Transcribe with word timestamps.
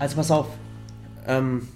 Also 0.00 0.16
pass 0.16 0.30
auf. 0.30 0.46
Ähm, 1.28 1.68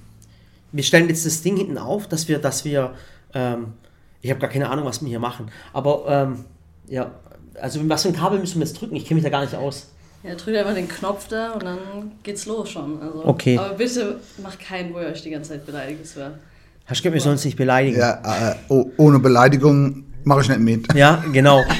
wir 0.73 0.83
stellen 0.83 1.09
jetzt 1.09 1.25
das 1.25 1.43
Ding 1.43 1.57
hinten 1.57 1.79
auf, 1.79 2.09
dass 2.09 2.27
wir, 2.27 2.39
dass 2.39 2.65
wir, 2.65 2.95
ähm, 3.35 3.75
ich 4.23 4.31
habe 4.31 4.41
gar 4.41 4.51
keine 4.51 4.71
Ahnung, 4.71 4.87
was 4.87 5.01
wir 5.03 5.09
hier 5.09 5.21
machen. 5.21 5.51
Aber 5.73 6.05
ähm, 6.09 6.45
ja, 6.89 7.13
also 7.61 7.87
was 7.89 8.03
für 8.03 8.09
ein 8.09 8.17
Kabel 8.17 8.41
müssen 8.41 8.59
wir 8.59 8.67
jetzt 8.67 8.81
drücken? 8.81 8.97
Ich 8.97 9.05
kenne 9.05 9.17
mich 9.17 9.25
da 9.25 9.31
gar 9.31 9.43
nicht 9.43 9.55
aus. 9.55 9.91
Ja, 10.25 10.35
drückt 10.35 10.57
einfach 10.57 10.75
den 10.75 10.89
Knopf 10.89 11.29
da 11.29 11.53
und 11.53 11.65
dann 11.65 11.79
geht's 12.23 12.47
los 12.47 12.71
schon. 12.71 13.01
Also, 13.01 13.25
Okay. 13.27 13.59
Aber 13.59 13.75
bitte 13.75 14.19
macht 14.43 14.59
keinen, 14.59 14.95
wo 14.95 15.01
ihr 15.01 15.09
euch 15.09 15.23
die 15.23 15.31
ganze 15.31 15.51
Zeit 15.51 15.67
beleidigt. 15.67 16.01
Das 16.03 16.17
wäre. 16.17 16.39
Herr 16.87 16.97
Schmidt, 16.97 17.13
wir 17.13 17.21
sollen 17.21 17.35
uns 17.35 17.45
nicht 17.45 17.57
beleidigen. 17.59 17.99
Ja, 17.99 18.53
äh, 18.53 18.57
oh, 18.69 18.87
ohne 18.97 19.19
Beleidigung 19.19 20.05
mache 20.25 20.41
ich 20.41 20.49
nicht 20.49 20.61
mit. 20.61 20.95
Ja, 20.95 21.23
genau. 21.33 21.63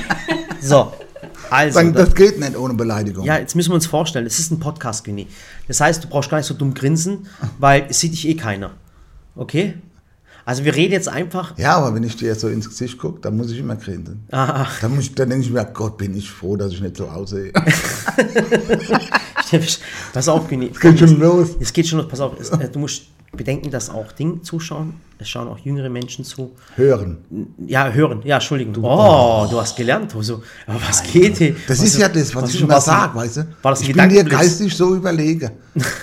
So, 0.61 0.95
also. 1.51 1.75
Sagen, 1.75 1.93
da- 1.93 2.05
das 2.05 2.15
geht 2.15 2.39
nicht 2.41 2.57
ohne 2.57 2.75
Beleidigung. 2.75 3.25
Ja, 3.25 3.39
jetzt 3.39 3.55
müssen 3.57 3.71
wir 3.71 3.75
uns 3.77 3.87
vorstellen, 3.87 4.27
es 4.27 4.39
ist 4.39 4.51
ein 4.51 4.61
Podcast, 4.61 5.05
Günni. 5.05 5.27
Das 5.69 5.81
heißt, 5.81 6.05
du 6.05 6.09
brauchst 6.09 6.31
gar 6.31 6.39
nicht 6.39 6.47
so 6.47 6.55
dumm 6.55 6.75
grinsen, 6.75 7.27
weil 7.59 7.87
es 7.89 8.01
sieht 8.01 8.13
dich 8.13 8.29
eh 8.29 8.35
keiner. 8.35 8.73
Okay? 9.37 9.75
Also 10.47 10.65
wir 10.65 10.75
reden 10.75 10.93
jetzt 10.93 11.09
einfach. 11.09 11.57
Ja, 11.57 11.77
aber 11.77 11.95
wenn 11.95 12.03
ich 12.05 12.17
dir 12.17 12.35
so 12.35 12.49
ins 12.49 12.69
Gesicht 12.69 12.99
gucke, 12.99 13.21
dann 13.21 13.35
muss 13.37 13.51
ich 13.51 13.59
immer 13.59 13.77
grinsen. 13.77 14.25
Ah, 14.31 14.67
Dann, 14.83 14.95
muss 14.95 15.05
ich, 15.05 15.15
dann 15.15 15.31
denke 15.31 15.47
ich 15.47 15.51
mir, 15.51 15.65
Gott, 15.65 15.97
bin 15.97 16.15
ich 16.15 16.31
froh, 16.31 16.57
dass 16.57 16.73
ich 16.73 16.83
nicht 16.83 16.99
so 16.99 17.09
aussehe. 17.09 17.51
pass 20.13 20.29
auf, 20.29 20.47
Günni. 20.49 20.71
Es 20.75 20.81
geht 20.81 20.99
schon 20.99 21.19
los. 21.19 21.49
Es 21.61 21.73
geht 21.73 21.87
schon 21.87 22.01
los, 22.01 22.09
pass 22.09 22.21
auf. 22.21 22.39
Es, 22.39 22.51
äh, 22.51 22.69
du 22.69 22.79
musst 22.79 23.05
bedenken, 23.37 23.71
dass 23.71 23.91
auch 23.91 24.13
Ding 24.13 24.43
zuschauen. 24.43 24.95
Es 25.19 25.29
schauen 25.29 25.49
auch 25.49 25.59
jüngere 25.59 25.89
Menschen 25.89 26.25
zu. 26.25 26.51
Hören. 26.77 27.19
Ja, 27.67 27.89
hören. 27.91 28.21
Ja, 28.25 28.37
Entschuldigung. 28.37 28.75
oh, 28.83 29.47
du 29.51 29.61
hast 29.61 29.77
gelernt, 29.77 30.13
Hoso. 30.15 30.43
Aber 30.67 30.81
was 30.89 31.03
geht 31.05 31.39
hier? 31.39 31.55
Das 31.69 31.79
Was 31.79 31.87
ist 31.87 31.99
ja 31.99 32.09
das, 32.09 32.35
was, 32.35 32.49
ich 32.51 32.57
ist- 32.57 32.61
immer 32.63 32.75
was- 32.75 32.85
sage, 32.85 33.15
weißt 33.15 33.37
du? 33.39 33.47
War 33.63 33.73
das 33.73 33.81
ich 33.83 33.93
bin 33.93 34.09
dir 34.09 34.25
geistig 34.25 34.77
so 34.77 34.95
überlegen. 34.97 35.51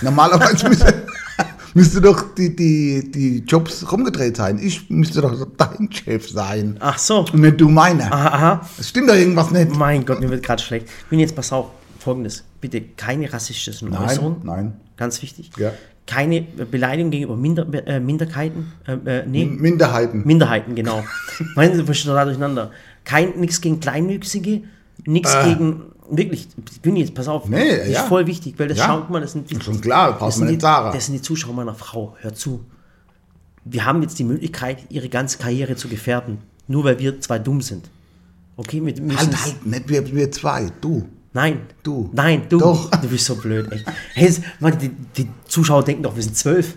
Normalerweise 0.02 0.68
müsste, 0.70 0.94
müsste 1.74 2.02
doch 2.02 2.34
die, 2.36 2.56
die, 2.56 3.12
die 3.12 3.40
Jobs 3.46 3.92
rumgedreht 3.92 4.38
sein. 4.38 4.60
Ich 4.62 4.90
müsste 4.90 5.22
doch 5.22 5.46
dein 5.58 5.90
Chef 5.92 6.30
sein. 6.30 6.78
Ach 6.80 6.98
so. 6.98 7.20
Und 7.20 7.36
nicht 7.42 7.60
du 7.60 7.68
meiner. 7.70 8.12
Aha, 8.12 8.28
aha. 8.30 8.70
Es 8.80 8.90
stimmt 8.90 9.10
doch 9.10 9.16
irgendwas 9.16 9.52
nicht. 9.52 9.76
Mein 9.76 10.06
Gott, 10.06 10.20
mir 10.22 10.30
wird 10.30 10.44
gerade 10.44 10.62
schlecht. 10.64 10.88
Günni, 11.10 11.24
jetzt 11.24 11.36
pass 11.36 11.52
auf. 11.52 11.68
Folgendes. 12.00 12.44
Bitte 12.62 12.82
keine 12.82 13.32
rassistischen 13.34 13.90
Nein, 13.90 14.04
Äußerungen. 14.04 14.38
nein. 14.44 14.74
Ganz 14.96 15.22
wichtig. 15.22 15.50
Ja. 15.58 15.74
Keine 16.06 16.42
Beleidigung 16.42 17.10
gegenüber 17.12 17.36
Minder, 17.36 17.66
äh, 17.88 18.00
Minderheiten. 18.00 18.72
Äh, 18.88 19.20
äh, 19.22 19.26
nee, 19.26 19.46
Minderheiten. 19.46 20.24
Minderheiten, 20.26 20.76
genau. 20.76 21.04
Meinen 21.56 21.76
Sie, 21.76 21.84
verstehe 21.84 22.12
total 22.12 22.26
durcheinander. 22.26 22.72
Kein, 23.04 23.40
nichts 23.40 23.62
gegen 23.62 23.80
Kleinwüchsige, 23.80 24.62
nichts 25.06 25.36
gegen, 25.44 25.84
wirklich, 26.10 26.50
Günni, 26.84 27.00
jetzt 27.00 27.16
pass 27.16 27.28
auf. 27.28 27.48
Nee, 27.48 27.78
das 27.78 27.88
ist 27.88 27.94
ja. 27.94 28.04
voll 28.04 28.28
wichtig, 28.28 28.56
weil 28.58 28.68
das 28.68 28.78
Ja. 28.78 28.86
schaut 28.86 29.10
man, 29.10 29.22
das 29.22 29.32
sind, 29.32 29.50
Schon 29.64 29.82
klar, 29.82 30.18
das 30.20 30.36
sind, 30.36 30.50
die, 30.50 30.58
das 30.58 31.06
sind 31.06 31.16
die 31.16 31.22
Zuschauer 31.22 31.54
meiner 31.54 31.74
Frau. 31.74 32.16
Hör 32.20 32.34
zu. 32.34 32.64
Wir 33.64 33.86
haben 33.86 34.02
jetzt 34.02 34.20
die 34.20 34.24
Möglichkeit, 34.24 34.86
ihre 34.90 35.10
ganze 35.10 35.38
Karriere 35.38 35.76
zu 35.76 35.88
gefährden, 35.88 36.40
nur 36.68 36.84
weil 36.84 37.00
wir 37.00 37.20
zwei 37.22 37.40
dumm 37.40 37.62
sind. 37.62 37.90
Okay, 38.58 38.82
müssen 38.82 39.18
Halt, 39.18 39.46
halt, 39.46 39.66
nicht 39.66 39.90
wir, 39.90 40.14
wir 40.14 40.32
zwei, 40.32 40.68
du. 40.82 41.08
Nein. 41.34 41.62
Du. 41.84 42.10
Nein, 42.14 42.48
du. 42.50 42.60
Doch. 42.60 42.92
Du 42.92 43.08
bist 43.08 43.26
so 43.26 43.36
blöd, 43.36 43.72
echt. 43.72 43.86
Hey, 44.14 44.36
Mann, 44.60 44.78
die, 44.78 44.90
die 44.90 45.30
Zuschauer 45.46 45.84
denken 45.84 46.04
doch, 46.04 46.16
wir 46.16 46.24
sind 46.24 46.38
zwölf. 46.38 46.76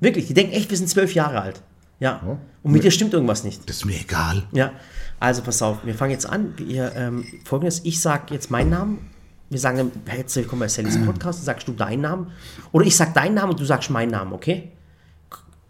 Wirklich, 0.00 0.26
die 0.26 0.34
denken 0.34 0.52
echt, 0.52 0.70
wir 0.70 0.76
sind 0.76 0.88
zwölf 0.88 1.14
Jahre 1.14 1.40
alt. 1.40 1.62
Ja. 1.98 2.20
Und 2.62 2.72
mit 2.72 2.84
dir 2.84 2.90
stimmt 2.90 3.14
irgendwas 3.14 3.44
nicht. 3.44 3.68
Das 3.68 3.76
ist 3.76 3.84
mir 3.86 3.98
egal. 3.98 4.42
Ja. 4.52 4.72
Also 5.18 5.40
pass 5.42 5.62
auf, 5.62 5.78
wir 5.84 5.94
fangen 5.94 6.10
jetzt 6.10 6.28
an. 6.28 6.52
Wir, 6.58 6.94
ähm, 6.94 7.24
Folgendes, 7.44 7.80
ich 7.84 8.00
sage 8.00 8.34
jetzt 8.34 8.50
meinen 8.50 8.70
Namen. 8.70 9.10
Wir 9.48 9.58
sagen 9.58 9.78
dann, 9.78 9.92
herzlich 10.04 10.44
willkommen 10.44 10.60
bei 10.60 10.68
Sallys 10.68 11.02
Podcast. 11.02 11.38
Dann 11.38 11.46
sagst 11.46 11.68
du 11.68 11.72
deinen 11.72 12.02
Namen. 12.02 12.32
Oder 12.72 12.84
ich 12.84 12.96
sag 12.96 13.14
deinen 13.14 13.34
Namen 13.34 13.52
und 13.52 13.60
du 13.60 13.64
sagst 13.64 13.88
meinen 13.88 14.10
Namen, 14.10 14.32
okay? 14.32 14.72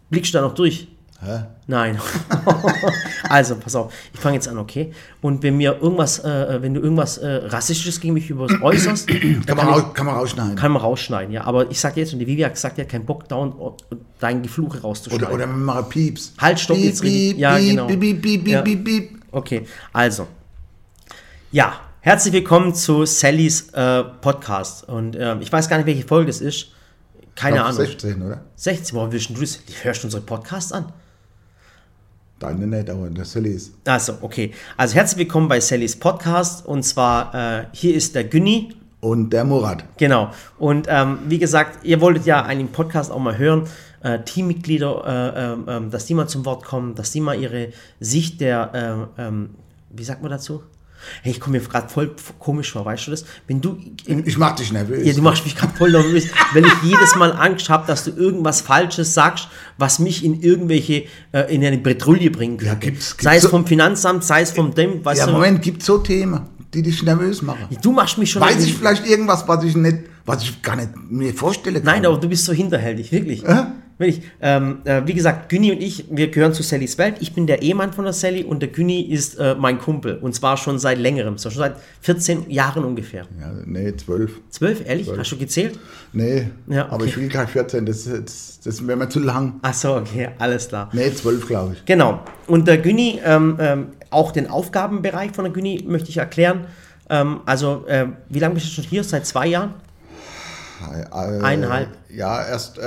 Blickst 0.09 0.33
du 0.33 0.39
da 0.39 0.41
noch 0.41 0.55
durch? 0.55 0.87
Hä? 1.19 1.45
Nein. 1.65 1.99
also, 3.29 3.55
pass 3.55 3.75
auf, 3.75 3.91
ich 4.13 4.19
fange 4.19 4.35
jetzt 4.35 4.47
an, 4.47 4.57
okay? 4.59 4.91
Und 5.21 5.41
wenn 5.41 5.57
mir 5.57 5.79
irgendwas, 5.81 6.19
äh, 6.19 6.61
wenn 6.61 6.75
du 6.75 6.81
irgendwas 6.81 7.17
äh, 7.17 7.27
Rassistisches 7.45 7.99
gegen 7.99 8.13
mich 8.13 8.29
über 8.29 8.47
äußerst, 8.61 9.09
dann 9.45 9.45
Kann 9.45 9.57
man, 9.57 9.67
kann, 9.67 9.79
ich, 9.79 9.93
kann 9.95 10.05
man 10.05 10.15
rausschneiden. 10.15 10.55
kann 10.55 10.71
man 10.71 10.81
rausschneiden, 10.81 11.33
ja. 11.33 11.43
Aber 11.45 11.71
ich 11.71 11.79
sag 11.79 11.97
jetzt, 11.97 12.13
und 12.13 12.19
die 12.19 12.27
Vivian 12.27 12.53
sagt, 12.53 12.77
die 12.77 12.81
hat 12.81 12.89
keinen 12.89 13.05
Bock, 13.05 13.27
dauernd 13.27 13.55
dein 14.19 14.43
Gefluche 14.43 14.81
rauszuschneiden. 14.81 15.27
Oder, 15.27 15.35
oder 15.35 15.47
wir 15.47 15.55
machen 15.57 15.89
Pieps. 15.89 16.33
Halt, 16.37 16.59
stopp, 16.59 16.77
Piep, 16.77 16.85
jetzt 16.85 17.01
piep, 17.01 17.37
Ja, 17.37 17.57
genau. 17.57 17.87
Piep, 17.87 18.21
piep, 18.21 18.47
Ja. 18.47 18.61
piep, 18.61 18.85
piep. 18.85 19.21
Okay, 19.31 19.65
also. 19.93 20.27
Ja, 21.51 21.79
herzlich 22.01 22.33
willkommen 22.33 22.75
zu 22.75 23.05
Sallys 23.05 23.69
äh, 23.73 24.03
Podcast. 24.21 24.87
Und 24.87 25.15
ähm, 25.19 25.41
ich 25.41 25.51
weiß 25.51 25.67
gar 25.67 25.77
nicht, 25.77 25.87
welche 25.87 26.07
Folge 26.07 26.27
das 26.27 26.41
ist. 26.41 26.67
Keine 27.35 27.63
Ahnung. 27.63 27.77
16, 27.77 28.21
oder? 28.21 28.41
16, 28.55 28.95
woher 28.95 29.11
willst 29.11 29.29
du 29.29 29.33
das? 29.33 29.59
Hörst 29.83 30.03
du 30.03 30.07
unsere 30.07 30.21
Podcast 30.23 30.73
an? 30.73 30.91
Deine 32.39 32.67
nicht, 32.67 32.87
aber 32.89 33.09
das 33.09 33.31
soll 33.31 33.47
ich. 33.47 33.71
Also, 33.85 34.13
okay. 34.21 34.51
Also 34.75 34.93
herzlich 34.93 35.17
willkommen 35.17 35.47
bei 35.47 35.59
Sallys 35.59 35.95
Podcast. 35.95 36.63
Und 36.67 36.83
zwar, 36.83 37.33
äh, 37.33 37.65
hier 37.71 37.95
ist 37.95 38.13
der 38.13 38.25
Günni. 38.25 38.75
Und 38.99 39.31
der 39.31 39.43
Murat. 39.43 39.83
Genau. 39.97 40.29
Und 40.59 40.85
ähm, 40.87 41.17
wie 41.27 41.39
gesagt, 41.39 41.83
ihr 41.83 41.99
wolltet 41.99 42.27
ja 42.27 42.43
einen 42.43 42.67
Podcast 42.67 43.11
auch 43.11 43.17
mal 43.19 43.39
hören. 43.39 43.63
Äh, 44.03 44.19
Teammitglieder, 44.19 45.33
äh, 45.35 45.53
ähm, 45.53 45.65
ähm, 45.67 45.89
dass 45.89 46.05
die 46.05 46.13
mal 46.13 46.27
zum 46.27 46.45
Wort 46.45 46.63
kommen, 46.63 46.93
dass 46.93 47.11
die 47.11 47.21
mal 47.21 47.39
ihre 47.39 47.69
Sicht 47.99 48.39
der, 48.39 49.09
äh, 49.17 49.21
ähm, 49.23 49.55
wie 49.89 50.03
sagt 50.03 50.21
man 50.21 50.29
dazu? 50.29 50.61
Hey, 51.21 51.31
ich 51.31 51.39
komme 51.39 51.57
mir 51.59 51.63
gerade 51.65 51.89
voll 51.89 52.15
komisch 52.39 52.71
vor, 52.71 52.85
weißt 52.85 53.07
du 53.07 53.11
das? 53.11 53.25
Wenn 53.47 53.61
du 53.61 53.77
Ich 54.05 54.37
mach 54.37 54.55
dich 54.55 54.71
nervös. 54.71 55.05
ja, 55.05 55.13
du 55.13 55.21
machst 55.21 55.43
mich 55.45 55.55
gerade 55.55 55.75
voll 55.77 55.91
nervös, 55.91 56.27
weil 56.53 56.65
ich 56.65 56.73
jedes 56.83 57.15
Mal 57.15 57.31
Angst 57.33 57.69
habe, 57.69 57.85
dass 57.87 58.03
du 58.03 58.11
irgendwas 58.11 58.61
Falsches 58.61 59.13
sagst, 59.13 59.47
was 59.77 59.99
mich 59.99 60.23
in 60.25 60.41
irgendwelche, 60.41 61.05
äh, 61.31 61.53
in 61.53 61.63
eine 61.65 61.77
Bretrouille 61.77 62.31
bringen 62.31 62.57
könnte. 62.57 62.75
gibt's- 62.77 63.11
gibt's 63.11 63.23
sei 63.23 63.37
es 63.37 63.45
vom 63.45 63.65
Finanzamt, 63.67 64.23
sei 64.23 64.41
es 64.41 64.51
vom 64.51 64.73
dem, 64.73 65.03
weißt 65.05 65.19
ja, 65.21 65.25
du? 65.27 65.33
Moment, 65.33 65.61
gibt 65.61 65.83
so 65.83 65.99
Themen, 65.99 66.41
die 66.73 66.81
dich 66.81 67.01
nervös 67.03 67.41
machen. 67.41 67.67
Du 67.81 67.91
machst 67.91 68.17
mich 68.17 68.31
schon 68.31 68.41
Weiß 68.41 68.63
ich 68.63 68.73
vielleicht 68.75 69.05
irgendwas, 69.07 69.47
was 69.47 69.63
ich 69.63 69.75
nicht, 69.75 69.97
was 70.27 70.43
ich 70.43 70.61
gar 70.61 70.75
nicht 70.75 70.89
mir 71.09 71.33
vorstellen 71.33 71.77
kann? 71.77 71.85
Nein, 71.85 72.05
aber 72.05 72.17
du 72.17 72.29
bist 72.29 72.45
so 72.45 72.53
hinterhältig, 72.53 73.11
wirklich. 73.11 73.43
Wirklich. 73.97 74.21
Ähm, 74.41 74.81
äh, 74.83 75.01
wie 75.05 75.15
gesagt, 75.15 75.49
Günni 75.49 75.71
und 75.71 75.81
ich, 75.81 76.05
wir 76.11 76.29
gehören 76.29 76.53
zu 76.53 76.61
Sallys 76.61 76.99
Welt. 76.99 77.15
Ich 77.19 77.33
bin 77.33 77.47
der 77.47 77.63
Ehemann 77.63 77.93
von 77.93 78.03
der 78.03 78.13
Sally 78.13 78.43
und 78.43 78.59
der 78.59 78.69
Günni 78.69 79.01
ist 79.01 79.39
äh, 79.39 79.55
mein 79.57 79.79
Kumpel. 79.79 80.17
Und 80.21 80.35
zwar 80.35 80.55
schon 80.57 80.77
seit 80.77 80.99
längerem, 80.99 81.39
so 81.39 81.49
schon 81.49 81.59
seit 81.61 81.77
14 82.01 82.51
Jahren 82.51 82.85
ungefähr. 82.85 83.25
Ja, 83.39 83.51
nee, 83.65 83.95
12. 83.95 84.31
Zwölf, 84.51 84.87
ehrlich? 84.87 85.09
Hast 85.17 85.31
du 85.31 85.37
gezählt? 85.37 85.79
Nee, 86.13 86.47
Ja, 86.67 86.85
aber 86.85 86.95
okay. 86.97 87.05
ich 87.07 87.17
will 87.17 87.29
kein 87.29 87.47
14, 87.47 87.87
das, 87.87 88.03
das, 88.03 88.59
das 88.63 88.85
wäre 88.85 88.97
mir 88.99 89.09
zu 89.09 89.19
lang. 89.19 89.55
Ach 89.63 89.73
so, 89.73 89.95
okay, 89.95 90.29
alles 90.37 90.67
klar. 90.67 90.89
Nee, 90.93 91.11
12, 91.11 91.47
glaube 91.47 91.73
ich. 91.73 91.85
Genau. 91.85 92.19
Und 92.45 92.67
der 92.67 92.77
Günni, 92.77 93.19
ähm, 93.25 93.57
ähm, 93.59 93.87
auch 94.11 94.31
den 94.31 94.47
Aufgabenbereich 94.47 95.31
von 95.31 95.45
der 95.45 95.53
Günni 95.53 95.83
möchte 95.87 96.09
ich 96.09 96.17
erklären. 96.17 96.65
Ähm, 97.09 97.39
also, 97.47 97.85
äh, 97.87 98.05
wie 98.29 98.39
lange 98.39 98.53
bist 98.53 98.67
du 98.67 98.71
schon 98.71 98.83
hier? 98.83 99.03
Seit 99.03 99.25
zwei 99.25 99.47
Jahren? 99.47 99.73
Äh, 100.79 101.43
Eineinhalb. 101.43 101.89
Ja, 102.13 102.45
erst. 102.45 102.77
Äh, 102.77 102.81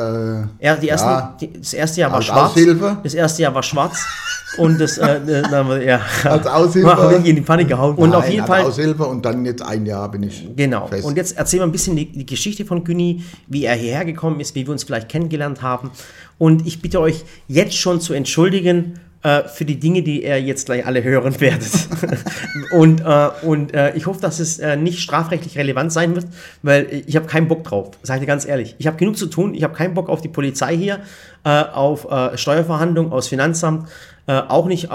Ja, 0.61 0.77
die 0.77 0.89
ersten, 0.89 1.09
ja, 1.09 1.37
die, 1.41 1.53
das 1.61 1.73
erste 1.73 2.01
Jahr 2.01 2.13
war 2.13 2.23
schwarz. 2.23 2.51
Aushilfe? 2.53 2.97
Das 3.03 3.15
erste 3.15 3.43
Jahr 3.43 3.55
war 3.55 3.63
schwarz. 3.63 3.99
Und 4.59 4.81
das, 4.81 4.99
äh, 4.99 5.17
äh, 5.19 5.43
dann, 5.43 5.69
wir- 5.69 5.83
ja. 5.85 6.01
Als 6.25 6.47
Aushilfe? 6.47 7.19
Mich 7.19 7.29
in 7.29 7.37
die 7.37 7.43
Panik 7.43 7.69
gehauen. 7.69 7.95
Und 7.97 8.15
auf 8.15 8.25
nein, 8.25 8.33
jeden 8.33 8.47
Fall. 8.47 8.63
Aushilfe 8.65 9.05
und 9.05 9.25
dann 9.25 9.45
jetzt 9.45 9.63
ein 9.63 9.87
Jahr 9.87 10.11
bin 10.11 10.25
ich. 10.25 10.45
Genau. 10.57 10.89
Fest. 10.89 11.05
Und 11.05 11.17
jetzt 11.17 11.37
erzählen 11.39 11.61
wir 11.63 11.67
ein 11.69 11.73
bisschen 11.73 11.95
die, 11.95 12.11
die 12.11 12.27
Geschichte 12.27 12.65
von 12.65 12.83
Günni, 12.83 13.23
wie 13.47 13.65
er 13.65 13.75
hierher 13.77 14.05
gekommen 14.05 14.41
ist, 14.41 14.57
wie 14.57 14.67
wir 14.67 14.73
uns 14.73 14.83
vielleicht 14.83 15.09
kennengelernt 15.09 15.63
haben. 15.63 15.93
Und 16.39 16.67
ich 16.67 16.83
bitte 16.83 17.01
euch 17.01 17.25
jetzt 17.47 17.77
schon 17.77 18.01
zu 18.01 18.13
entschuldigen 18.13 18.99
äh, 19.23 19.45
für 19.49 19.65
die 19.65 19.79
Dinge, 19.79 20.03
die 20.03 20.25
ihr 20.25 20.41
jetzt 20.41 20.67
gleich 20.67 20.87
alle 20.87 21.03
hören 21.03 21.41
werdet. 21.41 21.89
und 22.73 23.01
äh, 23.01 23.29
und 23.43 23.75
äh, 23.75 23.95
ich 23.95 24.07
hoffe, 24.07 24.21
dass 24.21 24.41
es 24.41 24.59
äh, 24.59 24.77
nicht 24.77 25.01
strafrechtlich 25.01 25.59
relevant 25.59 25.93
sein 25.93 26.15
wird, 26.15 26.27
weil 26.63 27.05
ich 27.07 27.17
habe 27.17 27.27
keinen 27.27 27.49
Bock 27.49 27.65
drauf, 27.65 27.91
sage 28.03 28.19
ich 28.19 28.23
dir 28.23 28.27
ganz 28.27 28.47
ehrlich. 28.47 28.77
Ich 28.79 28.87
habe 28.87 28.97
genug 28.97 29.19
zu 29.19 29.27
tun, 29.27 29.55
ich 29.55 29.63
habe 29.63 29.75
keinen 29.75 29.95
Bock 29.95 30.09
auf 30.09 30.23
die 30.23 30.29
Polizei 30.29 30.77
hier, 30.77 31.01
äh, 31.45 31.51
auf 31.51 32.07
Steuerverhandlungen, 32.35 33.13
aus 33.13 33.29
Finanzamt, 33.29 33.89
auch 34.27 34.67
nicht 34.67 34.89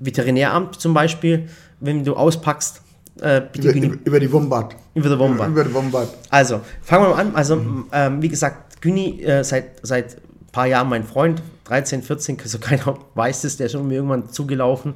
Veterinäramt 0.00 0.80
zum 0.80 0.94
Beispiel, 0.94 1.48
wenn 1.80 2.04
du 2.04 2.16
auspackst. 2.16 2.82
Äh, 3.20 3.42
bitte 3.52 3.70
über, 3.70 3.86
über, 3.86 3.96
über 4.04 4.20
die 4.20 4.32
Wombat. 4.32 4.76
über 4.94 5.08
den 5.08 5.18
Wombat. 5.18 5.48
Über 5.48 5.64
die 5.64 5.74
Wombat. 5.74 6.08
Also, 6.30 6.60
fangen 6.82 7.04
wir 7.04 7.10
mal 7.10 7.20
an. 7.20 7.34
Also, 7.34 7.60
ähm, 7.92 8.20
wie 8.20 8.28
gesagt, 8.28 8.80
Günni 8.80 9.22
äh, 9.22 9.44
seit, 9.44 9.64
seit 9.82 10.16
ein 10.16 10.52
paar 10.52 10.66
Jahren 10.66 10.88
mein 10.88 11.04
Freund, 11.04 11.40
13, 11.64 12.02
14, 12.02 12.38
also 12.40 12.58
keiner 12.58 12.98
weiß 13.14 13.44
es, 13.44 13.56
der 13.56 13.66
ist 13.66 13.72
schon 13.72 13.86
mir 13.88 13.94
irgendwann 13.94 14.28
zugelaufen. 14.30 14.94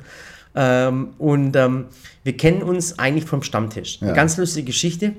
Ähm, 0.54 1.10
und 1.18 1.54
ähm, 1.56 1.86
wir 2.24 2.36
kennen 2.36 2.62
uns 2.62 2.98
eigentlich 2.98 3.24
vom 3.26 3.42
Stammtisch. 3.42 3.98
Eine 4.00 4.10
Ja. 4.10 4.16
ganz 4.16 4.36
lustige 4.36 4.66
Geschichte. 4.66 5.14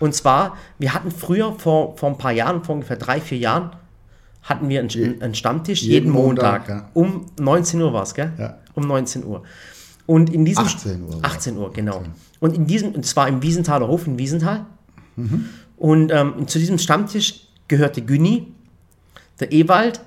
Und 0.00 0.14
zwar, 0.14 0.56
wir 0.78 0.94
hatten 0.94 1.10
früher, 1.10 1.54
vor, 1.58 1.96
vor 1.96 2.10
ein 2.10 2.18
paar 2.18 2.32
Jahren, 2.32 2.62
vor 2.62 2.76
ungefähr 2.76 2.96
drei, 2.96 3.20
vier 3.20 3.38
Jahren, 3.38 3.70
hatten 4.42 4.68
wir 4.68 4.80
einen, 4.80 5.22
einen 5.22 5.34
Stammtisch 5.34 5.82
jeden, 5.82 5.92
jeden 5.94 6.10
Montag. 6.10 6.68
Montag, 6.68 6.68
ja. 6.68 6.90
Um 6.94 7.26
19 7.40 7.80
Uhr 7.82 7.92
war 7.92 8.02
es, 8.04 8.14
gell? 8.14 8.32
Ja. 8.38 8.58
Um 8.74 8.86
19 8.86 9.24
Uhr. 9.24 9.42
Und 10.06 10.30
in 10.32 10.44
diesem 10.44 10.64
18 10.64 11.02
Uhr 11.02 11.22
war 11.22 11.30
18 11.30 11.56
Uhr, 11.56 11.72
genau. 11.72 12.02
Und 12.40 12.54
in 12.56 12.66
diesem, 12.66 12.92
und 12.92 13.04
zwar 13.04 13.28
im 13.28 13.42
Wiesenthaler 13.42 13.88
Hof 13.88 14.06
in 14.06 14.18
Wiesenthal. 14.18 14.64
Und 15.76 16.12
ähm, 16.12 16.46
zu 16.46 16.58
diesem 16.58 16.78
Stammtisch 16.78 17.48
gehörte 17.66 18.02
Günni, 18.02 18.46
der 19.40 19.52
Ewald, 19.52 20.00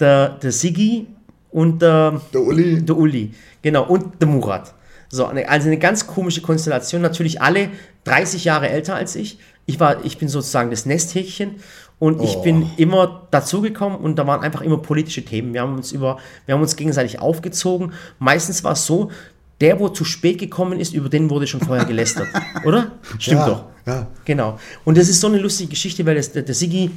der, 0.00 0.30
der 0.30 0.52
Siggi 0.52 1.06
und 1.50 1.82
der, 1.82 2.20
Der 2.32 2.40
Uli. 2.42 2.82
der 2.82 2.96
Uli. 2.96 3.32
Genau, 3.62 3.84
und 3.86 4.20
der 4.20 4.28
Murat. 4.28 4.74
So, 5.08 5.26
eine, 5.26 5.48
also 5.48 5.66
eine 5.66 5.78
ganz 5.78 6.06
komische 6.06 6.40
Konstellation. 6.40 7.02
Natürlich 7.02 7.42
alle 7.42 7.68
30 8.04 8.44
Jahre 8.44 8.68
älter 8.68 8.94
als 8.94 9.16
ich. 9.16 9.38
Ich, 9.66 9.80
war, 9.80 10.04
ich 10.04 10.18
bin 10.18 10.28
sozusagen 10.28 10.70
das 10.70 10.86
Nesthäkchen 10.86 11.56
und 11.98 12.22
ich 12.22 12.36
Oh. 12.36 12.42
bin 12.42 12.70
immer 12.76 13.26
dazugekommen 13.30 13.98
und 13.98 14.16
da 14.18 14.26
waren 14.26 14.40
einfach 14.42 14.62
immer 14.62 14.78
politische 14.78 15.24
Themen. 15.24 15.52
Wir 15.52 15.62
haben 15.62 15.76
uns 15.76 15.92
über, 15.92 16.18
wir 16.46 16.54
haben 16.54 16.62
uns 16.62 16.76
gegenseitig 16.76 17.20
aufgezogen. 17.20 17.92
Meistens 18.18 18.64
war 18.64 18.72
es 18.72 18.86
so, 18.86 19.10
der, 19.60 19.78
wo 19.78 19.88
zu 19.90 20.04
spät 20.04 20.38
gekommen 20.38 20.80
ist, 20.80 20.94
über 20.94 21.08
den 21.08 21.28
wurde 21.28 21.46
schon 21.46 21.60
vorher 21.60 21.84
gelästert. 21.84 22.28
Oder? 22.64 22.92
Stimmt 23.18 23.40
Ja, 23.40 23.46
doch. 23.48 23.64
ja. 23.86 24.06
Genau. 24.24 24.58
Und 24.84 24.96
das 24.96 25.08
ist 25.08 25.20
so 25.20 25.26
eine 25.26 25.38
lustige 25.38 25.70
Geschichte, 25.70 26.06
weil 26.06 26.14
das, 26.14 26.32
der, 26.32 26.42
der 26.42 26.54
Sigi, 26.54 26.90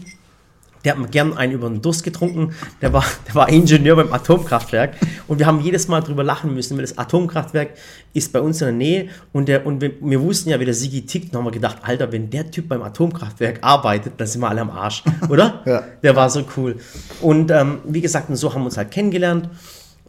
der 0.83 0.93
hat 0.93 0.99
mir 0.99 1.07
gern 1.07 1.37
einen 1.37 1.53
über 1.53 1.69
den 1.69 1.81
Durst 1.81 2.03
getrunken. 2.03 2.53
Der 2.81 2.93
war, 2.93 3.03
der 3.27 3.35
war 3.35 3.49
Ingenieur 3.49 3.95
beim 3.95 4.11
Atomkraftwerk. 4.11 4.95
Und 5.27 5.39
wir 5.39 5.45
haben 5.45 5.61
jedes 5.61 5.87
Mal 5.87 6.01
drüber 6.01 6.23
lachen 6.23 6.53
müssen, 6.53 6.77
weil 6.77 6.83
das 6.83 6.97
Atomkraftwerk 6.97 7.71
ist 8.13 8.33
bei 8.33 8.41
uns 8.41 8.61
in 8.61 8.67
der 8.67 8.75
Nähe. 8.75 9.09
Und, 9.31 9.47
der, 9.47 9.65
und 9.65 9.81
wir, 9.81 9.91
wir 10.01 10.21
wussten 10.21 10.49
ja, 10.49 10.59
wie 10.59 10.65
der 10.65 10.73
Sigi 10.73 11.05
tickt. 11.05 11.33
Und 11.33 11.39
haben 11.39 11.45
wir 11.45 11.51
gedacht, 11.51 11.77
Alter, 11.81 12.11
wenn 12.11 12.29
der 12.29 12.51
Typ 12.51 12.67
beim 12.67 12.81
Atomkraftwerk 12.81 13.59
arbeitet, 13.61 14.13
dann 14.17 14.27
sind 14.27 14.41
wir 14.41 14.49
alle 14.49 14.61
am 14.61 14.69
Arsch. 14.69 15.03
Oder? 15.29 15.61
Ja. 15.65 15.83
Der 16.01 16.15
war 16.15 16.29
so 16.29 16.43
cool. 16.57 16.75
Und 17.21 17.49
ähm, 17.49 17.79
wie 17.85 18.01
gesagt, 18.01 18.29
und 18.29 18.35
so 18.35 18.53
haben 18.53 18.61
wir 18.61 18.65
uns 18.65 18.77
halt 18.77 18.91
kennengelernt. 18.91 19.49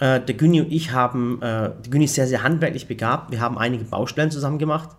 Äh, 0.01 0.21
der 0.21 0.35
Günni 0.35 0.61
und 0.61 0.73
ich 0.73 0.91
haben, 0.91 1.41
äh, 1.41 1.71
der 1.71 1.91
Günni 1.91 2.07
ist 2.07 2.15
sehr, 2.15 2.27
sehr 2.27 2.43
handwerklich 2.43 2.89
begabt. 2.89 3.31
Wir 3.31 3.41
haben 3.41 3.57
einige 3.57 3.85
Baustellen 3.85 4.31
zusammen 4.31 4.59
gemacht. 4.59 4.91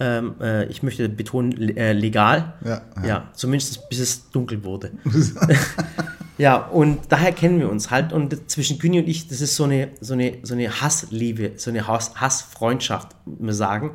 Ähm, 0.00 0.34
äh, 0.40 0.66
ich 0.66 0.82
möchte 0.82 1.08
betonen, 1.08 1.76
äh, 1.76 1.92
legal. 1.92 2.54
Ja, 2.64 2.82
ja. 2.96 3.06
ja, 3.06 3.30
zumindest 3.34 3.88
bis 3.88 4.00
es 4.00 4.30
dunkel 4.30 4.64
wurde. 4.64 4.90
ja, 6.38 6.56
und 6.56 7.00
daher 7.08 7.32
kennen 7.32 7.60
wir 7.60 7.70
uns 7.70 7.90
halt. 7.90 8.12
Und 8.12 8.50
zwischen 8.50 8.78
Günni 8.78 9.00
und 9.00 9.08
ich, 9.08 9.28
das 9.28 9.40
ist 9.40 9.54
so 9.54 9.64
eine, 9.64 9.90
so 10.00 10.14
eine, 10.14 10.38
so 10.42 10.54
eine 10.54 10.80
Hassliebe, 10.80 11.52
so 11.56 11.70
eine 11.70 11.86
Hass, 11.86 12.14
Hassfreundschaft, 12.16 13.14
muss 13.26 13.38
man 13.40 13.54
sagen. 13.54 13.90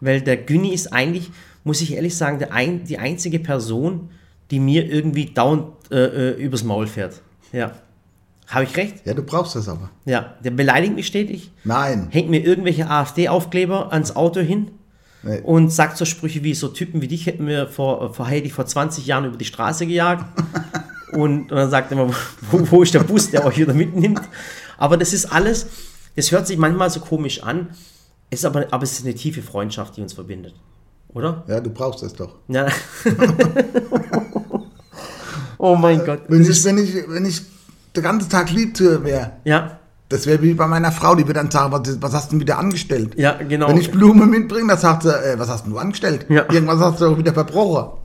Weil 0.00 0.20
der 0.20 0.36
Günni 0.36 0.74
ist 0.74 0.92
eigentlich, 0.92 1.30
muss 1.64 1.80
ich 1.80 1.94
ehrlich 1.94 2.16
sagen, 2.16 2.38
der 2.38 2.52
ein, 2.52 2.84
die 2.84 2.98
einzige 2.98 3.38
Person, 3.38 4.10
die 4.50 4.60
mir 4.60 4.84
irgendwie 4.86 5.26
dauernd 5.26 5.72
äh, 5.90 6.30
äh, 6.30 6.42
übers 6.42 6.64
Maul 6.64 6.86
fährt. 6.86 7.22
Ja. 7.52 7.72
Habe 8.48 8.64
ich 8.64 8.76
recht? 8.76 9.04
Ja, 9.04 9.14
du 9.14 9.22
brauchst 9.22 9.56
das 9.56 9.68
aber. 9.68 9.90
Ja. 10.04 10.34
Der 10.44 10.50
beleidigt 10.50 10.94
mich 10.94 11.06
stetig, 11.06 11.50
Nein. 11.64 12.08
hängt 12.10 12.30
mir 12.30 12.44
irgendwelche 12.44 12.88
AfD-Aufkleber 12.88 13.92
ans 13.92 14.14
Auto 14.14 14.40
hin 14.40 14.70
Nee. 15.26 15.40
und 15.40 15.70
sagt 15.70 15.96
so 15.96 16.04
Sprüche 16.04 16.44
wie 16.44 16.54
so 16.54 16.68
Typen 16.68 17.02
wie 17.02 17.08
dich 17.08 17.26
hätten 17.26 17.48
wir 17.48 17.66
vor, 17.66 18.14
vor, 18.14 18.30
ich 18.30 18.52
vor 18.52 18.64
20 18.64 19.06
Jahren 19.06 19.24
über 19.24 19.36
die 19.36 19.44
Straße 19.44 19.84
gejagt. 19.86 20.24
und, 21.12 21.50
und 21.50 21.50
dann 21.50 21.68
sagt 21.68 21.90
er 21.90 21.98
immer, 21.98 22.14
wo, 22.50 22.70
wo 22.70 22.82
ist 22.82 22.94
der 22.94 23.00
Bus, 23.00 23.30
der 23.30 23.44
euch 23.44 23.58
wieder 23.58 23.74
mitnimmt? 23.74 24.22
Aber 24.78 24.96
das 24.96 25.12
ist 25.12 25.26
alles, 25.26 25.66
das 26.14 26.30
hört 26.30 26.46
sich 26.46 26.58
manchmal 26.58 26.90
so 26.90 27.00
komisch 27.00 27.42
an, 27.42 27.70
ist 28.30 28.44
aber, 28.44 28.66
aber 28.70 28.84
es 28.84 28.92
ist 28.92 29.04
eine 29.04 29.14
tiefe 29.14 29.42
Freundschaft, 29.42 29.96
die 29.96 30.02
uns 30.02 30.12
verbindet. 30.12 30.54
Oder? 31.08 31.44
Ja, 31.48 31.60
du 31.60 31.70
brauchst 31.70 32.04
das 32.04 32.12
doch. 32.12 32.36
Ja. 32.46 32.68
oh 35.58 35.74
mein 35.74 36.04
Gott. 36.04 36.20
Wenn 36.28 36.42
ich, 36.42 36.64
wenn 36.64 36.78
ich, 36.78 36.94
wenn 37.08 37.24
ich 37.24 37.42
den 37.96 38.02
ganzen 38.02 38.28
Tag 38.28 38.52
lieb 38.52 38.76
zu 38.76 39.02
wäre, 39.02 39.32
Ja, 39.44 39.80
das 40.08 40.26
wäre 40.26 40.42
wie 40.42 40.54
bei 40.54 40.66
meiner 40.66 40.92
Frau, 40.92 41.14
die 41.14 41.26
wird 41.26 41.36
dann 41.36 41.50
sagen, 41.50 41.72
was, 41.72 42.00
was 42.00 42.12
hast 42.12 42.28
du 42.28 42.36
denn 42.36 42.40
wieder 42.40 42.58
angestellt? 42.58 43.14
ja, 43.16 43.32
genau. 43.32 43.68
Wenn 43.68 43.78
ich 43.78 43.90
Blumen 43.90 44.30
mitbringe, 44.30 44.68
dann 44.68 44.78
sagt 44.78 45.02
sie, 45.02 45.10
äh, 45.10 45.38
was 45.38 45.48
hast 45.48 45.64
denn 45.64 45.72
du 45.72 45.78
angestellt? 45.78 46.26
Ja. 46.28 46.50
Irgendwas 46.50 46.78
hast 46.78 47.00
du 47.00 47.06
auch 47.06 47.18
wieder 47.18 47.32
verbrochen. 47.32 47.98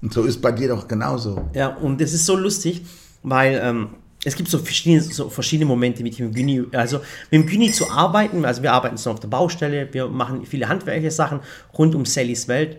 Und 0.00 0.12
so 0.12 0.22
ist 0.22 0.40
bei 0.40 0.52
dir 0.52 0.68
doch 0.68 0.86
genauso. 0.86 1.48
Ja, 1.54 1.68
und 1.68 2.00
das 2.00 2.12
ist 2.12 2.24
so 2.24 2.36
lustig, 2.36 2.84
weil 3.24 3.60
ähm, 3.62 3.88
es 4.24 4.36
gibt 4.36 4.48
so 4.48 4.58
verschiedene, 4.58 5.00
so 5.00 5.28
verschiedene 5.28 5.66
Momente 5.66 6.02
mit 6.02 6.18
dem 6.18 6.32
Güni, 6.32 6.64
also 6.72 6.98
mit 7.30 7.42
dem 7.42 7.46
Güni 7.46 7.72
zu 7.72 7.90
arbeiten, 7.90 8.44
also 8.44 8.62
wir 8.62 8.72
arbeiten 8.72 8.96
so 8.96 9.10
auf 9.10 9.20
der 9.20 9.28
Baustelle, 9.28 9.88
wir 9.92 10.06
machen 10.06 10.46
viele 10.46 10.68
handwerkliche 10.68 11.10
Sachen 11.10 11.40
rund 11.76 11.94
um 11.94 12.04
Sallys 12.04 12.46
Welt. 12.46 12.78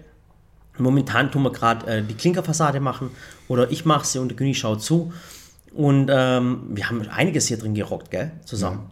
Momentan 0.77 1.29
tun 1.29 1.43
wir 1.43 1.51
gerade 1.51 1.85
äh, 1.87 2.03
die 2.03 2.13
Klinkerfassade 2.13 2.79
machen 2.79 3.11
oder 3.49 3.69
ich 3.69 3.83
mache 3.83 4.07
sie 4.07 4.19
und 4.19 4.29
der 4.29 4.37
Güni 4.37 4.55
schaut 4.55 4.81
zu. 4.81 5.11
Und 5.73 6.09
ähm, 6.11 6.61
wir 6.69 6.89
haben 6.89 7.07
einiges 7.09 7.47
hier 7.47 7.57
drin 7.57 7.73
gerockt, 7.73 8.11
gell, 8.11 8.31
zusammen. 8.45 8.89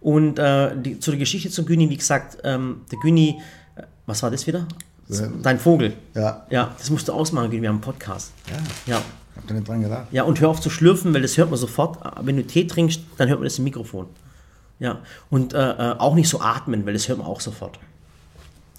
Und 0.00 0.38
äh, 0.38 0.76
die, 0.76 1.00
zu 1.00 1.10
der 1.10 1.18
Geschichte 1.18 1.50
zum 1.50 1.66
Güni, 1.66 1.88
wie 1.90 1.96
gesagt, 1.96 2.38
ähm, 2.44 2.82
der 2.92 2.98
Güni, 2.98 3.40
äh, 3.76 3.82
was 4.06 4.22
war 4.22 4.30
das 4.30 4.46
wieder? 4.46 4.66
Ja. 5.08 5.28
Dein 5.42 5.58
Vogel. 5.58 5.94
Ja. 6.14 6.46
Ja, 6.50 6.74
das 6.78 6.90
musst 6.90 7.08
du 7.08 7.12
ausmachen, 7.12 7.50
Güni, 7.50 7.62
wir 7.62 7.68
haben 7.68 7.76
einen 7.76 7.82
Podcast. 7.82 8.32
Ja. 8.48 8.94
Ja. 8.94 9.02
Hab 9.36 9.46
da 9.46 9.54
nicht 9.54 9.68
dran 9.68 9.82
gedacht. 9.82 10.06
Ja, 10.12 10.24
und 10.24 10.40
hör 10.40 10.48
auf 10.48 10.60
zu 10.60 10.70
schlürfen, 10.70 11.12
weil 11.14 11.22
das 11.22 11.36
hört 11.36 11.50
man 11.50 11.58
sofort. 11.58 11.98
Wenn 12.22 12.36
du 12.36 12.46
Tee 12.46 12.66
trinkst, 12.66 13.00
dann 13.18 13.28
hört 13.28 13.38
man 13.38 13.44
das 13.44 13.58
im 13.58 13.64
Mikrofon. 13.64 14.06
Ja, 14.78 15.00
und 15.30 15.54
äh, 15.54 15.70
äh, 15.70 15.96
auch 15.98 16.14
nicht 16.14 16.28
so 16.28 16.40
atmen, 16.40 16.84
weil 16.84 16.92
das 16.92 17.08
hört 17.08 17.18
man 17.18 17.26
auch 17.26 17.40
sofort. 17.40 17.78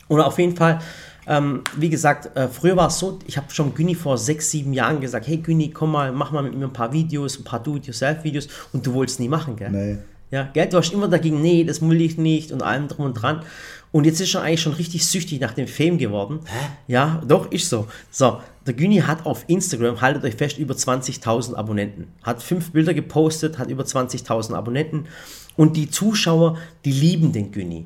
Oder 0.07 0.27
auf 0.27 0.37
jeden 0.39 0.55
Fall, 0.55 0.79
ähm, 1.27 1.61
wie 1.75 1.89
gesagt, 1.89 2.35
äh, 2.37 2.47
früher 2.47 2.77
war 2.77 2.87
es 2.87 2.99
so, 2.99 3.19
ich 3.27 3.37
habe 3.37 3.47
schon 3.51 3.75
Günni 3.75 3.95
vor 3.95 4.17
sechs, 4.17 4.49
sieben 4.51 4.73
Jahren 4.73 5.01
gesagt, 5.01 5.27
hey 5.27 5.37
Günni, 5.37 5.71
komm 5.71 5.91
mal, 5.91 6.11
mach 6.11 6.31
mal 6.31 6.43
mit 6.43 6.55
mir 6.55 6.65
ein 6.65 6.73
paar 6.73 6.93
Videos, 6.93 7.37
ein 7.37 7.43
paar 7.43 7.61
Do-it-yourself-Videos 7.61 8.47
und 8.73 8.85
du 8.85 8.93
wolltest 8.93 9.19
nie 9.19 9.27
machen, 9.27 9.55
gell? 9.55 9.69
Nee. 9.69 9.97
Ja, 10.29 10.49
gell, 10.53 10.67
du 10.67 10.77
hast 10.77 10.91
immer 10.91 11.07
dagegen, 11.07 11.41
nee, 11.41 11.63
das 11.63 11.81
will 11.81 12.01
ich 12.01 12.17
nicht 12.17 12.51
und 12.51 12.61
allem 12.61 12.87
drum 12.87 13.05
und 13.05 13.13
dran. 13.13 13.41
Und 13.93 14.05
jetzt 14.05 14.19
ist 14.19 14.35
er 14.35 14.41
eigentlich 14.41 14.61
schon 14.61 14.73
richtig 14.73 15.05
süchtig 15.07 15.39
nach 15.39 15.53
dem 15.53 15.67
Fame 15.67 15.97
geworden. 15.97 16.41
Ja, 16.87 17.21
doch, 17.25 17.49
ist 17.51 17.69
so. 17.69 17.87
So, 18.11 18.41
der 18.65 18.73
Güni 18.73 18.97
hat 18.97 19.25
auf 19.25 19.45
Instagram, 19.47 20.01
haltet 20.01 20.25
euch 20.25 20.35
fest, 20.35 20.57
über 20.57 20.73
20.000 20.73 21.55
Abonnenten. 21.55 22.07
Hat 22.23 22.43
fünf 22.43 22.71
Bilder 22.71 22.93
gepostet, 22.93 23.57
hat 23.57 23.69
über 23.69 23.83
20.000 23.83 24.53
Abonnenten. 24.53 25.05
Und 25.55 25.77
die 25.77 25.89
Zuschauer, 25.89 26.57
die 26.83 26.91
lieben 26.91 27.31
den 27.31 27.51
Güni. 27.51 27.85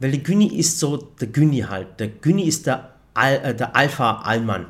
Weil 0.00 0.12
der 0.12 0.20
Güni 0.20 0.46
ist 0.46 0.78
so 0.78 0.96
der 0.96 1.28
Güni 1.28 1.60
halt. 1.60 1.98
Der 2.00 2.08
Güni 2.08 2.44
ist 2.44 2.66
der, 2.66 2.94
Al, 3.14 3.40
äh, 3.42 3.54
der 3.54 3.74
Alpha-Allmann. 3.74 4.66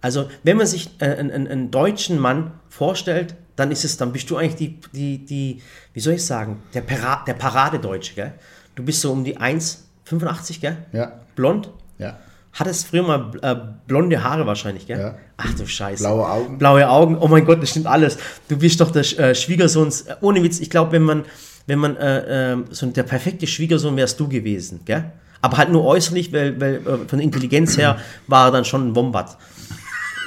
Also, 0.00 0.28
wenn 0.44 0.56
man 0.56 0.66
sich 0.66 0.90
äh, 1.00 1.06
einen, 1.06 1.48
einen, 1.48 1.70
deutschen 1.70 2.18
Mann 2.20 2.52
vorstellt, 2.68 3.34
dann 3.56 3.72
ist 3.72 3.84
es, 3.84 3.96
dann 3.96 4.12
bist 4.12 4.30
du 4.30 4.36
eigentlich 4.36 4.54
die, 4.54 4.80
die, 4.92 5.24
die 5.24 5.62
wie 5.92 6.00
soll 6.00 6.14
ich 6.14 6.24
sagen, 6.24 6.62
der, 6.74 6.82
Para, 6.82 7.24
der 7.26 7.34
Paradedeutsche, 7.34 8.14
gell? 8.14 8.34
Du 8.76 8.84
bist 8.84 9.00
so 9.00 9.10
um 9.10 9.24
die 9.24 9.36
1,85, 9.36 10.60
gell? 10.60 10.76
Ja. 10.92 11.20
Blond. 11.34 11.70
Ja. 11.98 12.18
Hattest 12.52 12.86
früher 12.86 13.02
mal 13.02 13.32
äh, 13.42 13.56
blonde 13.86 14.22
Haare 14.22 14.46
wahrscheinlich, 14.46 14.86
gell? 14.86 14.98
Ja. 14.98 15.14
Ach 15.36 15.52
du 15.54 15.66
Scheiße. 15.66 16.02
Blaue 16.02 16.28
Augen. 16.28 16.58
Blaue 16.58 16.88
Augen. 16.88 17.18
Oh 17.18 17.28
mein 17.28 17.44
Gott, 17.44 17.62
das 17.62 17.70
stimmt 17.70 17.86
alles. 17.86 18.18
Du 18.48 18.56
bist 18.58 18.80
doch 18.80 18.90
der 18.90 19.02
äh, 19.18 19.34
Schwiegersohns. 19.34 20.02
Äh, 20.02 20.16
ohne 20.20 20.42
Witz, 20.42 20.60
ich 20.60 20.70
glaube, 20.70 20.92
wenn 20.92 21.02
man, 21.02 21.24
wenn 21.68 21.78
man 21.78 21.96
äh, 21.96 22.52
äh, 22.54 22.56
so 22.70 22.86
der 22.86 23.02
perfekte 23.04 23.46
Schwiegersohn 23.46 23.94
wärst 23.96 24.18
du 24.18 24.26
gewesen, 24.28 24.80
gell? 24.84 25.12
Aber 25.40 25.58
halt 25.58 25.70
nur 25.70 25.84
äußerlich, 25.84 26.32
weil, 26.32 26.60
weil 26.60 26.74
äh, 26.76 27.06
von 27.06 27.20
Intelligenz 27.20 27.76
her 27.78 27.98
war 28.26 28.48
er 28.48 28.50
dann 28.50 28.64
schon 28.64 28.88
ein 28.88 28.96
Wombat. 28.96 29.36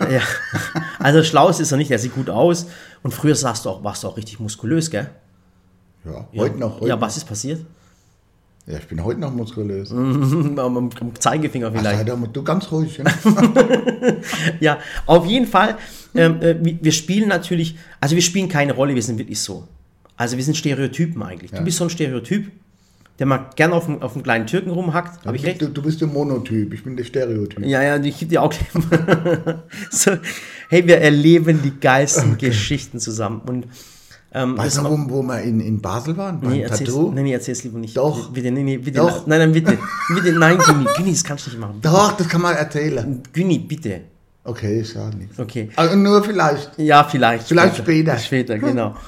ja. 0.09 0.21
Also 0.99 1.23
schlau 1.23 1.49
ist 1.49 1.59
er 1.71 1.77
nicht, 1.77 1.91
er 1.91 1.99
sieht 1.99 2.13
gut 2.15 2.29
aus. 2.29 2.67
Und 3.03 3.11
früher 3.13 3.35
sahst 3.35 3.65
du 3.65 3.69
auch, 3.71 3.83
warst 3.83 4.03
du 4.03 4.07
auch 4.07 4.15
richtig 4.15 4.39
muskulös, 4.39 4.89
gell? 4.89 5.09
Ja, 6.05 6.27
heute 6.37 6.57
noch. 6.57 6.75
Heute 6.79 6.87
ja, 6.89 7.01
was 7.01 7.17
ist 7.17 7.25
passiert? 7.25 7.65
Ja, 8.67 8.77
ich 8.77 8.87
bin 8.87 9.03
heute 9.03 9.19
noch 9.19 9.33
muskulös. 9.33 9.91
am, 9.91 10.57
am, 10.59 10.77
am 10.77 11.15
Zeigefinger 11.19 11.71
Ach, 11.73 11.77
vielleicht. 11.77 12.07
mal- 12.07 12.27
du 12.31 12.43
ganz 12.43 12.71
ruhig. 12.71 12.97
Ja? 12.97 13.05
Ja, 14.59 14.77
auf 15.07 15.25
jeden 15.25 15.47
Fall. 15.47 15.77
Ähm, 16.13 16.41
äh, 16.41 16.55
wir 16.81 16.91
spielen 16.91 17.27
natürlich, 17.29 17.75
also 17.99 18.15
wir 18.15 18.21
spielen 18.21 18.47
keine 18.47 18.73
Rolle, 18.73 18.93
wir 18.93 19.01
sind 19.03 19.17
wirklich 19.17 19.39
so. 19.39 19.67
Also 20.21 20.37
wir 20.37 20.43
sind 20.43 20.55
Stereotypen 20.55 21.23
eigentlich. 21.23 21.49
Du 21.49 21.63
bist 21.63 21.77
so 21.79 21.85
ein 21.85 21.89
Stereotyp, 21.89 22.51
der 23.17 23.25
mal 23.25 23.49
gern 23.55 23.73
auf 23.73 23.85
dem, 23.87 24.03
auf 24.03 24.13
dem 24.13 24.21
kleinen 24.21 24.45
Türken 24.45 24.69
rumhackt. 24.69 25.25
Habe 25.25 25.35
ich 25.35 25.43
recht? 25.43 25.59
Du, 25.63 25.67
du 25.67 25.81
bist 25.81 25.99
der 25.99 26.07
Monotyp, 26.09 26.71
ich 26.75 26.83
bin 26.83 26.95
der 26.95 27.05
Stereotyp. 27.05 27.65
Ja, 27.65 27.81
ja, 27.81 27.97
ich 27.97 28.19
gebe 28.19 28.29
dir 28.29 28.43
auch 28.43 28.53
so, 29.89 30.11
Hey, 30.69 30.85
wir 30.85 30.99
erleben 31.01 31.63
die 31.63 31.71
geilsten 31.71 32.37
Geschichten 32.37 32.99
zusammen. 32.99 33.41
Und 33.47 33.65
ähm, 34.31 34.59
Weißt 34.59 34.77
du, 34.77 34.83
wo, 34.83 35.09
wo 35.09 35.23
wir 35.23 35.41
in, 35.41 35.59
in 35.59 35.81
Basel 35.81 36.15
waren? 36.17 36.39
Beim 36.39 36.51
Nee, 36.51 36.61
erzähl's, 36.61 36.91
Tattoo? 36.91 37.11
nee, 37.13 37.23
nee, 37.23 37.33
erzähl's 37.33 37.63
lieber 37.63 37.79
nicht. 37.79 37.97
Doch. 37.97 38.29
Bitte, 38.29 38.51
bitte, 38.51 38.51
nee, 38.51 38.63
nee, 38.63 38.77
bitte. 38.77 38.99
Doch. 38.99 39.25
Nein, 39.25 39.39
nein, 39.39 39.51
bitte. 39.53 39.79
bitte 40.13 40.33
nein, 40.33 40.59
Günni. 40.59 40.85
Günni, 40.97 41.11
das 41.13 41.23
kannst 41.23 41.47
du 41.47 41.49
nicht 41.49 41.59
machen. 41.59 41.79
Doch, 41.81 42.11
das 42.15 42.29
kann 42.29 42.41
man 42.41 42.55
erzählen. 42.55 43.23
Günni, 43.33 43.57
bitte. 43.57 44.01
Okay, 44.43 44.83
ja 44.93 45.09
nichts. 45.09 45.39
Okay. 45.39 45.69
Also 45.75 45.95
nur 45.95 46.23
vielleicht. 46.23 46.77
Ja, 46.77 47.05
vielleicht. 47.05 47.47
Vielleicht 47.47 47.77
später. 47.77 48.19
Später, 48.19 48.59
genau. 48.59 48.95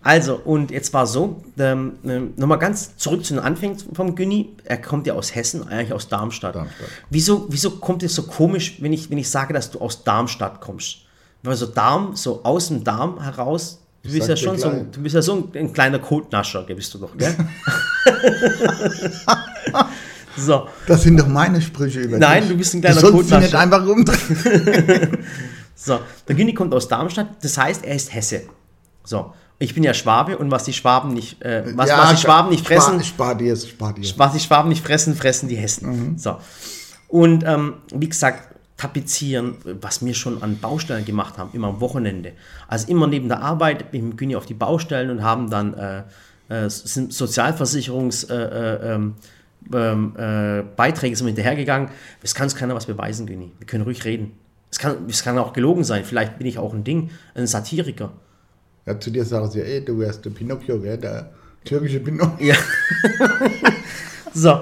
Also, 0.00 0.36
und 0.36 0.70
jetzt 0.70 0.94
war 0.94 1.06
so, 1.06 1.42
ähm, 1.58 1.94
ähm, 2.04 2.32
nochmal 2.36 2.58
ganz 2.58 2.96
zurück 2.96 3.24
zu 3.24 3.34
den 3.34 3.42
Anfängen 3.42 3.76
vom 3.92 4.14
Günni. 4.14 4.50
Er 4.64 4.80
kommt 4.80 5.06
ja 5.06 5.14
aus 5.14 5.34
Hessen, 5.34 5.66
eigentlich 5.68 5.92
aus 5.92 6.08
Darmstadt. 6.08 6.54
Darmstadt. 6.54 6.88
Wieso, 7.10 7.46
wieso 7.50 7.72
kommt 7.72 8.02
es 8.04 8.14
so 8.14 8.22
komisch, 8.22 8.76
wenn 8.80 8.92
ich, 8.92 9.10
wenn 9.10 9.18
ich 9.18 9.28
sage, 9.28 9.52
dass 9.52 9.70
du 9.70 9.80
aus 9.80 10.04
Darmstadt 10.04 10.60
kommst? 10.60 10.98
Weil 11.42 11.56
so 11.56 11.66
Darm, 11.66 12.14
so 12.14 12.44
aus 12.44 12.68
dem 12.68 12.84
Darm 12.84 13.20
heraus, 13.22 13.80
du 14.02 14.12
bist 14.12 14.28
ja 14.28 14.36
schon 14.36 14.56
so, 14.56 14.70
du 14.70 15.02
bist 15.02 15.14
ja 15.14 15.22
so 15.22 15.34
ein, 15.34 15.44
ein 15.54 15.72
kleiner 15.72 15.98
Kotnascher, 15.98 16.62
bist 16.62 16.94
du 16.94 16.98
doch, 16.98 17.16
gell? 17.16 17.34
so. 20.36 20.68
Das 20.86 21.02
sind 21.02 21.18
doch 21.18 21.26
meine 21.26 21.60
Sprüche 21.60 22.00
über 22.00 22.18
Nein, 22.18 22.42
dich. 22.42 22.52
du 22.52 22.56
bist 22.56 22.74
ein 22.74 22.80
kleiner 22.80 23.00
Du 23.00 23.10
Kotnascher. 23.12 23.40
nicht 23.40 23.54
einfach 23.54 23.86
rumdrehen. 23.86 25.18
So, 25.80 26.00
der 26.26 26.34
Günni 26.34 26.54
kommt 26.54 26.74
aus 26.74 26.88
Darmstadt, 26.88 27.28
das 27.40 27.56
heißt, 27.56 27.84
er 27.84 27.94
ist 27.94 28.12
Hesse. 28.12 28.42
So, 29.04 29.32
ich 29.58 29.74
bin 29.74 29.82
ja 29.82 29.92
Schwabe 29.94 30.38
und 30.38 30.50
was 30.50 30.64
die 30.64 30.72
Schwaben 30.72 31.12
nicht, 31.12 31.42
äh, 31.42 31.64
was, 31.74 31.90
was 31.90 32.10
die 32.10 32.16
Schwaben 32.18 32.50
nicht 32.50 32.66
fressen, 32.66 33.02
Spar, 33.02 33.04
spar 33.04 33.34
dir, 33.34 33.56
spar 33.56 33.92
dir. 33.92 34.12
was 34.16 34.32
die 34.32 34.40
Schwaben 34.40 34.68
nicht 34.68 34.84
fressen, 34.84 35.16
fressen 35.16 35.48
die 35.48 35.56
Hessen. 35.56 36.16
So. 36.18 36.38
Und 37.08 37.44
ähm, 37.44 37.74
wie 37.92 38.08
gesagt, 38.08 38.54
tapezieren, 38.76 39.56
was 39.80 40.04
wir 40.04 40.14
schon 40.14 40.42
an 40.42 40.58
Baustellen 40.58 41.04
gemacht 41.04 41.36
haben, 41.36 41.50
immer 41.52 41.68
am 41.68 41.80
Wochenende. 41.80 42.32
Also 42.68 42.88
immer 42.88 43.08
neben 43.08 43.28
der 43.28 43.42
Arbeit 43.42 43.90
bin 43.90 44.00
ich 44.00 44.06
mit 44.10 44.18
Günni 44.18 44.36
auf 44.36 44.46
die 44.46 44.54
Baustellen 44.54 45.10
und 45.10 45.22
haben 45.22 45.50
dann 45.50 45.74
äh, 45.74 46.02
äh, 46.48 46.70
sind 46.70 47.12
Sozialversicherungs 47.12 48.24
äh, 48.24 48.36
äh, 48.36 48.94
ähm, 48.94 49.14
ähm, 49.74 50.14
äh, 50.16 50.62
Beiträge 50.76 51.16
sind 51.16 51.26
wir 51.26 51.30
hinterhergegangen. 51.32 51.90
Es 52.22 52.34
kann 52.34 52.44
uns 52.44 52.54
keiner 52.54 52.76
was 52.76 52.86
beweisen, 52.86 53.26
Günni. 53.26 53.52
Wir 53.58 53.66
können 53.66 53.82
ruhig 53.82 54.04
reden. 54.04 54.32
Es 54.70 54.78
kann, 54.78 55.06
es 55.08 55.24
kann 55.24 55.36
auch 55.38 55.52
gelogen 55.52 55.82
sein. 55.82 56.04
Vielleicht 56.04 56.38
bin 56.38 56.46
ich 56.46 56.58
auch 56.58 56.72
ein 56.72 56.84
Ding, 56.84 57.10
ein 57.34 57.46
Satiriker. 57.46 58.12
Ja, 58.86 58.98
zu 58.98 59.10
dir 59.10 59.24
sagen 59.24 59.50
sie, 59.50 59.60
ey, 59.60 59.84
du 59.84 59.98
wärst 59.98 60.24
der 60.24 60.30
Pinocchio, 60.30 60.80
gell? 60.80 60.98
Der 60.98 61.30
türkische 61.64 62.00
Pinocchio. 62.00 62.46
Ja. 62.46 62.56
so, 64.34 64.60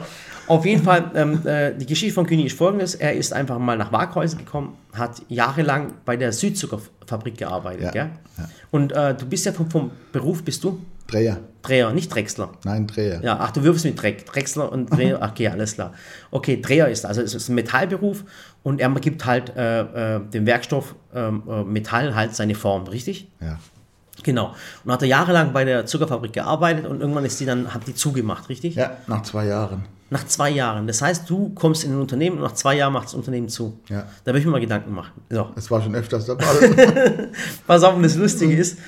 auf 0.48 0.64
jeden 0.64 0.82
Fall, 0.82 1.10
ähm, 1.14 1.40
äh, 1.44 1.74
die 1.74 1.86
Geschichte 1.86 2.14
von 2.14 2.26
Kühni 2.26 2.44
ist 2.44 2.56
folgendes. 2.56 2.94
Er 2.94 3.14
ist 3.14 3.32
einfach 3.32 3.58
mal 3.58 3.76
nach 3.76 3.92
Waghäusel 3.92 4.38
gekommen, 4.38 4.76
hat 4.92 5.22
jahrelang 5.28 5.94
bei 6.04 6.16
der 6.16 6.32
Südzuckerfabrik 6.32 7.36
gearbeitet. 7.36 7.94
Ja, 7.94 8.04
ja. 8.04 8.48
Und 8.70 8.92
äh, 8.92 9.14
du 9.14 9.26
bist 9.26 9.46
ja 9.46 9.52
vom, 9.52 9.70
vom 9.70 9.90
Beruf, 10.12 10.44
bist 10.44 10.62
du? 10.64 10.80
Dreher. 11.06 11.40
Dreher, 11.62 11.92
nicht 11.92 12.14
Drechsler. 12.14 12.50
Nein, 12.64 12.86
Dreher. 12.86 13.20
Ja, 13.22 13.38
ach, 13.40 13.50
du 13.50 13.62
wirfst 13.62 13.84
mit 13.84 14.00
Dreck. 14.00 14.26
Drechsler 14.26 14.70
und 14.70 14.86
Dreher, 14.86 15.18
ach, 15.20 15.32
okay, 15.32 15.48
alles 15.48 15.74
klar. 15.74 15.92
Okay, 16.30 16.60
Dreher 16.60 16.88
ist, 16.88 17.06
also 17.06 17.22
es 17.22 17.34
ist 17.34 17.48
ein 17.48 17.54
Metallberuf 17.54 18.24
und 18.62 18.80
er 18.80 18.90
gibt 18.94 19.24
halt 19.24 19.54
äh, 19.56 20.16
äh, 20.16 20.20
dem 20.20 20.46
Werkstoff 20.46 20.94
ähm, 21.14 21.42
äh, 21.48 21.62
Metall 21.64 22.14
halt 22.14 22.34
seine 22.34 22.54
Form, 22.54 22.84
richtig? 22.84 23.30
Ja. 23.40 23.58
Genau. 24.26 24.54
Und 24.84 24.90
hat 24.92 25.02
er 25.02 25.08
jahrelang 25.08 25.52
bei 25.52 25.64
der 25.64 25.86
Zuckerfabrik 25.86 26.32
gearbeitet 26.32 26.84
und 26.84 27.00
irgendwann 27.00 27.24
ist 27.24 27.38
die 27.38 27.46
dann, 27.46 27.72
hat 27.72 27.86
die 27.86 27.94
zugemacht, 27.94 28.48
richtig? 28.48 28.74
Ja, 28.74 28.90
nach 29.06 29.22
zwei 29.22 29.46
Jahren. 29.46 29.84
Nach 30.10 30.26
zwei 30.26 30.50
Jahren. 30.50 30.88
Das 30.88 31.00
heißt, 31.00 31.30
du 31.30 31.50
kommst 31.54 31.84
in 31.84 31.92
ein 31.92 32.00
Unternehmen 32.00 32.38
und 32.38 32.42
nach 32.42 32.54
zwei 32.54 32.74
Jahren 32.76 32.92
macht 32.92 33.06
das 33.06 33.14
Unternehmen 33.14 33.48
zu. 33.48 33.78
Ja. 33.88 34.00
Da 34.24 34.32
würde 34.32 34.40
ich 34.40 34.44
mir 34.44 34.50
mal 34.50 34.60
Gedanken 34.60 34.92
machen. 34.92 35.12
So. 35.30 35.50
Es 35.54 35.70
war 35.70 35.80
schon 35.80 35.94
öfters 35.94 36.26
der 36.26 36.36
Fall. 36.40 37.30
Was 37.68 37.84
auch 37.84 38.00
das 38.02 38.16
Lustige 38.16 38.56
ist, 38.56 38.78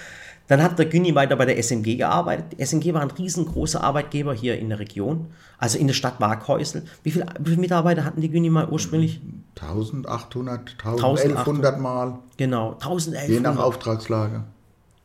dann 0.49 0.61
hat 0.61 0.77
der 0.77 0.87
Günni 0.87 1.15
weiter 1.15 1.37
bei 1.37 1.45
der 1.45 1.57
SMG 1.63 1.97
gearbeitet. 1.97 2.47
Die 2.59 2.65
SMG 2.67 2.93
war 2.95 3.03
ein 3.03 3.11
riesengroßer 3.13 3.85
Arbeitgeber 3.85 4.35
hier 4.35 4.59
in 4.59 4.71
der 4.71 4.81
Region, 4.81 5.27
also 5.59 5.79
in 5.79 5.87
der 5.87 5.95
Stadt 5.95 6.21
Waghäusel. 6.21 6.83
Wie 7.05 7.13
viele, 7.13 7.27
wie 7.39 7.51
viele 7.51 7.61
Mitarbeiter 7.61 8.05
hatten 8.05 8.21
die 8.21 8.31
Günni 8.31 8.51
mal 8.51 8.69
ursprünglich? 8.69 9.21
1800, 9.61 10.75
1800 10.85 11.27
1100 11.27 11.79
Mal, 11.81 12.19
Genau, 12.37 12.71
je 12.71 12.79
nach 12.81 12.87
1100. 12.87 13.59
Auftragslage. 13.59 14.45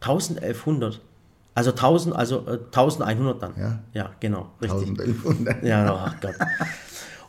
1100. 0.04 1.02
Also 1.56 1.72
1000, 1.72 2.16
also 2.16 2.46
äh, 2.48 2.60
1100 2.66 3.42
dann. 3.42 3.54
Ja. 3.58 3.80
Ja, 3.94 4.10
genau, 4.20 4.52
richtig. 4.62 4.90
1100. 4.90 5.64
Ja, 5.64 6.06
ach 6.08 6.20
Gott. 6.20 6.36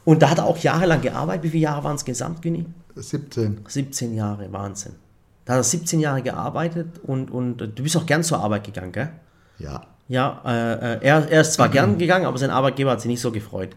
Und 0.04 0.22
da 0.22 0.30
hat 0.30 0.38
er 0.38 0.44
auch 0.44 0.58
jahrelang 0.58 1.00
gearbeitet. 1.00 1.44
Wie 1.44 1.50
viele 1.50 1.62
Jahre 1.64 1.84
waren 1.84 1.96
es 1.96 2.04
gesamt, 2.04 2.42
Günni? 2.42 2.66
17. 2.94 3.64
17 3.66 4.14
Jahre, 4.14 4.52
Wahnsinn. 4.52 4.94
Da 5.44 5.54
hat 5.54 5.60
er 5.60 5.64
17 5.64 6.00
Jahre 6.00 6.22
gearbeitet 6.22 7.00
und, 7.02 7.30
und 7.30 7.60
äh, 7.60 7.68
du 7.68 7.82
bist 7.82 7.96
auch 7.96 8.06
gern 8.06 8.22
zur 8.22 8.40
Arbeit 8.40 8.64
gegangen, 8.64 8.92
gell? 8.92 9.10
Ja. 9.58 9.82
Ja, 10.08 10.42
äh, 10.44 10.94
äh, 10.94 10.98
er, 11.00 11.30
er 11.30 11.40
ist 11.40 11.54
zwar 11.54 11.70
gern 11.70 11.96
gegangen, 11.98 12.26
aber 12.26 12.36
sein 12.36 12.50
Arbeitgeber 12.50 12.90
hat 12.90 13.00
sich 13.00 13.08
nicht 13.08 13.22
so 13.22 13.32
gefreut. 13.32 13.70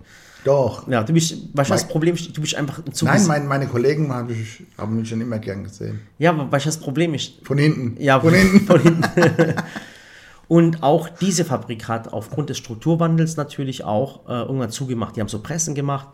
Doch. 0.48 0.88
Ja, 0.88 1.04
du 1.04 1.12
bist, 1.12 1.32
du, 1.32 1.38
das 1.54 1.86
Problem 1.90 2.16
ist, 2.16 2.36
du 2.36 2.40
bist 2.40 2.56
einfach 2.56 2.80
ein 2.86 2.94
zu 2.94 3.04
Nein, 3.04 3.28
mein, 3.28 3.48
meine 3.48 3.68
Kollegen 3.68 4.14
haben 4.14 4.28
mich, 4.28 4.64
haben 4.78 4.96
mich 4.96 5.10
schon 5.10 5.20
immer 5.20 5.40
gern 5.40 5.66
gesehen. 5.66 6.00
Ja, 6.20 6.30
aber 6.30 6.46
du, 6.46 6.64
das 6.64 6.78
Problem 6.78 7.14
ist, 7.14 7.34
Von 7.44 7.58
hinten. 7.58 8.02
Ja, 8.02 8.18
Von 8.22 8.34
hinten. 8.34 8.66
Von 8.66 8.80
hinten. 8.80 9.04
Und 10.48 10.84
auch 10.84 11.10
diese 11.10 11.44
Fabrik 11.44 11.90
hat 11.90 12.14
aufgrund 12.14 12.50
des 12.50 12.60
Strukturwandels 12.60 13.36
natürlich 13.36 13.84
auch 13.84 14.26
äh, 14.30 14.44
irgendwann 14.44 14.72
zugemacht. 14.72 15.18
Die 15.18 15.20
haben 15.20 15.28
so 15.28 15.40
Pressen 15.40 15.76
gemacht 15.76 16.08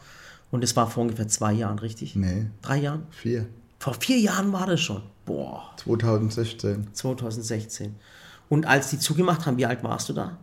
und 0.49 0.63
das 0.63 0.75
war 0.75 0.89
vor 0.89 1.03
ungefähr 1.03 1.27
zwei 1.27 1.53
Jahren, 1.53 1.77
richtig? 1.77 2.15
Nee, 2.15 2.47
Drei 2.63 2.77
Jahren? 2.79 3.03
vier. 3.11 3.45
Vor 3.77 3.93
vier 3.93 4.17
Jahren 4.17 4.51
war 4.51 4.65
das 4.65 4.81
schon. 4.81 5.03
Boah, 5.27 5.75
2016. 5.83 6.87
2016. 6.93 7.93
Und 8.49 8.65
als 8.65 8.89
die 8.89 8.97
zugemacht 8.97 9.45
haben, 9.45 9.57
wie 9.57 9.67
alt 9.67 9.83
warst 9.83 10.09
du 10.09 10.13
da? 10.13 10.39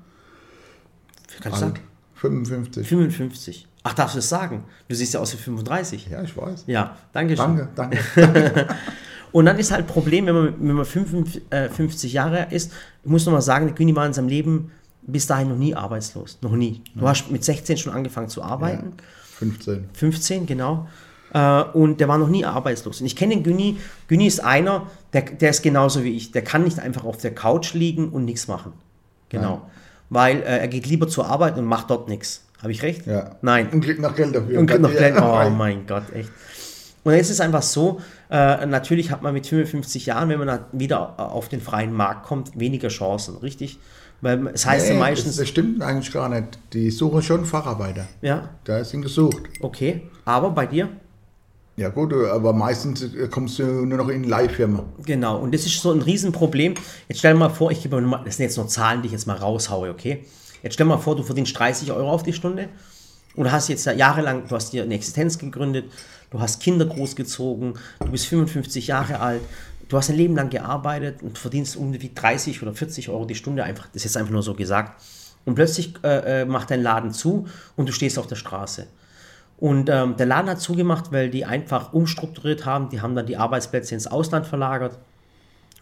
Kannst 1.41 1.57
du 1.57 1.67
sagen? 1.67 1.81
55. 2.15 2.87
55. 2.87 3.67
Ach, 3.83 3.95
darfst 3.95 4.15
du 4.15 4.19
es 4.19 4.29
sagen? 4.29 4.65
Du 4.89 4.95
siehst 4.95 5.15
ja 5.15 5.21
aus 5.21 5.33
wie 5.33 5.39
35. 5.39 6.09
Ja, 6.11 6.23
ich 6.23 6.37
weiß. 6.37 6.65
Ja, 6.67 6.97
danke 7.13 7.37
schön. 7.37 7.69
Danke, 7.75 7.99
danke. 8.15 8.67
Und 9.33 9.47
dann 9.47 9.59
ist 9.59 9.71
halt 9.71 9.83
ein 9.83 9.87
Problem, 9.87 10.27
wenn 10.27 10.35
man, 10.35 10.55
wenn 10.59 10.77
man 10.77 10.85
55, 10.85 11.43
äh, 11.51 11.69
50 11.69 12.13
Jahre 12.13 12.49
ist, 12.51 12.73
ich 13.03 13.11
muss 13.11 13.25
nochmal 13.25 13.43
sagen, 13.43 13.67
der 13.67 13.75
Güni 13.75 13.95
war 13.95 14.07
in 14.07 14.13
seinem 14.13 14.29
Leben 14.29 14.73
bis 15.03 15.27
dahin 15.27 15.49
noch 15.49 15.57
nie 15.57 15.75
arbeitslos. 15.75 16.39
Noch 16.43 16.53
nie. 16.53 16.83
Du 16.95 17.09
hast 17.09 17.31
mit 17.31 17.45
16 17.45 17.79
schon 17.79 17.93
angefangen 17.93 18.29
zu 18.29 18.43
arbeiten. 18.43 18.95
15. 19.39 19.89
15, 19.95 20.47
genau. 20.47 20.89
Äh, 21.33 21.63
und 21.63 22.01
der 22.01 22.09
war 22.09 22.19
noch 22.19 22.29
nie 22.29 22.45
arbeitslos. 22.45 23.01
Und 23.01 23.07
ich 23.07 23.17
kenne 23.17 23.35
den 23.35 23.43
Güni. 23.43 23.79
Güni 24.09 24.27
ist 24.27 24.41
einer, 24.41 24.89
der, 25.13 25.23
der 25.23 25.51
ist 25.51 25.63
genauso 25.63 26.05
wie 26.05 26.17
ich. 26.17 26.33
Der 26.33 26.43
kann 26.43 26.65
nicht 26.65 26.79
einfach 26.79 27.05
auf 27.05 27.17
der 27.19 27.35
Couch 27.35 27.75
liegen 27.75 28.11
und 28.11 28.25
nichts 28.25 28.49
machen. 28.49 28.73
Genau. 29.29 29.63
Weil 30.09 30.39
äh, 30.39 30.59
er 30.59 30.69
geht 30.69 30.87
lieber 30.87 31.09
zur 31.09 31.27
Arbeit 31.27 31.57
und 31.57 31.65
macht 31.65 31.89
dort 31.91 32.09
nichts. 32.09 32.45
Habe 32.63 32.73
ich 32.73 32.83
recht? 32.83 33.07
Ja. 33.07 33.37
Nein. 33.43 33.69
Und 33.71 33.83
kriegt 33.83 34.01
noch 34.01 34.15
Geld 34.15 34.35
dafür. 34.35 34.59
Und 34.59 34.67
kriegt 34.67 34.81
noch 34.83 34.93
Ja, 34.93 34.99
Geld. 35.11 35.21
Oh 35.21 35.51
mein 35.51 35.87
Gott, 35.87 36.05
echt. 36.15 36.31
Und 37.03 37.15
jetzt 37.15 37.27
ist 37.29 37.37
es 37.37 37.41
einfach 37.41 37.63
so, 37.63 38.01
äh, 38.31 38.67
natürlich 38.67 39.11
hat 39.11 39.23
man 39.23 39.33
mit 39.33 39.47
55 39.47 40.05
Jahren, 40.07 40.29
wenn 40.29 40.39
man 40.39 40.61
wieder 40.73 41.19
auf 41.19 41.49
den 41.49 41.63
freien 41.63 41.95
Markt 41.95 42.27
kommt, 42.27 42.59
weniger 42.61 42.89
Chancen, 42.89 43.39
richtig? 43.39 43.79
Weil 44.21 44.49
es 44.49 44.67
heißt 44.67 44.89
ja 44.89 44.93
Nee, 44.95 45.01
meistens, 45.01 45.37
das, 45.37 45.45
das 45.45 45.49
stimmt 45.49 45.83
eigentlich 45.83 46.13
gar 46.13 46.29
nicht. 46.29 46.59
Die 46.75 46.91
suchen 46.91 47.23
schon 47.23 47.47
Facharbeiter. 47.47 48.07
ja, 48.21 48.51
Da 48.65 48.79
ist 48.79 48.93
ihn 48.93 49.01
gesucht. 49.01 49.43
okay, 49.63 50.03
aber 50.27 50.51
bei 50.51 50.67
dir, 50.67 50.91
Ja 51.77 51.89
gut, 51.89 52.13
aber 52.13 52.53
meistens 52.53 53.03
kommst 53.31 53.59
du 53.59 53.65
nur 53.87 53.97
noch 53.97 54.09
in 54.11 54.25
Leihfirma. 54.25 54.85
genau, 55.07 55.39
und 55.39 55.55
das 55.55 55.65
ist 55.65 55.81
so 55.81 55.91
ein 55.93 56.03
Riesenproblem. 56.03 56.75
Jetzt 57.09 57.21
stell 57.21 57.33
dir 57.33 57.39
mal 57.39 57.49
vor, 57.49 57.71
ich 57.71 57.83
gebe 57.83 57.99
mal, 58.03 58.23
das 58.27 58.37
sind 58.37 58.45
jetzt 58.45 58.59
nur 58.59 58.69
Zahlen, 58.69 59.01
die 59.01 59.07
ich 59.07 59.13
jetzt 59.13 59.27
mal 59.27 59.39
raushaue, 59.39 59.89
okay? 59.89 60.27
Jetzt 60.63 60.75
stell 60.75 60.87
mal 60.87 60.99
vor, 60.99 61.17
du 61.17 61.23
verdienst 61.23 61.59
30 61.59 61.93
Euro 61.93 62.11
auf 62.11 62.23
die 62.23 62.33
Stunde 62.33 62.69
und 63.37 63.51
hast 63.51 63.69
jetzt 63.69 63.87
jahrelang, 63.87 64.47
du 64.49 64.55
hast 64.55 64.73
dir 64.73 64.83
eine 64.83 64.95
Existenz 64.95 65.39
gegründet, 65.39 65.87
du 66.31 66.41
hast 66.41 66.61
Kinder 66.61 66.87
großgezogen, 66.87 67.75
du 68.01 68.11
bist 68.11 68.27
55 68.27 68.87
Jahre 68.89 69.21
alt, 69.21 69.43
du 69.89 69.97
hast 69.97 70.11
ein 70.11 70.17
Leben 70.17 70.37
lang 70.37 70.51
gearbeitet 70.51 71.23
und 71.23 71.39
verdienst 71.39 71.77
irgendwie 71.77 72.11
30 72.15 72.63
oder 72.63 72.73
40 72.73 73.09
Euro 73.09 73.25
die 73.25 73.35
Stunde 73.35 73.65
einfach, 73.65 73.87
das 73.87 73.97
ist 73.97 74.05
jetzt 74.05 74.17
einfach 74.17 74.33
nur 74.33 74.43
so 74.43 74.55
gesagt. 74.55 75.01
Und 75.45 75.55
plötzlich 75.55 75.95
äh, 76.05 76.43
äh, 76.43 76.45
macht 76.45 76.71
dein 76.71 76.83
Laden 76.83 77.13
zu 77.13 77.47
und 77.77 77.89
du 77.89 77.93
stehst 77.93 78.19
auf 78.19 78.27
der 78.27 78.37
Straße. 78.37 78.87
Und 79.59 79.91
ähm, 79.91 80.17
der 80.17 80.27
Laden 80.27 80.51
hat 80.51 80.61
zugemacht, 80.61 81.13
weil 81.13 81.29
die 81.29 81.45
einfach 81.45 81.93
umstrukturiert 81.93 82.65
haben, 82.65 82.89
die 82.89 83.01
haben 83.01 83.15
dann 83.15 83.27
die 83.27 83.37
Arbeitsplätze 83.37 83.95
ins 83.95 84.07
Ausland 84.07 84.47
verlagert. 84.47 84.99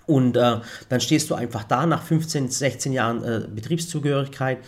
Und 0.09 0.37
äh, 0.37 0.57
dann 0.89 1.01
stehst 1.01 1.31
du 1.31 1.35
einfach 1.37 1.63
da 1.65 1.87
nach 1.87 2.03
15, 2.03 2.49
16 2.49 2.93
Jahren 2.93 3.23
äh, 3.23 3.43
Betriebszugehörigkeit 3.55 4.59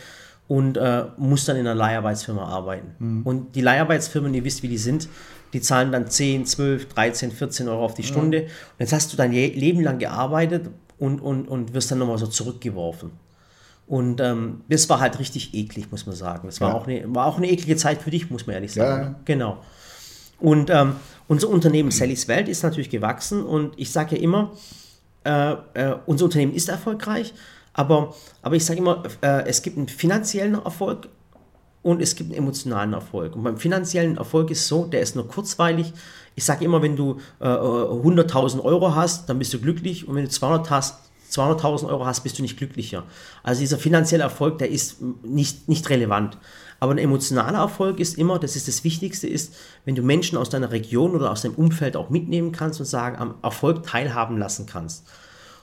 und 0.46 0.76
äh, 0.76 1.04
musst 1.16 1.48
dann 1.48 1.56
in 1.56 1.66
einer 1.66 1.74
Leiharbeitsfirma 1.74 2.44
arbeiten. 2.44 3.22
Und 3.24 3.56
die 3.56 3.60
Leiharbeitsfirmen, 3.62 4.32
ihr 4.34 4.44
wisst, 4.44 4.62
wie 4.62 4.68
die 4.68 4.78
sind, 4.78 5.08
die 5.52 5.60
zahlen 5.60 5.90
dann 5.92 6.08
10, 6.08 6.44
12, 6.46 6.88
13, 6.94 7.32
14 7.32 7.68
Euro 7.68 7.84
auf 7.84 7.94
die 7.94 8.02
Stunde. 8.02 8.42
Und 8.42 8.48
jetzt 8.78 8.92
hast 8.92 9.12
du 9.12 9.16
dein 9.16 9.32
Leben 9.32 9.82
lang 9.82 9.98
gearbeitet 9.98 10.68
und, 10.98 11.20
und, 11.20 11.48
und 11.48 11.72
wirst 11.74 11.90
dann 11.90 11.98
nochmal 11.98 12.18
so 12.18 12.26
zurückgeworfen. 12.26 13.10
Und 13.86 14.20
ähm, 14.20 14.60
das 14.68 14.88
war 14.88 15.00
halt 15.00 15.18
richtig 15.18 15.54
eklig, 15.54 15.90
muss 15.90 16.06
man 16.06 16.14
sagen. 16.14 16.42
Das 16.46 16.60
war, 16.60 16.68
Ja. 16.70 16.74
auch 16.74 16.86
eine, 16.86 17.02
war 17.14 17.26
auch 17.26 17.38
eine 17.38 17.50
eklige 17.50 17.76
Zeit 17.76 18.02
für 18.02 18.10
dich, 18.10 18.30
muss 18.30 18.46
man 18.46 18.54
ehrlich 18.54 18.72
sagen. 18.72 19.02
Ja. 19.02 19.20
Genau. 19.24 19.58
Und 20.38 20.70
ähm, 20.70 20.96
unser 21.28 21.48
Unternehmen 21.48 21.90
Sallys 21.90 22.28
Welt 22.28 22.48
ist 22.48 22.62
natürlich 22.62 22.90
gewachsen 22.90 23.42
und 23.44 23.72
ich 23.78 23.90
sage 23.90 24.16
ja 24.16 24.22
immer, 24.22 24.52
äh, 25.24 25.52
äh, 25.74 25.96
unser 26.06 26.26
Unternehmen 26.26 26.54
ist 26.54 26.68
erfolgreich, 26.68 27.34
aber, 27.72 28.14
aber 28.42 28.56
ich 28.56 28.64
sage 28.64 28.80
immer, 28.80 29.02
äh, 29.22 29.46
es 29.46 29.62
gibt 29.62 29.76
einen 29.76 29.88
finanziellen 29.88 30.54
Erfolg 30.54 31.08
und 31.82 32.02
es 32.02 32.14
gibt 32.14 32.30
einen 32.30 32.38
emotionalen 32.38 32.92
Erfolg. 32.92 33.34
Und 33.36 33.42
beim 33.42 33.56
finanziellen 33.56 34.16
Erfolg 34.16 34.50
ist 34.50 34.66
so, 34.66 34.86
der 34.86 35.00
ist 35.00 35.16
nur 35.16 35.26
kurzweilig. 35.26 35.92
Ich 36.34 36.44
sage 36.44 36.64
immer, 36.64 36.82
wenn 36.82 36.96
du 36.96 37.20
äh, 37.40 37.44
100.000 37.44 38.62
Euro 38.62 38.94
hast, 38.94 39.28
dann 39.28 39.38
bist 39.38 39.52
du 39.54 39.58
glücklich 39.58 40.06
und 40.06 40.14
wenn 40.14 40.24
du 40.24 40.30
200 40.30 40.70
hast, 40.70 41.10
200.000 41.30 41.88
Euro 41.88 42.06
hast, 42.06 42.22
bist 42.22 42.38
du 42.38 42.42
nicht 42.42 42.56
glücklicher. 42.56 43.04
Also 43.42 43.60
dieser 43.60 43.78
finanzielle 43.78 44.24
Erfolg, 44.24 44.58
der 44.58 44.68
ist 44.70 45.00
nicht, 45.22 45.68
nicht 45.68 45.88
relevant. 45.88 46.38
Aber 46.80 46.92
ein 46.92 46.98
emotionaler 46.98 47.58
Erfolg 47.58 48.00
ist 48.00 48.16
immer, 48.16 48.38
das 48.38 48.56
ist 48.56 48.66
das 48.66 48.84
Wichtigste, 48.84 49.28
ist, 49.28 49.54
wenn 49.84 49.94
du 49.94 50.02
Menschen 50.02 50.38
aus 50.38 50.48
deiner 50.48 50.72
Region 50.72 51.14
oder 51.14 51.30
aus 51.30 51.42
deinem 51.42 51.54
Umfeld 51.54 51.94
auch 51.94 52.08
mitnehmen 52.08 52.52
kannst 52.52 52.80
und 52.80 52.86
sagen, 52.86 53.16
am 53.16 53.34
Erfolg 53.42 53.82
teilhaben 53.82 54.38
lassen 54.38 54.64
kannst. 54.64 55.06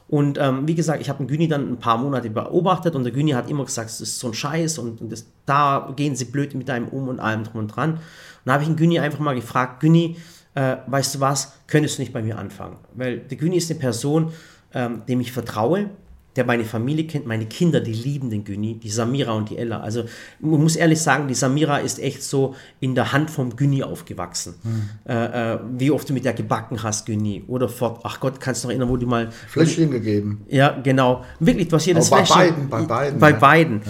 Und 0.08 0.38
ähm, 0.40 0.68
wie 0.68 0.76
gesagt, 0.76 1.02
ich 1.02 1.10
habe 1.10 1.18
den 1.18 1.28
Güni 1.28 1.48
dann 1.48 1.70
ein 1.70 1.80
paar 1.80 1.98
Monate 1.98 2.30
beobachtet 2.30 2.96
und 2.96 3.04
der 3.04 3.12
Güni 3.12 3.32
hat 3.32 3.50
immer 3.50 3.66
gesagt, 3.66 3.90
das 3.90 4.00
ist 4.00 4.20
so 4.20 4.28
ein 4.28 4.34
Scheiß 4.34 4.78
und, 4.78 5.02
und 5.02 5.12
das, 5.12 5.26
da 5.46 5.92
gehen 5.96 6.16
sie 6.16 6.26
blöd 6.26 6.56
mit 6.56 6.70
einem 6.70 6.88
um 6.88 7.10
und 7.10 7.20
allem 7.20 7.44
drum 7.44 7.62
und 7.62 7.68
dran. 7.68 7.96
Und 7.96 8.00
da 8.46 8.54
habe 8.54 8.64
ich 8.64 8.70
den 8.70 8.78
Güni 8.78 9.00
einfach 9.00 9.20
mal 9.20 9.36
gefragt, 9.36 9.82
Güni, 9.82 10.16
äh, 10.54 10.78
weißt 10.88 11.16
du 11.16 11.20
was, 11.20 11.54
könntest 11.68 11.98
du 11.98 12.04
nicht 12.04 12.14
bei 12.14 12.22
mir 12.22 12.38
anfangen. 12.38 12.78
Weil 12.94 13.20
der 13.20 13.38
Güni 13.38 13.58
ist 13.58 13.70
eine 13.70 13.80
Person, 13.80 14.32
ähm, 14.74 15.02
dem 15.08 15.20
ich 15.20 15.34
vertraue, 15.34 15.90
der 16.38 16.46
meine 16.46 16.64
Familie 16.64 17.06
kennt, 17.06 17.26
meine 17.26 17.46
Kinder, 17.46 17.80
die 17.80 17.94
lieben 17.94 18.30
den 18.30 18.44
Güni, 18.44 18.76
die 18.76 18.90
Samira 18.90 19.34
und 19.34 19.50
die 19.50 19.58
Ella. 19.58 19.82
Also 19.82 20.06
man 20.40 20.62
muss 20.62 20.76
ehrlich 20.76 21.02
sagen, 21.02 21.28
die 21.28 21.34
Samira 21.34 21.80
ist 21.80 22.00
echt 22.00 22.24
so 22.24 22.56
in 22.80 22.96
der 22.96 23.12
Hand 23.12 23.30
vom 23.30 23.56
Güni 23.56 23.84
aufgewachsen. 23.84 24.56
Hm. 24.64 24.90
Äh, 25.06 25.54
äh, 25.54 25.60
wie 25.78 25.92
oft 25.92 26.08
du 26.08 26.14
mit 26.14 26.26
der 26.26 26.34
gebacken 26.34 26.82
hast, 26.84 27.06
Güni. 27.06 27.44
Oder 27.48 27.68
fort, 27.68 28.02
ach 28.04 28.20
Gott, 28.20 28.40
kannst 28.40 28.64
du 28.64 28.68
noch 28.68 28.72
erinnern, 28.72 28.90
wo 28.90 28.98
du 28.98 29.08
mal... 29.08 29.32
Fläschchen 29.32 29.92
gegeben. 29.92 30.46
Ja, 30.48 30.80
genau. 30.82 31.26
Wirklich, 31.40 31.72
hast 31.72 31.86
jedes 31.86 32.12
Aber 32.12 32.22
bei 32.22 32.26
Fläschchen. 32.26 32.70
beiden, 32.70 32.70
bei 32.70 32.82
beiden, 32.86 33.20
Bei 33.20 33.32
ja. 33.32 33.38
beiden. 33.38 33.82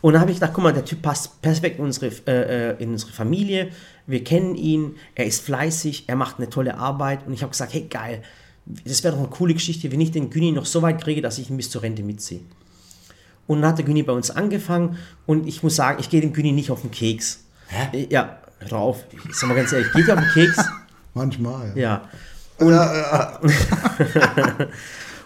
Und 0.00 0.14
dann 0.14 0.22
habe 0.22 0.30
ich 0.30 0.38
gedacht, 0.38 0.52
guck 0.54 0.64
mal, 0.64 0.72
der 0.72 0.84
Typ 0.84 1.02
passt 1.02 1.42
perfekt 1.42 1.78
in 1.78 1.84
unsere, 1.84 2.06
äh, 2.26 2.70
äh, 2.70 2.82
in 2.82 2.90
unsere 2.90 3.12
Familie. 3.12 3.68
Wir 4.06 4.24
kennen 4.24 4.54
ihn, 4.54 4.96
er 5.14 5.26
ist 5.26 5.44
fleißig, 5.44 6.04
er 6.06 6.16
macht 6.16 6.38
eine 6.38 6.48
tolle 6.48 6.78
Arbeit. 6.78 7.26
Und 7.26 7.34
ich 7.34 7.42
habe 7.42 7.50
gesagt, 7.50 7.74
hey, 7.74 7.86
geil, 7.88 8.22
das 8.84 9.02
wäre 9.02 9.14
doch 9.14 9.20
eine 9.20 9.30
coole 9.30 9.54
Geschichte, 9.54 9.90
wenn 9.92 10.00
ich 10.00 10.10
den 10.10 10.30
Günni 10.30 10.52
noch 10.52 10.66
so 10.66 10.82
weit 10.82 11.02
kriege, 11.02 11.22
dass 11.22 11.38
ich 11.38 11.50
ihn 11.50 11.56
bis 11.56 11.70
zur 11.70 11.82
Rente 11.82 12.02
mitziehe. 12.02 12.40
Und 13.46 13.62
dann 13.62 13.70
hat 13.70 13.78
der 13.78 13.84
Günni 13.84 14.02
bei 14.02 14.12
uns 14.12 14.30
angefangen 14.30 14.96
und 15.26 15.46
ich 15.46 15.62
muss 15.62 15.76
sagen, 15.76 15.98
ich 16.00 16.08
gehe 16.08 16.20
dem 16.20 16.32
Günni 16.32 16.52
nicht 16.52 16.70
auf 16.70 16.82
den 16.82 16.90
Keks. 16.90 17.44
Hä? 17.68 18.02
Äh, 18.02 18.06
Ja, 18.10 18.38
hör 18.60 18.78
auf, 18.78 19.04
ich 19.12 19.34
sag 19.34 19.48
mal 19.48 19.54
ganz 19.54 19.72
ehrlich, 19.72 19.92
geht 19.92 20.06
dir 20.06 20.14
auf 20.14 20.20
den 20.20 20.30
Keks? 20.32 20.64
Manchmal. 21.14 21.72
Ja. 21.76 22.08
Ja, 22.60 22.94
ja. 22.94 23.40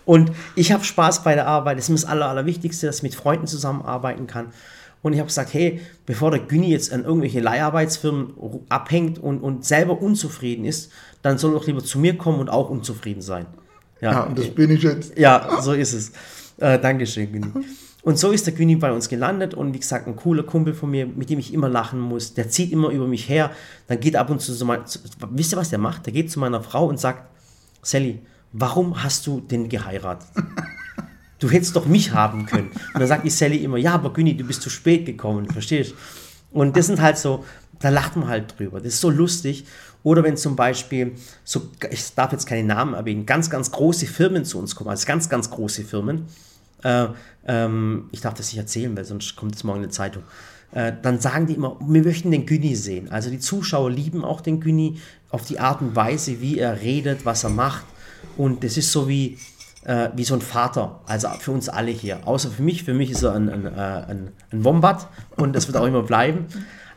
Und 0.04 0.30
ich 0.54 0.72
habe 0.72 0.84
Spaß 0.84 1.24
bei 1.24 1.34
der 1.34 1.46
Arbeit. 1.46 1.78
Das 1.78 1.86
ist 1.86 1.88
mir 1.90 1.96
das 1.96 2.04
Aller, 2.04 2.28
Allerwichtigste, 2.28 2.86
dass 2.86 2.98
ich 2.98 3.02
mit 3.02 3.14
Freunden 3.14 3.46
zusammenarbeiten 3.46 4.26
kann. 4.26 4.46
Und 5.02 5.12
ich 5.12 5.18
habe 5.18 5.26
gesagt, 5.26 5.52
hey, 5.52 5.80
bevor 6.06 6.30
der 6.30 6.40
Günni 6.40 6.70
jetzt 6.70 6.92
an 6.92 7.04
irgendwelche 7.04 7.40
Leiharbeitsfirmen 7.40 8.32
abhängt 8.70 9.18
und, 9.18 9.40
und 9.40 9.66
selber 9.66 10.00
unzufrieden 10.00 10.64
ist, 10.64 10.90
dann 11.24 11.38
soll 11.38 11.52
er 11.52 11.58
doch 11.58 11.66
lieber 11.66 11.82
zu 11.82 11.98
mir 11.98 12.18
kommen 12.18 12.38
und 12.38 12.50
auch 12.50 12.68
unzufrieden 12.68 13.22
sein. 13.22 13.46
ja, 14.00 14.24
und 14.24 14.38
das 14.38 14.50
bin 14.50 14.70
ich 14.70 14.82
jetzt. 14.82 15.16
Ja, 15.16 15.62
so 15.62 15.72
ist 15.72 15.94
es. 15.94 16.12
Äh, 16.58 16.78
Dankeschön, 16.78 17.32
Günni. 17.32 17.46
Und 18.02 18.18
so 18.18 18.30
ist 18.30 18.46
der 18.46 18.52
Günni 18.52 18.76
bei 18.76 18.92
uns 18.92 19.08
gelandet 19.08 19.54
und 19.54 19.72
wie 19.72 19.78
gesagt, 19.78 20.06
ein 20.06 20.16
cooler 20.16 20.42
Kumpel 20.42 20.74
von 20.74 20.90
mir, 20.90 21.06
mit 21.06 21.30
dem 21.30 21.38
ich 21.38 21.54
immer 21.54 21.70
lachen 21.70 21.98
muss. 21.98 22.34
Der 22.34 22.50
zieht 22.50 22.70
immer 22.70 22.90
über 22.90 23.06
mich 23.06 23.26
her. 23.26 23.50
Dann 23.86 24.00
geht 24.00 24.16
ab 24.16 24.28
und 24.28 24.42
zu 24.42 24.52
so 24.52 24.66
mal, 24.66 24.84
zu, 24.84 24.98
wisst 25.30 25.54
ihr, 25.54 25.56
was 25.56 25.70
der 25.70 25.78
macht? 25.78 26.04
Der 26.04 26.12
geht 26.12 26.30
zu 26.30 26.38
meiner 26.38 26.62
Frau 26.62 26.86
und 26.86 27.00
sagt, 27.00 27.22
Sally, 27.80 28.20
warum 28.52 29.02
hast 29.02 29.26
du 29.26 29.40
den 29.40 29.68
geheiratet? 29.68 30.28
Du 31.40 31.50
hättest 31.50 31.76
doch 31.76 31.84
mich 31.84 32.12
haben 32.12 32.46
können. 32.46 32.68
Und 32.68 33.00
dann 33.00 33.08
sagt 33.08 33.24
die 33.24 33.28
Sally 33.28 33.56
immer, 33.64 33.76
ja, 33.76 33.94
aber 33.94 34.12
Günni, 34.12 34.34
du 34.34 34.44
bist 34.44 34.62
zu 34.62 34.70
spät 34.70 35.04
gekommen, 35.04 35.46
verstehst 35.46 35.90
du? 35.90 36.58
Und 36.58 36.74
das 36.76 36.86
sind 36.86 37.02
halt 37.02 37.18
so, 37.18 37.44
da 37.80 37.90
lacht 37.90 38.16
man 38.16 38.28
halt 38.28 38.58
drüber. 38.58 38.78
Das 38.78 38.94
ist 38.94 39.00
so 39.00 39.10
lustig. 39.10 39.66
Oder 40.04 40.22
wenn 40.22 40.36
zum 40.36 40.54
Beispiel, 40.54 41.14
so, 41.42 41.62
ich 41.90 42.14
darf 42.14 42.30
jetzt 42.30 42.46
keine 42.46 42.62
Namen 42.62 42.94
erwähnen, 42.94 43.26
ganz, 43.26 43.50
ganz 43.50 43.72
große 43.72 44.06
Firmen 44.06 44.44
zu 44.44 44.58
uns 44.58 44.76
kommen, 44.76 44.90
also 44.90 45.06
ganz, 45.06 45.28
ganz 45.28 45.50
große 45.50 45.82
Firmen, 45.82 46.26
äh, 46.84 47.06
ähm, 47.46 48.10
ich 48.12 48.20
darf 48.20 48.34
das 48.34 48.52
nicht 48.52 48.58
erzählen, 48.58 48.96
weil 48.96 49.06
sonst 49.06 49.34
kommt 49.34 49.56
es 49.56 49.64
morgen 49.64 49.82
in 49.82 49.88
die 49.88 49.94
Zeitung. 49.94 50.22
Äh, 50.72 50.92
dann 51.02 51.20
sagen 51.20 51.46
die 51.46 51.54
immer, 51.54 51.78
wir 51.80 52.02
möchten 52.02 52.30
den 52.30 52.44
Günni 52.44 52.76
sehen. 52.76 53.10
Also 53.10 53.30
die 53.30 53.38
Zuschauer 53.38 53.90
lieben 53.90 54.24
auch 54.24 54.42
den 54.42 54.60
Günni 54.60 55.00
auf 55.30 55.44
die 55.46 55.58
Art 55.58 55.80
und 55.80 55.96
Weise, 55.96 56.40
wie 56.40 56.58
er 56.58 56.82
redet, 56.82 57.24
was 57.24 57.44
er 57.44 57.50
macht. 57.50 57.84
Und 58.36 58.62
das 58.62 58.76
ist 58.76 58.92
so 58.92 59.08
wie, 59.08 59.38
äh, 59.84 60.10
wie 60.14 60.24
so 60.24 60.34
ein 60.34 60.42
Vater, 60.42 61.00
also 61.06 61.28
für 61.38 61.52
uns 61.52 61.70
alle 61.70 61.90
hier. 61.90 62.26
Außer 62.26 62.50
für 62.50 62.62
mich, 62.62 62.84
für 62.84 62.92
mich 62.92 63.10
ist 63.10 63.22
er 63.22 63.32
ein, 63.32 63.48
ein, 63.48 63.66
äh, 63.66 63.70
ein, 63.70 64.32
ein 64.50 64.64
Wombat 64.64 65.08
und 65.36 65.54
das 65.54 65.66
wird 65.66 65.78
auch 65.78 65.86
immer 65.86 66.02
bleiben. 66.02 66.46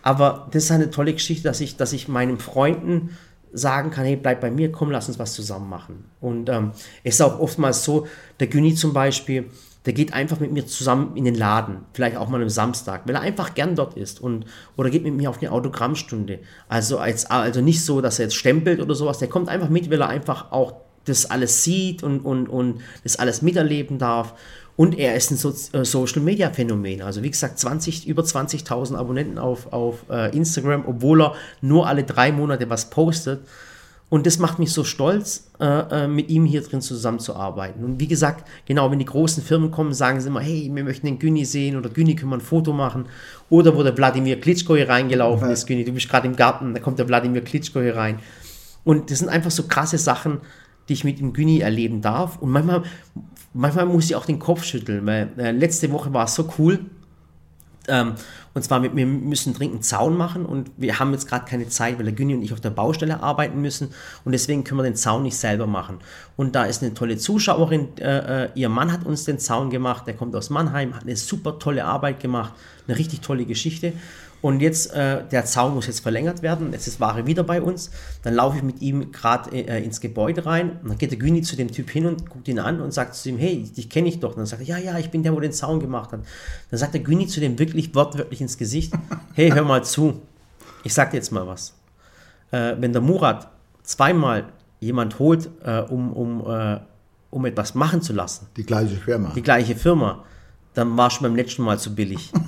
Aber 0.07 0.47
das 0.51 0.63
ist 0.63 0.71
eine 0.71 0.89
tolle 0.89 1.11
Geschichte, 1.11 1.43
dass 1.43 1.59
ich, 1.59 1.75
dass 1.75 1.91
ich 1.91 2.07
meinen 2.07 2.39
Freunden 2.39 3.17
sagen 3.51 3.91
kann, 3.91 4.05
hey, 4.05 4.15
bleib 4.15 4.39
bei 4.39 4.49
mir, 4.49 4.71
komm, 4.71 4.89
lass 4.89 5.09
uns 5.09 5.19
was 5.19 5.33
zusammen 5.33 5.67
machen. 5.67 6.05
Und 6.21 6.47
ähm, 6.47 6.71
es 7.03 7.15
ist 7.15 7.21
auch 7.21 7.41
oftmals 7.41 7.83
so, 7.83 8.07
der 8.39 8.47
Günni 8.47 8.73
zum 8.73 8.93
Beispiel, 8.93 9.49
der 9.85 9.91
geht 9.91 10.13
einfach 10.13 10.39
mit 10.39 10.53
mir 10.53 10.65
zusammen 10.65 11.17
in 11.17 11.25
den 11.25 11.35
Laden, 11.35 11.79
vielleicht 11.91 12.15
auch 12.15 12.29
mal 12.29 12.41
am 12.41 12.47
Samstag, 12.47 13.01
weil 13.05 13.15
er 13.15 13.21
einfach 13.21 13.53
gern 13.53 13.75
dort 13.75 13.97
ist 13.97 14.21
und 14.21 14.45
oder 14.77 14.89
geht 14.89 15.03
mit 15.03 15.13
mir 15.13 15.29
auf 15.29 15.41
eine 15.41 15.51
Autogrammstunde. 15.51 16.39
Also 16.69 16.99
als 16.99 17.25
also 17.25 17.59
nicht 17.59 17.83
so, 17.83 17.99
dass 17.99 18.17
er 18.17 18.27
jetzt 18.27 18.35
stempelt 18.35 18.79
oder 18.79 18.95
sowas, 18.95 19.17
der 19.17 19.27
kommt 19.27 19.49
einfach 19.49 19.67
mit, 19.67 19.91
weil 19.91 19.99
er 19.99 20.07
einfach 20.07 20.53
auch 20.53 20.75
das 21.03 21.25
alles 21.25 21.65
sieht 21.65 22.01
und, 22.01 22.21
und, 22.21 22.47
und 22.47 22.79
das 23.03 23.17
alles 23.17 23.41
miterleben 23.41 23.97
darf. 23.97 24.35
Und 24.77 24.97
er 24.97 25.15
ist 25.15 25.31
ein 25.31 25.37
so 25.37 25.53
äh, 25.73 25.83
Social 25.83 26.21
Media 26.21 26.51
Phänomen. 26.51 27.01
Also 27.01 27.23
wie 27.23 27.31
gesagt, 27.31 27.59
20, 27.59 28.07
über 28.07 28.21
20.000 28.21 28.95
Abonnenten 28.95 29.39
auf, 29.39 29.73
auf 29.73 30.05
äh, 30.09 30.33
Instagram, 30.37 30.85
obwohl 30.85 31.23
er 31.23 31.35
nur 31.61 31.87
alle 31.87 32.03
drei 32.03 32.31
Monate 32.31 32.69
was 32.69 32.89
postet. 32.89 33.41
Und 34.09 34.25
das 34.25 34.37
macht 34.39 34.57
mich 34.59 34.71
so 34.71 34.85
stolz, 34.85 35.49
äh, 35.59 35.65
äh, 35.65 36.07
mit 36.07 36.29
ihm 36.29 36.45
hier 36.45 36.61
drin 36.61 36.79
zusammenzuarbeiten. 36.79 37.83
Und 37.83 37.99
wie 37.99 38.07
gesagt, 38.07 38.47
genau, 38.65 38.89
wenn 38.89 38.99
die 38.99 39.05
großen 39.05 39.43
Firmen 39.43 39.69
kommen, 39.71 39.93
sagen 39.93 40.21
sie 40.21 40.27
immer, 40.27 40.39
hey, 40.39 40.71
wir 40.71 40.83
möchten 40.83 41.07
den 41.07 41.19
Günni 41.19 41.43
sehen 41.43 41.75
oder 41.75 41.89
Günni, 41.89 42.15
können 42.15 42.31
wir 42.31 42.37
ein 42.37 42.41
Foto 42.41 42.71
machen. 42.71 43.07
Oder 43.49 43.75
wo 43.75 43.83
der 43.83 43.97
Wladimir 43.97 44.39
Klitschko 44.39 44.75
hier 44.75 44.87
reingelaufen 44.87 45.49
ist, 45.49 45.65
Günni, 45.65 45.83
du 45.83 45.91
bist 45.91 46.07
gerade 46.07 46.27
im 46.27 46.37
Garten, 46.37 46.73
da 46.73 46.79
kommt 46.79 46.99
der 46.99 47.07
Wladimir 47.09 47.43
Klitschko 47.43 47.81
hier 47.81 47.97
rein. 47.97 48.19
Und 48.85 49.11
das 49.11 49.19
sind 49.19 49.27
einfach 49.27 49.51
so 49.51 49.63
krasse 49.63 49.97
Sachen, 49.97 50.39
die 50.87 50.93
ich 50.93 51.03
mit 51.03 51.19
dem 51.19 51.33
Günni 51.33 51.59
erleben 51.59 52.01
darf. 52.01 52.37
Und 52.37 52.51
manchmal, 52.51 52.83
manchmal 53.53 53.85
muss 53.85 54.05
ich 54.05 54.15
auch 54.15 54.25
den 54.25 54.39
Kopf 54.39 54.63
schütteln, 54.63 55.05
weil 55.05 55.29
äh, 55.37 55.51
letzte 55.51 55.91
Woche 55.91 56.13
war 56.13 56.25
es 56.25 56.35
so 56.35 56.49
cool. 56.57 56.79
Ähm, 57.87 58.13
und 58.53 58.63
zwar, 58.63 58.79
mit, 58.79 58.95
wir 58.95 59.05
müssen 59.05 59.53
dringend 59.53 59.75
einen 59.75 59.83
Zaun 59.83 60.17
machen 60.17 60.45
und 60.45 60.71
wir 60.77 60.99
haben 60.99 61.11
jetzt 61.11 61.27
gerade 61.27 61.45
keine 61.45 61.69
Zeit, 61.69 61.97
weil 61.97 62.05
der 62.05 62.13
Günni 62.13 62.33
und 62.33 62.41
ich 62.41 62.51
auf 62.53 62.59
der 62.59 62.71
Baustelle 62.71 63.21
arbeiten 63.21 63.61
müssen 63.61 63.89
und 64.25 64.31
deswegen 64.31 64.63
können 64.63 64.79
wir 64.79 64.83
den 64.83 64.95
Zaun 64.95 65.23
nicht 65.23 65.37
selber 65.37 65.67
machen. 65.67 65.99
Und 66.35 66.55
da 66.55 66.65
ist 66.65 66.81
eine 66.81 66.93
tolle 66.93 67.17
Zuschauerin, 67.17 67.89
äh, 67.99 68.45
äh, 68.45 68.49
ihr 68.55 68.69
Mann 68.69 68.91
hat 68.91 69.05
uns 69.05 69.25
den 69.25 69.39
Zaun 69.39 69.69
gemacht, 69.69 70.07
der 70.07 70.15
kommt 70.15 70.35
aus 70.35 70.49
Mannheim, 70.49 70.95
hat 70.95 71.03
eine 71.03 71.15
super 71.15 71.59
tolle 71.59 71.85
Arbeit 71.85 72.19
gemacht, 72.19 72.53
eine 72.87 72.97
richtig 72.97 73.21
tolle 73.21 73.45
Geschichte. 73.45 73.93
Und 74.41 74.61
jetzt, 74.61 74.93
äh, 74.93 75.23
der 75.31 75.45
Zaun 75.45 75.73
muss 75.73 75.87
jetzt 75.87 76.01
verlängert 76.01 76.41
werden. 76.43 76.71
Jetzt 76.71 76.87
ist 76.87 76.99
Ware 76.99 77.25
wieder 77.25 77.43
bei 77.43 77.59
uns. 77.61 77.89
Dann 78.21 78.35
laufe 78.35 78.57
ich 78.57 78.63
mit 78.63 78.81
ihm 78.81 79.11
gerade 79.11 79.49
äh, 79.51 79.83
ins 79.83 79.99
Gebäude 79.99 80.45
rein. 80.45 80.77
Und 80.83 80.89
dann 80.89 80.97
geht 80.97 81.09
der 81.11 81.17
Güni 81.17 81.41
zu 81.41 81.55
dem 81.55 81.71
Typ 81.71 81.89
hin 81.89 82.05
und 82.05 82.29
guckt 82.29 82.47
ihn 82.47 82.59
an 82.59 82.79
und 82.79 82.93
sagt 82.93 83.15
zu 83.15 83.29
ihm, 83.29 83.37
hey, 83.39 83.63
dich 83.63 83.89
kenne 83.89 84.07
ich 84.07 84.19
doch. 84.19 84.31
Und 84.31 84.37
dann 84.37 84.45
sagt 84.45 84.61
er, 84.61 84.67
ja, 84.67 84.77
ja, 84.77 84.97
ich 84.99 85.09
bin 85.09 85.23
der, 85.23 85.33
wo 85.33 85.39
den 85.39 85.51
Zaun 85.53 85.79
gemacht 85.79 86.11
hat. 86.11 86.19
Dann 86.69 86.77
sagt 86.77 86.93
der 86.93 87.01
Güni 87.01 87.25
zu 87.27 87.39
dem 87.39 87.57
wirklich 87.57 87.95
wortwörtlich 87.95 88.39
ins 88.39 88.57
Gesicht, 88.57 88.93
hey, 89.33 89.49
hör 89.49 89.63
mal 89.63 89.83
zu. 89.83 90.21
Ich 90.83 90.93
sag 90.93 91.09
dir 91.11 91.17
jetzt 91.17 91.31
mal 91.31 91.47
was. 91.47 91.73
Äh, 92.51 92.75
wenn 92.79 92.93
der 92.93 93.01
Murat 93.01 93.49
zweimal 93.81 94.45
jemand 94.79 95.17
holt, 95.17 95.49
äh, 95.63 95.79
um, 95.81 96.13
um, 96.13 96.47
äh, 96.47 96.79
um 97.31 97.43
etwas 97.45 97.73
machen 97.73 98.03
zu 98.03 98.13
lassen, 98.13 98.47
Die 98.55 98.63
gleiche 98.63 98.95
Firma. 98.97 99.31
die 99.35 99.41
gleiche 99.41 99.75
Firma, 99.75 100.23
dann 100.75 100.95
war 100.95 101.09
schon 101.09 101.23
beim 101.23 101.35
letzten 101.35 101.63
Mal 101.63 101.79
zu 101.79 101.95
billig. 101.95 102.31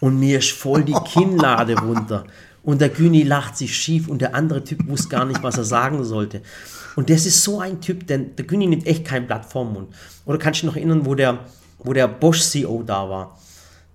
Und 0.00 0.18
mir 0.18 0.38
ist 0.38 0.52
voll 0.52 0.84
die 0.84 0.92
Kinnlade 0.92 1.78
runter. 1.78 2.24
Und 2.62 2.80
der 2.80 2.88
Güni 2.88 3.22
lacht 3.22 3.56
sich 3.56 3.76
schief 3.76 4.08
und 4.08 4.20
der 4.22 4.34
andere 4.34 4.64
Typ 4.64 4.86
wusste 4.88 5.08
gar 5.08 5.24
nicht, 5.24 5.42
was 5.42 5.58
er 5.58 5.64
sagen 5.64 6.02
sollte. 6.02 6.40
Und 6.96 7.10
das 7.10 7.26
ist 7.26 7.42
so 7.42 7.60
ein 7.60 7.80
Typ, 7.80 8.06
denn 8.06 8.36
der 8.36 8.46
Güni 8.46 8.66
nimmt 8.66 8.86
echt 8.86 9.04
kein 9.04 9.26
Blatt 9.26 9.44
vorm 9.44 9.74
Mund. 9.74 9.94
Oder 10.24 10.38
kannst 10.38 10.62
du 10.62 10.66
dich 10.66 10.70
noch 10.70 10.76
erinnern, 10.76 11.04
wo 11.04 11.14
der, 11.14 11.40
wo 11.78 11.92
der 11.92 12.08
Bosch-CEO 12.08 12.82
da 12.84 13.08
war? 13.08 13.38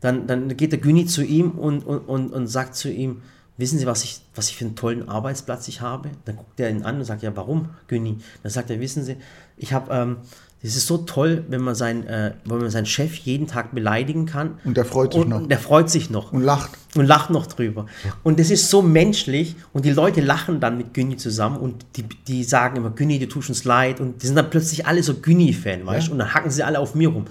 Dann, 0.02 0.28
dann 0.28 0.56
geht 0.56 0.72
der 0.72 0.80
Güni 0.80 1.06
zu 1.06 1.24
ihm 1.24 1.52
und, 1.52 1.86
und, 1.86 2.00
und, 2.00 2.32
und 2.32 2.48
sagt 2.48 2.76
zu 2.76 2.90
ihm, 2.92 3.22
wissen 3.58 3.80
Sie, 3.80 3.86
was 3.86 4.04
ich, 4.04 4.22
was 4.36 4.50
ich 4.50 4.58
für 4.58 4.66
einen 4.66 4.76
tollen 4.76 5.10
Arbeitsplatz 5.10 5.68
ich 5.68 5.82
habe? 5.82 6.12
Dann 6.26 6.38
guckt 6.38 6.60
er 6.60 6.70
ihn 6.70 6.84
an 6.84 6.98
und 6.98 7.06
sagt, 7.06 7.24
ja, 7.24 7.36
warum, 7.36 7.70
Güni? 7.88 8.18
Dann 8.44 8.52
sagt 8.52 8.70
er, 8.70 8.80
wissen 8.80 9.04
Sie, 9.04 9.18
ich 9.58 9.74
habe, 9.74 9.94
ähm, 9.94 10.18
das 10.62 10.76
ist 10.76 10.88
so 10.88 10.98
toll, 10.98 11.46
wenn 11.48 11.62
man, 11.62 11.74
sein, 11.74 12.06
äh, 12.06 12.34
wenn 12.44 12.58
man 12.58 12.70
seinen 12.70 12.86
Chef 12.86 13.16
jeden 13.16 13.48
Tag 13.48 13.74
beleidigen 13.74 14.26
kann. 14.26 14.60
Und 14.66 14.76
der 14.76 14.84
freut 14.84 15.14
sich 15.14 15.22
und, 15.22 15.30
noch. 15.30 15.38
Und 15.42 15.50
der 15.50 15.60
freut 15.60 15.90
sich 15.90 16.10
noch. 16.10 16.34
Und 16.34 16.42
lacht. 16.42 16.72
Und 16.96 17.06
lacht 17.06 17.30
noch 17.30 17.48
drüber. 17.48 17.86
Und 18.24 18.40
das 18.40 18.50
ist 18.50 18.70
so 18.70 18.82
menschlich 18.82 19.56
und 19.72 19.86
die 19.86 19.92
Leute 19.92 20.20
lachen 20.20 20.60
dann 20.60 20.78
mit 20.78 20.94
Günni 20.94 21.16
zusammen 21.16 21.58
und 21.58 21.86
die, 21.96 22.04
die 22.04 22.44
sagen 22.44 22.76
immer, 22.76 22.90
Günni, 22.90 23.20
du 23.20 23.28
tust 23.28 23.48
uns 23.50 23.64
leid 23.64 24.02
und 24.02 24.22
die 24.22 24.28
sind 24.28 24.36
dann 24.36 24.50
plötzlich 24.50 24.86
alle 24.86 25.02
so 25.02 25.14
Günni-Fan, 25.14 25.86
weißt 25.86 26.08
du? 26.10 26.12
Und 26.14 26.20
dann 26.20 26.34
hacken 26.34 26.52
sie 26.52 26.64
alle 26.64 26.80
auf 26.80 26.94
mir 26.94 27.08
rum. 27.10 27.26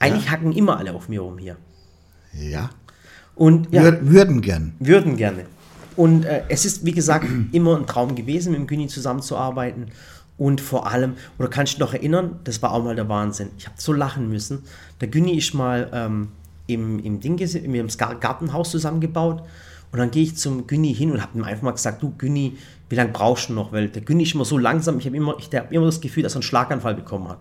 Eigentlich 0.00 0.28
hacken 0.30 0.50
immer 0.50 0.78
alle 0.78 0.92
auf 0.92 1.08
mir 1.08 1.20
rum 1.20 1.38
hier. 1.38 1.56
Ja. 2.34 2.70
Und 3.36 3.72
ja, 3.72 3.82
Wür- 3.82 3.98
Würden 4.02 4.40
gern. 4.40 4.74
würden 4.80 5.16
gerne. 5.16 5.46
Und 5.94 6.24
äh, 6.24 6.42
es 6.48 6.64
ist, 6.64 6.84
wie 6.84 6.92
gesagt, 6.92 7.26
immer 7.52 7.76
ein 7.78 7.86
Traum 7.86 8.14
gewesen, 8.16 8.50
mit 8.52 8.60
dem 8.60 8.66
Günni 8.66 8.88
zusammenzuarbeiten. 8.88 9.86
Und 10.38 10.60
vor 10.60 10.90
allem, 10.90 11.14
oder 11.38 11.48
kannst 11.48 11.74
du 11.74 11.76
dich 11.76 11.86
noch 11.86 11.94
erinnern, 11.94 12.40
das 12.44 12.62
war 12.62 12.72
auch 12.72 12.82
mal 12.82 12.96
der 12.96 13.08
Wahnsinn. 13.08 13.50
Ich 13.58 13.66
habe 13.66 13.76
so 13.78 13.92
lachen 13.92 14.28
müssen. 14.28 14.64
Der 15.00 15.08
Günni 15.08 15.36
ist 15.36 15.54
mal 15.54 15.90
ähm, 15.92 16.28
im, 16.66 16.98
im 16.98 17.20
Ding, 17.20 17.38
im 17.38 17.88
Gar- 17.88 18.16
Gartenhaus 18.16 18.70
zusammengebaut. 18.70 19.42
Und 19.92 19.98
dann 19.98 20.10
gehe 20.10 20.22
ich 20.22 20.36
zum 20.36 20.66
Günni 20.66 20.94
hin 20.94 21.12
und 21.12 21.20
habe 21.20 21.38
ihm 21.38 21.44
einfach 21.44 21.62
mal 21.62 21.72
gesagt, 21.72 22.02
du 22.02 22.14
Günni, 22.16 22.56
wie 22.88 22.94
lange 22.94 23.12
brauchst 23.12 23.50
du 23.50 23.52
noch? 23.52 23.72
Weil 23.72 23.88
der 23.88 24.02
Günni 24.02 24.22
ist 24.22 24.34
immer 24.34 24.46
so 24.46 24.56
langsam, 24.56 24.98
ich 24.98 25.06
habe 25.06 25.16
immer, 25.16 25.36
hab 25.36 25.70
immer 25.70 25.86
das 25.86 26.00
Gefühl, 26.00 26.22
dass 26.22 26.32
er 26.32 26.36
einen 26.36 26.42
Schlaganfall 26.44 26.94
bekommen 26.94 27.28
hat. 27.28 27.38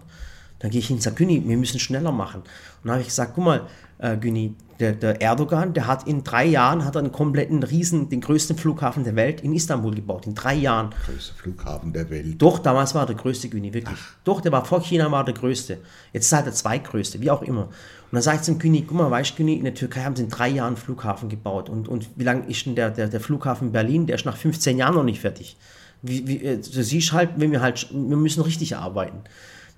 Dann 0.62 0.72
gehe 0.72 0.80
ich 0.80 0.88
hin 0.88 0.98
und 0.98 1.02
sage, 1.02 1.16
Güni, 1.18 1.44
wir 1.46 1.58
müssen 1.58 1.80
schneller 1.80 2.12
machen. 2.12 2.42
Und 2.42 2.48
dann 2.84 2.92
habe 2.94 3.02
ich 3.02 3.08
gesagt, 3.08 3.34
guck 3.36 3.44
mal, 3.44 3.68
äh, 3.98 4.18
Güni, 4.18 4.56
der, 4.80 4.94
der 4.94 5.22
Erdogan, 5.22 5.74
der 5.74 5.88
hat 5.88 6.08
in 6.08 6.24
drei 6.24 6.46
Jahren 6.46 6.84
hat 6.86 6.96
er 6.96 7.00
einen 7.00 7.12
kompletten 7.12 7.62
Riesen, 7.62 8.10
den 8.10 8.22
größten 8.22 8.58
Flughafen 8.58 9.04
der 9.04 9.16
Welt 9.16 9.42
in 9.42 9.54
Istanbul 9.54 9.94
gebaut. 9.94 10.26
In 10.26 10.34
drei 10.34 10.56
Jahren. 10.56 10.90
Größter 11.06 11.36
Flughafen 11.36 11.94
der 11.94 12.10
Welt. 12.10 12.42
Doch, 12.42 12.60
damals 12.60 12.96
war 12.96 13.04
er 13.04 13.08
der 13.08 13.16
größte 13.16 13.50
Güni, 13.50 13.74
wirklich. 13.74 14.00
Doch, 14.24 14.42
der 14.42 14.52
war 14.52 14.66
vor 14.66 14.82
China 14.82 15.12
war 15.12 15.24
der 15.24 15.36
größte. 15.36 15.78
Jetzt 16.14 16.26
ist 16.26 16.32
er 16.32 16.38
halt 16.38 16.48
der 16.48 16.54
zweitgrößte, 16.54 17.22
wie 17.22 17.30
auch 17.30 17.44
immer. 17.44 17.66
Und 17.66 18.16
dann 18.16 18.24
sage 18.24 18.38
ich 18.38 18.44
zum 18.44 18.58
Güni, 18.58 18.84
guck 18.88 18.98
mal, 18.98 19.10
weißt 19.10 19.32
du, 19.32 19.36
Güni, 19.38 19.54
in 19.54 19.64
der 19.64 19.76
Türkei 19.76 20.02
haben 20.02 20.16
sie 20.16 20.24
in 20.24 20.30
drei 20.30 20.50
Jahren 20.50 20.70
einen 20.70 20.78
Flughafen 20.78 21.30
gebaut. 21.30 21.70
Und, 21.70 21.88
und 21.88 22.10
wie 22.16 22.24
lange 22.24 22.48
ist 22.48 22.66
denn 22.66 22.76
der, 22.76 22.90
der, 22.90 23.08
der 23.08 23.22
Flughafen 23.22 23.68
in 23.68 23.72
Berlin? 23.72 24.08
Der 24.08 24.16
ist 24.16 24.26
nach 24.26 24.38
15 24.38 24.78
Jahren 24.78 24.96
noch 24.96 25.04
nicht 25.04 25.22
fertig. 25.22 25.58
Wie, 26.02 26.28
wie, 26.28 26.44
äh, 26.44 26.58
du 26.58 26.84
siehst 26.84 27.14
halt, 27.14 27.30
wenn 27.38 27.52
wir 27.52 27.62
halt, 27.62 27.88
wir 27.92 28.18
müssen 28.18 28.42
richtig 28.42 28.76
arbeiten. 28.76 29.20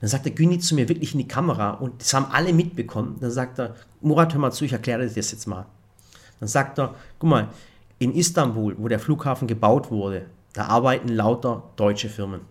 Dann 0.04 0.10
sagt 0.10 0.26
der 0.26 0.34
Güni 0.34 0.60
zu 0.60 0.76
mir 0.76 0.90
wirklich 0.90 1.14
in 1.14 1.20
die 1.20 1.30
Kamera 1.30 1.70
und 1.76 2.02
das 2.02 2.14
haben 2.14 2.26
alle 2.30 2.52
mitbekommen. 2.52 3.16
Dann 3.22 3.32
sagt 3.32 3.58
er, 3.58 3.74
Murat, 4.02 4.34
hör 4.34 4.42
mal 4.42 4.52
zu, 4.52 4.66
ich 4.66 4.74
erkläre 4.74 5.08
dir 5.08 5.16
das 5.16 5.32
jetzt 5.32 5.48
mal. 5.48 5.66
Dann 6.42 6.50
sagt 6.50 6.78
er, 6.78 6.96
guck 7.20 7.30
mal, 7.30 7.48
in 8.00 8.14
Istanbul, 8.14 8.76
wo 8.78 8.90
der 8.90 9.00
Flughafen 9.00 9.48
gebaut 9.48 9.92
wurde, 9.92 10.26
da 10.52 10.66
arbeiten 10.66 11.08
lauter 11.08 11.64
deutsche 11.78 12.10
Firmen. 12.10 12.42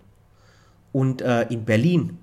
Und 0.93 1.21
äh, 1.21 1.43
in 1.51 1.67
Berlin, 1.67 2.17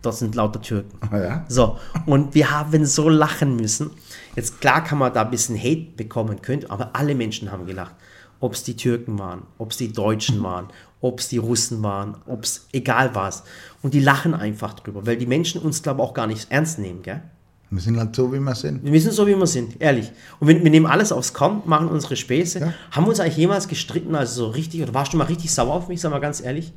dort 0.00 0.16
sind 0.16 0.34
lauter 0.34 0.62
Türken. 0.62 0.98
Ah, 1.10 1.18
ja? 1.18 1.44
So, 1.48 1.76
und 2.06 2.34
wir 2.34 2.50
haben 2.50 2.86
so 2.86 3.10
lachen 3.10 3.56
müssen. 3.56 3.90
Jetzt 4.36 4.62
klar 4.62 4.82
kann 4.82 4.96
man 4.96 5.12
da 5.12 5.20
ein 5.20 5.30
bisschen 5.30 5.58
Hate 5.58 5.88
bekommen 5.98 6.40
können, 6.40 6.64
aber 6.70 6.96
alle 6.96 7.14
Menschen 7.14 7.52
haben 7.52 7.66
gelacht. 7.66 7.94
Ob 8.40 8.52
es 8.54 8.62
die 8.64 8.76
Türken 8.76 9.18
waren, 9.18 9.42
ob 9.58 9.70
es 9.70 9.78
die 9.78 9.92
Deutschen 9.92 10.42
waren, 10.42 10.68
ob 11.00 11.20
es 11.20 11.28
die 11.28 11.38
Russen 11.38 11.82
waren, 11.82 12.16
ob 12.26 12.44
es 12.44 12.68
egal 12.72 13.14
was. 13.14 13.44
Und 13.82 13.94
die 13.94 14.00
lachen 14.00 14.34
einfach 14.34 14.74
drüber, 14.74 15.06
weil 15.06 15.16
die 15.16 15.26
Menschen 15.26 15.60
uns, 15.60 15.82
glaube 15.82 16.02
ich, 16.02 16.08
auch 16.08 16.14
gar 16.14 16.26
nicht 16.26 16.50
ernst 16.50 16.78
nehmen, 16.78 17.02
gell? 17.02 17.22
Wir 17.70 17.80
sind 17.80 17.98
halt 17.98 18.14
so, 18.14 18.32
wie 18.32 18.38
wir 18.38 18.54
sind. 18.54 18.84
Wir 18.84 19.00
sind 19.00 19.12
so, 19.12 19.26
wie 19.26 19.34
wir 19.34 19.46
sind, 19.46 19.80
ehrlich. 19.80 20.12
Und 20.38 20.46
wir, 20.48 20.62
wir 20.62 20.70
nehmen 20.70 20.86
alles 20.86 21.10
aufs 21.10 21.34
Korn, 21.34 21.62
machen 21.64 21.88
unsere 21.88 22.14
Späße. 22.14 22.60
Ja. 22.60 22.74
Haben 22.92 23.04
wir 23.06 23.10
uns 23.10 23.18
eigentlich 23.20 23.36
jemals 23.38 23.66
gestritten, 23.66 24.14
also 24.14 24.44
so 24.44 24.50
richtig, 24.50 24.82
oder 24.82 24.94
warst 24.94 25.12
du 25.12 25.16
mal 25.16 25.24
richtig 25.24 25.52
sauer 25.52 25.74
auf 25.74 25.88
mich, 25.88 26.00
sag 26.00 26.12
mal 26.12 26.20
ganz 26.20 26.40
ehrlich? 26.40 26.72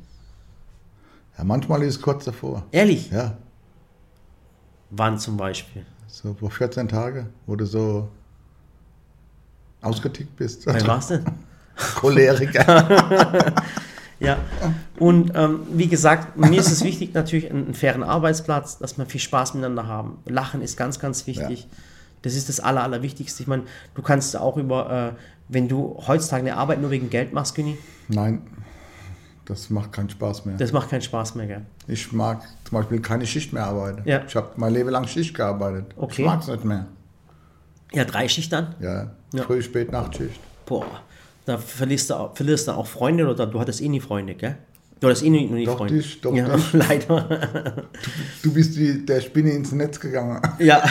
Ja, 1.38 1.44
manchmal 1.44 1.82
ist 1.82 1.96
es 1.96 2.02
kurz 2.02 2.24
davor. 2.24 2.64
Ehrlich? 2.72 3.10
Ja, 3.10 3.36
Wann 4.90 5.18
zum 5.18 5.36
Beispiel? 5.36 5.86
so 6.08 6.34
vor 6.34 6.50
14 6.50 6.88
Tagen, 6.88 7.28
wo 7.46 7.54
du 7.54 7.64
so 7.64 8.08
ausgetickt 9.80 10.34
bist. 10.36 10.66
Wann 10.66 10.86
war's 10.86 11.06
denn? 11.06 11.24
Choleriker. 11.76 13.54
Ja, 14.22 14.36
und 14.98 15.32
ähm, 15.34 15.60
wie 15.72 15.88
gesagt, 15.88 16.36
mir 16.36 16.60
ist 16.60 16.70
es 16.70 16.84
wichtig, 16.84 17.14
natürlich 17.14 17.50
einen, 17.50 17.64
einen 17.64 17.74
fairen 17.74 18.02
Arbeitsplatz, 18.02 18.76
dass 18.76 18.98
wir 18.98 19.06
viel 19.06 19.18
Spaß 19.18 19.54
miteinander 19.54 19.86
haben. 19.86 20.18
Lachen 20.26 20.60
ist 20.60 20.76
ganz, 20.76 20.98
ganz 21.00 21.26
wichtig. 21.26 21.66
Das 22.20 22.34
ist 22.34 22.50
das 22.50 22.60
Aller, 22.60 22.82
Allerwichtigste. 22.82 23.42
Ich 23.42 23.46
meine, 23.48 23.62
du 23.94 24.02
kannst 24.02 24.36
auch 24.36 24.58
über, 24.58 25.14
äh, 25.16 25.20
wenn 25.48 25.68
du 25.68 25.98
heutzutage 26.06 26.42
eine 26.42 26.58
Arbeit 26.58 26.82
nur 26.82 26.90
wegen 26.90 27.08
Geld 27.08 27.32
machst, 27.32 27.54
Güni, 27.54 27.78
Nein, 28.08 28.42
das 29.46 29.70
macht 29.70 29.90
keinen 29.92 30.10
Spaß 30.10 30.44
mehr. 30.44 30.58
das 30.58 30.70
macht 30.72 30.90
keinen 30.90 31.00
Spaß 31.00 31.34
mehr, 31.36 31.46
gell? 31.46 31.62
Ich 31.86 32.12
mag 32.12 32.42
zum 32.68 32.76
Beispiel 32.78 33.00
keine 33.00 33.26
Schicht 33.26 33.54
mehr 33.54 33.64
arbeiten. 33.64 34.02
Ja. 34.04 34.20
Ich 34.28 34.36
habe 34.36 34.50
mein 34.56 34.74
Leben 34.74 34.90
lang 34.90 35.06
Schicht 35.06 35.32
gearbeitet. 35.34 35.86
Okay. 35.96 36.20
Ich 36.20 36.26
mag 36.28 36.42
es 36.42 36.48
nicht 36.48 36.64
mehr. 36.66 36.84
Ja, 37.94 38.04
Dreischicht 38.04 38.52
dann? 38.52 38.74
Ja, 38.80 39.12
Ja. 39.32 39.44
früh, 39.44 39.62
spät, 39.62 39.90
Nachtschicht. 39.92 40.38
Boah, 40.66 40.84
da 41.44 41.58
verlierst 41.58 42.10
du, 42.10 42.14
auch, 42.14 42.36
verlierst 42.36 42.68
du 42.68 42.72
auch 42.72 42.86
Freunde 42.86 43.26
oder 43.28 43.46
du 43.46 43.60
hattest 43.60 43.80
eh 43.80 43.88
nie 43.88 44.00
Freunde, 44.00 44.34
gell? 44.34 44.56
Du 45.00 45.08
hattest 45.08 45.24
eh 45.24 45.30
nie, 45.30 45.46
nie 45.46 45.64
Doch 45.64 45.78
Freunde. 45.78 45.94
dich, 45.94 46.20
doch 46.20 46.34
ja, 46.34 46.54
dich. 46.54 46.72
leider. 46.72 47.88
Du 48.42 48.52
bist 48.52 48.76
wie 48.78 48.98
der 48.98 49.22
Spinne 49.22 49.50
ins 49.52 49.72
Netz 49.72 49.98
gegangen. 49.98 50.40
Ja. 50.58 50.82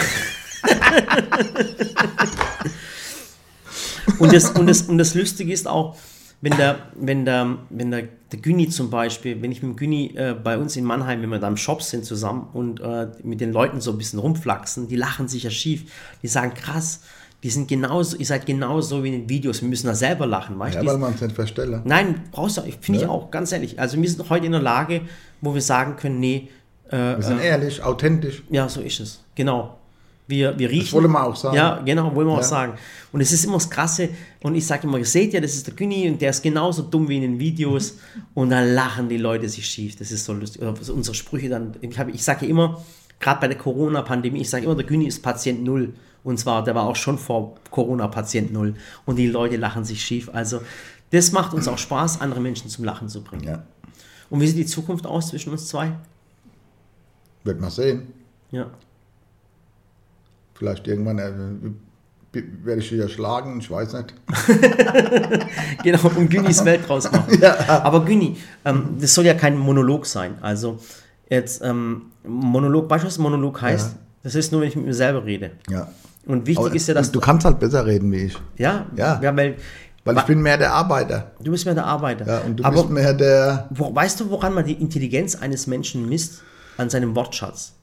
und, 4.19 4.33
das, 4.33 4.49
und, 4.51 4.65
das, 4.67 4.81
und 4.83 4.97
das 4.97 5.13
Lustige 5.13 5.53
ist 5.53 5.67
auch, 5.67 5.95
wenn 6.41 6.55
der, 6.57 6.79
wenn 6.95 7.25
der, 7.25 7.57
wenn 7.69 7.91
der, 7.91 8.07
der 8.31 8.39
Güni 8.39 8.69
zum 8.69 8.89
Beispiel, 8.89 9.41
wenn 9.41 9.51
ich 9.51 9.61
mit 9.61 9.73
dem 9.73 9.75
Güni 9.75 10.13
äh, 10.15 10.33
bei 10.33 10.57
uns 10.57 10.75
in 10.75 10.85
Mannheim, 10.85 11.21
wenn 11.21 11.29
wir 11.29 11.39
da 11.39 11.47
im 11.47 11.57
Shop 11.57 11.83
sind 11.83 12.05
zusammen 12.05 12.47
und 12.53 12.79
äh, 12.79 13.09
mit 13.23 13.41
den 13.41 13.51
Leuten 13.51 13.81
so 13.81 13.91
ein 13.91 13.97
bisschen 13.97 14.19
rumflaxen, 14.19 14.87
die 14.87 14.95
lachen 14.95 15.27
sich 15.27 15.43
ja 15.43 15.51
schief. 15.51 15.91
Die 16.23 16.27
sagen, 16.27 16.53
krass, 16.53 17.01
die 17.43 17.49
sind 17.49 17.67
genauso, 17.67 18.17
ihr 18.17 18.25
seid 18.25 18.45
genauso 18.45 19.03
wie 19.03 19.07
in 19.07 19.21
den 19.21 19.29
Videos, 19.29 19.61
wir 19.61 19.69
müssen 19.69 19.87
da 19.87 19.95
selber 19.95 20.25
lachen, 20.27 20.59
weißt 20.59 20.75
Ja, 20.75 20.81
du? 20.81 20.87
weil 20.87 20.97
man 20.97 21.13
es 21.13 21.21
nicht 21.21 21.35
verstelle. 21.35 21.81
Nein, 21.85 22.23
brauchst 22.31 22.57
du, 22.57 22.61
finde 22.81 22.97
ich 22.99 23.01
Ja. 23.03 23.09
auch, 23.09 23.31
ganz 23.31 23.51
ehrlich. 23.51 23.79
Also 23.79 24.01
wir 24.01 24.09
sind 24.09 24.29
heute 24.29 24.45
in 24.45 24.51
der 24.51 24.61
Lage, 24.61 25.01
wo 25.41 25.53
wir 25.53 25.61
sagen 25.61 25.95
können, 25.95 26.19
nee, 26.19 26.49
äh, 26.91 26.97
Wir 26.97 27.21
sind 27.21 27.39
ehrlich, 27.41 27.81
authentisch. 27.83 28.43
ja, 28.49 28.67
so 28.67 28.81
ist 28.81 28.99
es. 28.99 29.23
Genau. 29.35 29.75
Wir, 30.27 30.59
wir 30.59 30.69
riechen. 30.69 30.85
Das 30.85 30.93
wollen 30.93 31.11
wir 31.11 31.23
auch 31.25 31.35
sagen. 31.35 31.55
Ja, 31.55 31.79
genau, 31.83 32.13
wollen 32.13 32.27
wir 32.27 32.33
auch 32.33 32.37
Ja. 32.37 32.43
sagen. 32.43 32.73
Und 33.11 33.19
es 33.21 33.31
ist 33.31 33.45
immer 33.45 33.53
das 33.55 33.67
Krasse. 33.67 34.09
Und 34.43 34.53
ich 34.53 34.67
sage 34.67 34.85
immer, 34.85 34.99
ihr 34.99 35.05
seht 35.05 35.33
ja, 35.33 35.39
das 35.41 35.55
ist 35.55 35.65
der 35.65 35.73
Günni 35.73 36.07
und 36.07 36.21
der 36.21 36.29
ist 36.29 36.43
genauso 36.43 36.83
dumm 36.83 37.07
wie 37.09 37.15
in 37.15 37.23
den 37.23 37.39
Videos. 37.39 37.97
Und 38.35 38.51
dann 38.51 38.73
lachen 38.75 39.09
die 39.09 39.17
Leute 39.17 39.49
sich 39.49 39.65
schief. 39.65 39.95
Das 39.95 40.11
ist 40.11 40.25
so 40.25 40.33
lustig. 40.33 40.61
Oder 40.61 40.75
unsere 40.93 41.15
Sprüche 41.15 41.49
dann. 41.49 41.73
Ich, 41.81 41.97
hab- 41.97 42.13
ich 42.13 42.23
sage 42.23 42.45
ja 42.45 42.51
immer, 42.51 42.83
gerade 43.19 43.41
bei 43.41 43.47
der 43.47 43.57
Corona-Pandemie, 43.57 44.41
ich 44.41 44.49
sage 44.49 44.65
immer, 44.65 44.75
der 44.75 44.85
Günni 44.85 45.05
ist 45.05 45.21
Patient 45.21 45.63
Null. 45.63 45.93
Und 46.23 46.37
zwar, 46.37 46.63
der 46.63 46.75
war 46.75 46.83
auch 46.83 46.95
schon 46.95 47.17
vor 47.17 47.55
Corona 47.71 48.07
Patient 48.07 48.51
Null. 48.51 48.75
Und 49.05 49.15
die 49.15 49.27
Leute 49.27 49.57
lachen 49.57 49.83
sich 49.85 50.01
schief. 50.03 50.29
Also, 50.33 50.61
das 51.11 51.31
macht 51.31 51.53
uns 51.53 51.67
auch 51.67 51.77
Spaß, 51.77 52.21
andere 52.21 52.39
Menschen 52.39 52.69
zum 52.69 52.85
Lachen 52.85 53.09
zu 53.09 53.23
bringen. 53.23 53.43
Ja. 53.43 53.63
Und 54.29 54.41
wie 54.41 54.47
sieht 54.47 54.57
die 54.57 54.65
Zukunft 54.65 55.05
aus 55.05 55.29
zwischen 55.29 55.51
uns 55.51 55.67
zwei? 55.67 55.93
Wird 57.43 57.59
man 57.59 57.69
sehen. 57.71 58.13
Ja. 58.51 58.69
Vielleicht 60.53 60.87
irgendwann 60.87 61.19
äh, 61.19 62.41
werde 62.63 62.81
ich 62.81 62.91
wieder 62.91 63.07
schlagen, 63.09 63.59
ich 63.59 63.71
weiß 63.71 63.93
nicht. 63.93 64.13
Genau, 65.83 66.11
um 66.15 66.27
Günnis 66.27 66.65
Welt 66.65 66.87
draus 66.87 67.09
machen. 67.09 67.41
Aber 67.67 68.03
Günni, 68.03 68.35
ähm, 68.65 68.97
das 68.99 69.15
soll 69.15 69.25
ja 69.25 69.33
kein 69.33 69.57
Monolog 69.57 70.05
sein. 70.05 70.35
Also 70.41 70.79
jetzt 71.29 71.61
ähm, 71.63 72.03
Monolog, 72.23 72.89
weißt 72.89 73.03
du, 73.03 73.07
was 73.07 73.17
Monolog 73.17 73.61
heißt? 73.61 73.91
Ja. 73.91 73.97
Das 74.23 74.35
ist 74.35 74.51
nur, 74.51 74.61
wenn 74.61 74.67
ich 74.69 74.75
mit 74.75 74.85
mir 74.85 74.93
selber 74.93 75.23
rede. 75.25 75.51
Ja. 75.69 75.87
Und 76.25 76.45
wichtig 76.45 76.65
Aber 76.65 76.75
ist 76.75 76.87
ja, 76.87 76.93
dass 76.93 77.11
du 77.11 77.19
kannst 77.19 77.45
halt 77.45 77.59
besser 77.59 77.85
reden 77.85 78.11
wie 78.11 78.25
ich. 78.25 78.37
ja, 78.57 78.85
Ja. 78.95 79.19
weil, 79.35 79.55
Weil 80.03 80.17
ich 80.17 80.23
bin 80.23 80.41
mehr 80.41 80.57
der 80.57 80.73
Arbeiter. 80.73 81.31
du 81.41 81.51
bist 81.51 81.65
mehr 81.65 81.73
der 81.75 81.85
Arbeiter. 81.85 82.25
Ja, 82.27 82.39
und 82.39 82.57
du 82.57 82.63
Aber 82.65 82.81
bist 82.83 82.89
mehr 82.89 83.13
der. 83.13 83.67
wo, 83.71 83.93
weißt 83.95 84.19
du, 84.19 84.29
woran 84.29 84.53
man 84.53 84.65
die 84.65 84.73
Intelligenz 84.73 85.35
eines 85.35 85.65
Menschen 85.67 86.07
misst? 86.09 86.41
An 86.77 86.89
seinem 86.89 87.15
Wortschatz. 87.15 87.73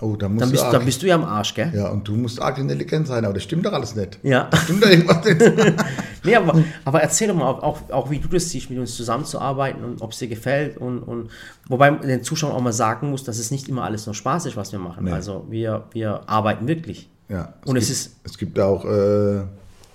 Oh, 0.00 0.14
da 0.16 0.28
musst 0.28 0.42
Dann 0.42 0.48
du 0.48 0.52
bist, 0.52 0.64
arg, 0.64 0.72
dann 0.72 0.84
bist 0.84 1.02
du 1.02 1.06
ja 1.06 1.14
am 1.14 1.24
Arsch, 1.24 1.54
gell? 1.54 1.72
Ja, 1.74 1.88
und 1.88 2.06
du 2.06 2.16
musst 2.16 2.40
arg 2.40 2.58
intelligent 2.58 3.06
sein, 3.06 3.24
aber 3.24 3.34
das 3.34 3.44
stimmt 3.44 3.64
doch 3.64 3.72
alles 3.72 3.94
nicht. 3.94 4.18
Ja. 4.22 4.50
Stimmt 4.64 4.84
doch 4.84 4.88
irgendwas 4.90 5.24
nicht. 5.24 5.40
Nee, 6.24 6.34
aber, 6.34 6.60
aber 6.84 7.00
erzähl 7.02 7.28
doch 7.28 7.36
mal, 7.36 7.48
auch, 7.48 7.88
auch, 7.88 8.10
wie 8.10 8.18
du 8.18 8.26
das 8.26 8.50
siehst, 8.50 8.68
mit 8.68 8.80
uns 8.80 8.96
zusammenzuarbeiten 8.96 9.84
und 9.84 10.02
ob 10.02 10.10
es 10.10 10.18
dir 10.18 10.26
gefällt. 10.26 10.76
Und, 10.76 10.98
und 10.98 11.30
wobei 11.68 11.92
man 11.92 12.02
den 12.02 12.24
Zuschauern 12.24 12.52
auch 12.52 12.60
mal 12.60 12.72
sagen 12.72 13.10
muss, 13.10 13.22
dass 13.22 13.38
es 13.38 13.52
nicht 13.52 13.68
immer 13.68 13.84
alles 13.84 14.06
nur 14.06 14.14
Spaß 14.16 14.46
ist, 14.46 14.56
was 14.56 14.72
wir 14.72 14.80
machen. 14.80 15.04
Nee. 15.04 15.12
Also 15.12 15.46
wir, 15.48 15.84
wir 15.92 16.22
arbeiten 16.28 16.66
wirklich. 16.66 17.08
Ja, 17.28 17.54
Und 17.64 17.76
es 17.76 17.86
gibt, 17.86 17.96
ist- 17.98 18.16
Es 18.24 18.38
gibt 18.38 18.58
auch 18.58 18.84
äh, 18.84 19.42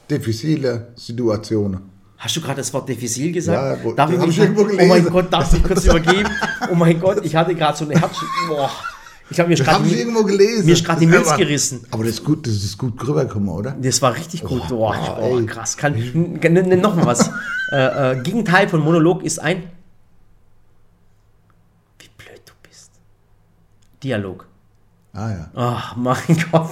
diffizile 0.09 0.87
Situationen. 0.95 1.81
Hast 2.17 2.35
du 2.37 2.41
gerade 2.41 2.57
das 2.61 2.73
Wort 2.73 2.87
diffizil 2.87 3.31
gesagt? 3.33 3.83
Ja, 3.83 3.91
darf 3.93 4.11
das 4.15 4.23
ich 4.23 4.29
ich 4.29 4.39
irgendwo 4.39 4.61
oh 4.61 4.65
mein 4.67 4.77
gelesen. 4.77 5.09
Gott, 5.11 5.33
darf 5.33 5.53
ich 5.53 5.63
kurz 5.63 5.83
übergeben? 5.85 6.29
Oh 6.71 6.75
mein 6.75 6.99
Gott, 6.99 7.25
ich 7.25 7.35
hatte 7.35 7.53
gerade 7.55 7.77
so 7.77 7.83
eine 7.85 7.99
Herz... 7.99 8.15
Boah. 8.47 8.69
Ich 9.31 9.39
habe 9.39 9.47
mir 9.47 9.55
gerade 9.55 9.87
irgendwo 9.87 10.23
gelesen. 10.25 10.65
mir 10.65 10.73
ist 10.73 10.83
gerade 10.83 10.99
die 10.99 11.07
Milz 11.07 11.33
gerissen. 11.37 11.85
Aber 11.89 12.03
das 12.03 12.15
ist 12.15 12.25
gut, 12.25 12.45
das 12.45 12.55
ist 12.55 12.77
gut 12.77 13.01
rübergekommen, 13.07 13.47
oder? 13.47 13.71
Das 13.81 14.01
war 14.01 14.13
richtig 14.13 14.43
gut. 14.43 14.63
Oh, 14.69 14.93
oh, 14.93 15.39
ey. 15.39 15.45
krass. 15.45 15.77
Kann, 15.77 15.93
nenn, 15.93 16.81
noch 16.81 16.95
mal 16.95 17.05
was. 17.05 17.31
äh, 17.71 18.11
äh, 18.11 18.21
Gegenteil 18.23 18.67
von 18.67 18.81
Monolog 18.81 19.23
ist 19.23 19.39
ein... 19.39 19.63
Wie 21.99 22.09
blöd 22.17 22.41
du 22.45 22.51
bist. 22.61 22.91
Dialog. 24.03 24.47
Ah 25.13 25.29
ja. 25.29 25.51
Ach, 25.55 25.95
mein 25.95 26.17
Gott. 26.51 26.71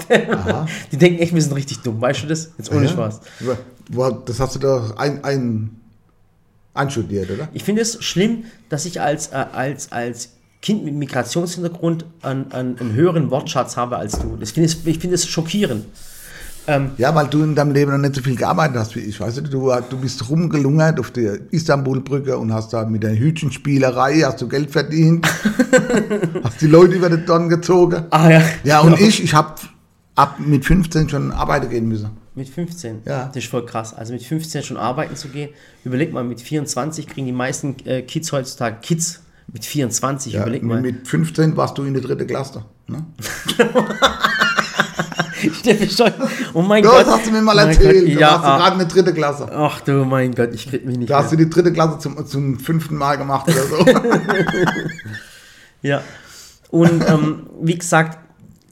Die 0.91 0.97
denken 0.97 1.19
echt, 1.19 1.33
wir 1.33 1.41
sind 1.41 1.53
richtig 1.53 1.79
dumm. 1.79 2.01
Weißt 2.01 2.23
du 2.23 2.27
das? 2.27 2.51
Jetzt 2.57 2.71
ohne 2.73 2.85
ja. 2.85 2.91
Spaß. 2.91 3.21
Das 4.25 4.39
hast 4.41 4.55
du 4.55 4.59
doch 4.59 4.97
ein, 4.97 5.23
ein, 5.23 5.79
einstudiert, 6.73 7.31
oder? 7.31 7.47
Ich 7.53 7.63
finde 7.63 7.83
es 7.83 8.03
schlimm, 8.03 8.43
dass 8.67 8.83
ich 8.85 8.99
als, 8.99 9.27
äh, 9.27 9.45
als, 9.53 9.93
als 9.93 10.31
Kind 10.61 10.83
mit 10.83 10.93
Migrationshintergrund 10.93 12.05
einen, 12.21 12.51
einen, 12.51 12.77
einen 12.79 12.93
höheren 12.93 13.31
Wortschatz 13.31 13.77
habe 13.77 13.97
als 13.97 14.19
du. 14.19 14.35
Das 14.37 14.51
find 14.51 14.65
ich 14.67 14.85
ich 14.85 14.99
finde 14.99 15.15
es 15.15 15.27
schockierend. 15.27 15.85
Ja, 16.97 17.15
weil 17.15 17.27
du 17.27 17.43
in 17.43 17.55
deinem 17.55 17.71
Leben 17.71 17.91
noch 17.91 17.97
nicht 17.97 18.15
so 18.15 18.21
viel 18.21 18.35
gearbeitet 18.35 18.77
hast 18.77 18.95
wie 18.95 18.99
ich. 18.99 19.19
Weißt 19.19 19.37
du, 19.37 19.41
du, 19.41 19.71
du 19.89 19.97
bist 19.97 20.29
rumgelungert 20.29 20.99
auf 20.99 21.09
der 21.11 21.39
Istanbulbrücke 21.51 22.37
und 22.37 22.53
hast 22.53 22.73
da 22.73 22.85
mit 22.85 23.01
der 23.01 23.17
Hütchenspielerei 23.17 24.19
hast 24.19 24.41
du 24.41 24.47
Geld 24.47 24.69
verdient. 24.69 25.25
hast 26.43 26.61
die 26.61 26.67
Leute 26.67 26.93
über 26.93 27.09
den 27.09 27.25
Don 27.25 27.49
gezogen. 27.49 28.03
Ah 28.11 28.29
ja. 28.29 28.41
Ja, 28.63 28.81
und 28.81 28.99
ich, 28.99 29.23
ich 29.23 29.33
habe 29.33 29.55
ab 30.15 30.35
mit 30.39 30.65
15 30.65 31.09
schon 31.09 31.31
arbeiten 31.31 31.69
gehen 31.69 31.87
müssen. 31.87 32.11
Mit 32.35 32.49
15. 32.49 33.01
Ja. 33.05 33.25
Das 33.25 33.37
ist 33.37 33.47
voll 33.47 33.65
krass. 33.65 33.93
Also 33.93 34.13
mit 34.13 34.23
15 34.23 34.63
schon 34.63 34.77
arbeiten 34.77 35.15
zu 35.15 35.29
gehen. 35.29 35.49
Überleg 35.83 36.13
mal, 36.13 36.23
mit 36.23 36.39
24 36.39 37.07
kriegen 37.07 37.25
die 37.25 37.33
meisten 37.33 37.75
äh, 37.85 38.01
Kids 38.03 38.31
heutzutage, 38.31 38.77
Kids, 38.81 39.21
Mit 39.51 39.65
24, 39.65 40.33
Ja, 40.33 40.41
überleg 40.43 40.63
mal. 40.63 40.81
Mit 40.81 41.07
15 41.07 41.57
warst 41.57 41.77
du 41.77 41.83
in 41.83 41.93
der 41.93 42.03
dritten 42.03 42.27
Klasse. 42.27 42.65
Ne? 42.87 43.05
Steffi. 45.53 45.89
Oh 46.53 46.61
mein 46.61 46.83
Ja, 46.83 46.89
Gott. 46.89 47.01
das 47.07 47.13
hast 47.15 47.27
du 47.27 47.31
mir 47.31 47.41
mal 47.41 47.55
Mein 47.55 47.69
erzählt. 47.69 48.05
Gott, 48.07 48.15
da 48.15 48.19
ja, 48.19 48.31
warst 48.31 48.43
du 48.43 48.47
ah, 48.49 48.57
gerade 48.57 48.73
in 48.73 48.79
der 48.79 48.87
dritten 48.87 49.13
Klasse. 49.15 49.49
ach 49.51 49.81
du 49.81 50.05
mein 50.05 50.35
Gott, 50.35 50.49
ich 50.53 50.67
krieg 50.69 50.85
mich 50.85 50.97
nicht 50.97 51.09
Da 51.09 51.19
hast 51.23 51.31
du 51.31 51.37
mehr. 51.37 51.45
die 51.45 51.49
dritte 51.51 51.71
Klasse 51.71 51.97
zum, 51.99 52.25
zum 52.25 52.59
fünften 52.59 52.95
Mal 52.95 53.15
gemacht 53.17 53.47
oder 53.47 53.63
so. 53.63 53.85
Ja. 55.81 56.01
Und 56.71 57.07
ähm, 57.09 57.47
wie 57.61 57.77
gesagt, 57.77 58.17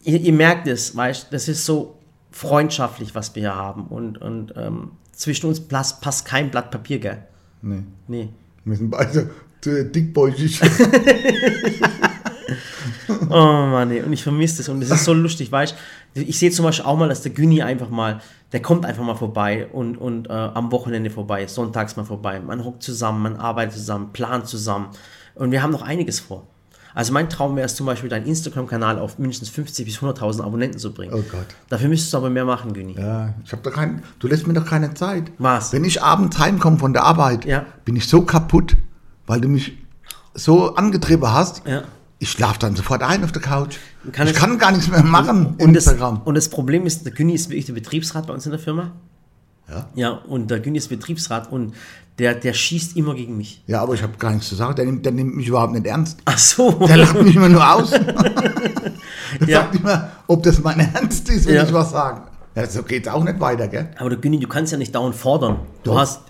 ihr, 0.03 0.19
ihr 0.19 0.33
merkt 0.33 0.67
es, 0.67 0.93
weißt 0.93 1.27
das 1.31 1.47
ist 1.47 1.65
so 1.65 1.97
freundschaftlich, 2.31 3.15
was 3.15 3.33
wir 3.33 3.43
hier 3.43 3.55
haben. 3.55 3.85
Und, 3.87 4.17
und 4.17 4.53
ähm, 4.57 4.91
zwischen 5.13 5.47
uns 5.47 5.61
passt, 5.61 6.01
passt 6.01 6.25
kein 6.25 6.51
Blatt 6.51 6.69
Papier, 6.69 6.99
gell? 6.99 7.23
nee, 7.61 7.83
Nee. 8.09 8.29
wir 8.65 8.75
sind 8.75 8.89
beide 8.91 9.29
dickbäuchig. 9.85 10.61
Oh 13.29 13.33
Mann, 13.33 13.91
ey. 13.91 14.01
und 14.01 14.13
ich 14.13 14.23
vermisse 14.23 14.57
das 14.57 14.69
und 14.69 14.81
es 14.81 14.89
ist 14.89 15.03
so 15.05 15.13
lustig, 15.13 15.51
weißt 15.51 15.75
du, 16.15 16.21
ich 16.21 16.39
sehe 16.39 16.51
zum 16.51 16.63
Beispiel 16.65 16.85
auch 16.85 16.97
mal, 16.97 17.07
dass 17.09 17.21
der 17.21 17.31
Günni 17.31 17.61
einfach 17.61 17.89
mal, 17.89 18.21
der 18.51 18.61
kommt 18.61 18.85
einfach 18.85 19.03
mal 19.03 19.15
vorbei 19.15 19.67
und, 19.71 19.97
und 19.97 20.29
äh, 20.29 20.33
am 20.33 20.71
Wochenende 20.71 21.09
vorbei, 21.09 21.45
sonntags 21.47 21.95
mal 21.97 22.03
vorbei. 22.05 22.39
Man 22.39 22.63
hockt 22.63 22.83
zusammen, 22.83 23.21
man 23.21 23.35
arbeitet 23.35 23.73
zusammen, 23.75 24.11
plant 24.13 24.47
zusammen 24.47 24.87
und 25.35 25.51
wir 25.51 25.61
haben 25.61 25.71
noch 25.71 25.81
einiges 25.81 26.19
vor. 26.19 26.47
Also 26.95 27.13
mein 27.13 27.29
Traum 27.29 27.55
wäre 27.55 27.65
es 27.65 27.75
zum 27.75 27.85
Beispiel, 27.85 28.09
deinen 28.09 28.25
Instagram-Kanal 28.25 28.97
auf 28.97 29.19
mindestens 29.19 29.49
50 29.49 29.85
bis 29.85 29.97
100.000 29.99 30.41
Abonnenten 30.41 30.79
zu 30.79 30.93
bringen. 30.93 31.13
Oh 31.13 31.21
Gott. 31.31 31.45
Dafür 31.69 31.89
müsstest 31.89 32.13
du 32.13 32.17
aber 32.17 32.29
mehr 32.29 32.45
machen, 32.45 32.73
Günni. 32.73 32.95
Ja, 32.97 33.33
ich 33.45 33.51
habe 33.51 33.61
doch 33.61 33.71
kein, 33.73 34.01
du 34.19 34.27
lässt 34.27 34.47
mir 34.47 34.53
doch 34.53 34.65
keine 34.65 34.93
Zeit. 34.95 35.25
Was? 35.37 35.73
Wenn 35.73 35.83
ich 35.85 36.01
abends 36.01 36.39
heimkomme 36.39 36.77
von 36.77 36.93
der 36.93 37.03
Arbeit, 37.03 37.45
Ja. 37.45 37.65
bin 37.85 37.95
ich 37.95 38.07
so 38.07 38.21
kaputt, 38.23 38.75
weil 39.27 39.39
du 39.41 39.47
mich 39.47 39.73
so 40.33 40.75
angetrieben 40.75 41.31
hast. 41.31 41.61
Ja. 41.67 41.83
Ich 42.19 42.31
schlafe 42.31 42.57
dann 42.57 42.75
sofort 42.75 43.03
ein 43.03 43.23
auf 43.23 43.31
der 43.31 43.41
Couch. 43.43 43.75
Kann 44.11 44.25
ich 44.27 44.33
es- 44.33 44.39
kann 44.39 44.57
gar 44.57 44.71
nichts 44.71 44.87
mehr 44.87 45.03
machen 45.03 45.55
Und 45.59 45.73
das, 45.75 45.85
Instagram. 45.85 46.21
und 46.25 46.33
das 46.35 46.49
Problem 46.49 46.87
ist, 46.87 47.05
der 47.05 47.11
Günni 47.13 47.33
ist 47.33 47.49
wirklich 47.49 47.65
der 47.67 47.73
Betriebsrat 47.73 48.25
bei 48.25 48.33
uns 48.33 48.45
in 48.45 48.51
der 48.51 48.59
Firma. 48.59 48.91
Ja. 49.69 49.87
Ja, 49.95 50.09
und 50.11 50.49
der 50.49 50.59
Günni 50.61 50.77
ist 50.79 50.87
Betriebsrat 50.87 51.51
und 51.51 51.73
der, 52.17 52.33
der 52.33 52.53
schießt 52.53 52.95
immer 52.97 53.13
gegen 53.13 53.37
mich. 53.37 53.61
ja, 53.67 53.81
aber 53.83 53.93
ich 53.93 54.01
habe 54.01 54.13
gar 54.17 54.31
nichts 54.31 54.47
zu 54.49 54.55
sagen. 54.55 54.75
Der 54.75 54.85
nimmt, 54.85 55.05
der 55.05 55.11
nimmt 55.11 55.35
mich 55.35 55.47
überhaupt 55.47 55.73
nicht 55.73 55.85
ernst. 55.85 56.19
Ach 56.25 56.37
so. 56.37 56.71
Der 56.87 56.97
lacht 56.97 57.21
mich 57.21 57.35
immer 57.35 57.49
nur 57.49 57.75
aus. 57.75 57.91
der 57.91 59.47
Ja. 59.47 59.61
sagt 59.61 59.75
immer, 59.75 60.09
ob 60.27 60.41
das 60.43 60.61
mein 60.63 60.79
Ernst 60.79 61.29
ist, 61.29 61.45
wenn 61.47 61.55
Ja. 61.55 61.63
ich 61.65 61.73
was 61.73 61.91
sage. 61.91 62.21
Ja, 62.55 62.65
so 62.65 62.81
geht's 62.81 63.07
auch 63.07 63.23
nicht 63.23 63.39
weiter, 63.39 63.67
gell? 63.67 63.89
Aber 63.99 64.09
der 64.09 64.17
Günni, 64.17 64.39
du 64.39 64.47
kannst 64.47 64.71
ja 64.71 64.77
nicht 64.79 64.95
dauernd 64.95 65.15
fordern. 65.15 65.57
Du 65.83 65.91
Doch. 65.91 65.99
hast, 65.99 66.21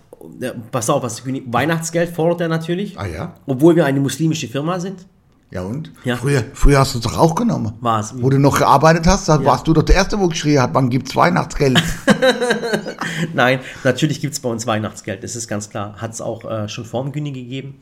pass 0.71 0.89
auf, 0.89 1.03
was 1.03 1.23
Weihnachtsgeld 1.25 2.09
fordert 2.09 2.41
er 2.41 2.47
natürlich. 2.47 2.97
Ah 2.99 3.05
ja? 3.05 3.35
Obwohl 3.45 3.75
wir 3.75 3.85
eine 3.85 3.99
muslimische 3.99 4.47
Firma 4.47 4.79
sind. 4.79 5.05
Ja 5.49 5.61
und? 5.61 5.93
Ja. 6.03 6.17
Früher, 6.17 6.43
früher 6.53 6.79
hast 6.79 6.93
du 6.93 6.99
es 6.99 7.05
doch 7.05 7.17
auch 7.17 7.33
genommen. 7.33 7.73
Was? 7.79 8.21
Wo 8.21 8.29
du 8.29 8.37
noch 8.37 8.57
gearbeitet 8.57 9.07
hast, 9.07 9.29
da 9.29 9.43
warst 9.45 9.65
du 9.65 9.73
doch 9.73 9.83
der 9.83 9.95
Erste, 9.95 10.19
wo 10.19 10.27
geschrien 10.27 10.61
hat, 10.61 10.73
wann 10.73 10.89
gibt's 10.89 11.15
Weihnachtsgeld? 11.15 11.81
Nein, 13.33 13.61
natürlich 13.85 14.19
gibt 14.19 14.33
es 14.33 14.41
bei 14.41 14.49
uns 14.49 14.67
Weihnachtsgeld, 14.67 15.23
das 15.23 15.37
ist 15.37 15.47
ganz 15.47 15.69
klar. 15.69 15.95
Hat 16.01 16.11
es 16.11 16.19
auch 16.19 16.43
äh, 16.43 16.67
schon 16.67 16.83
vor 16.83 17.03
dem 17.03 17.13
Günni 17.13 17.31
gegeben. 17.31 17.79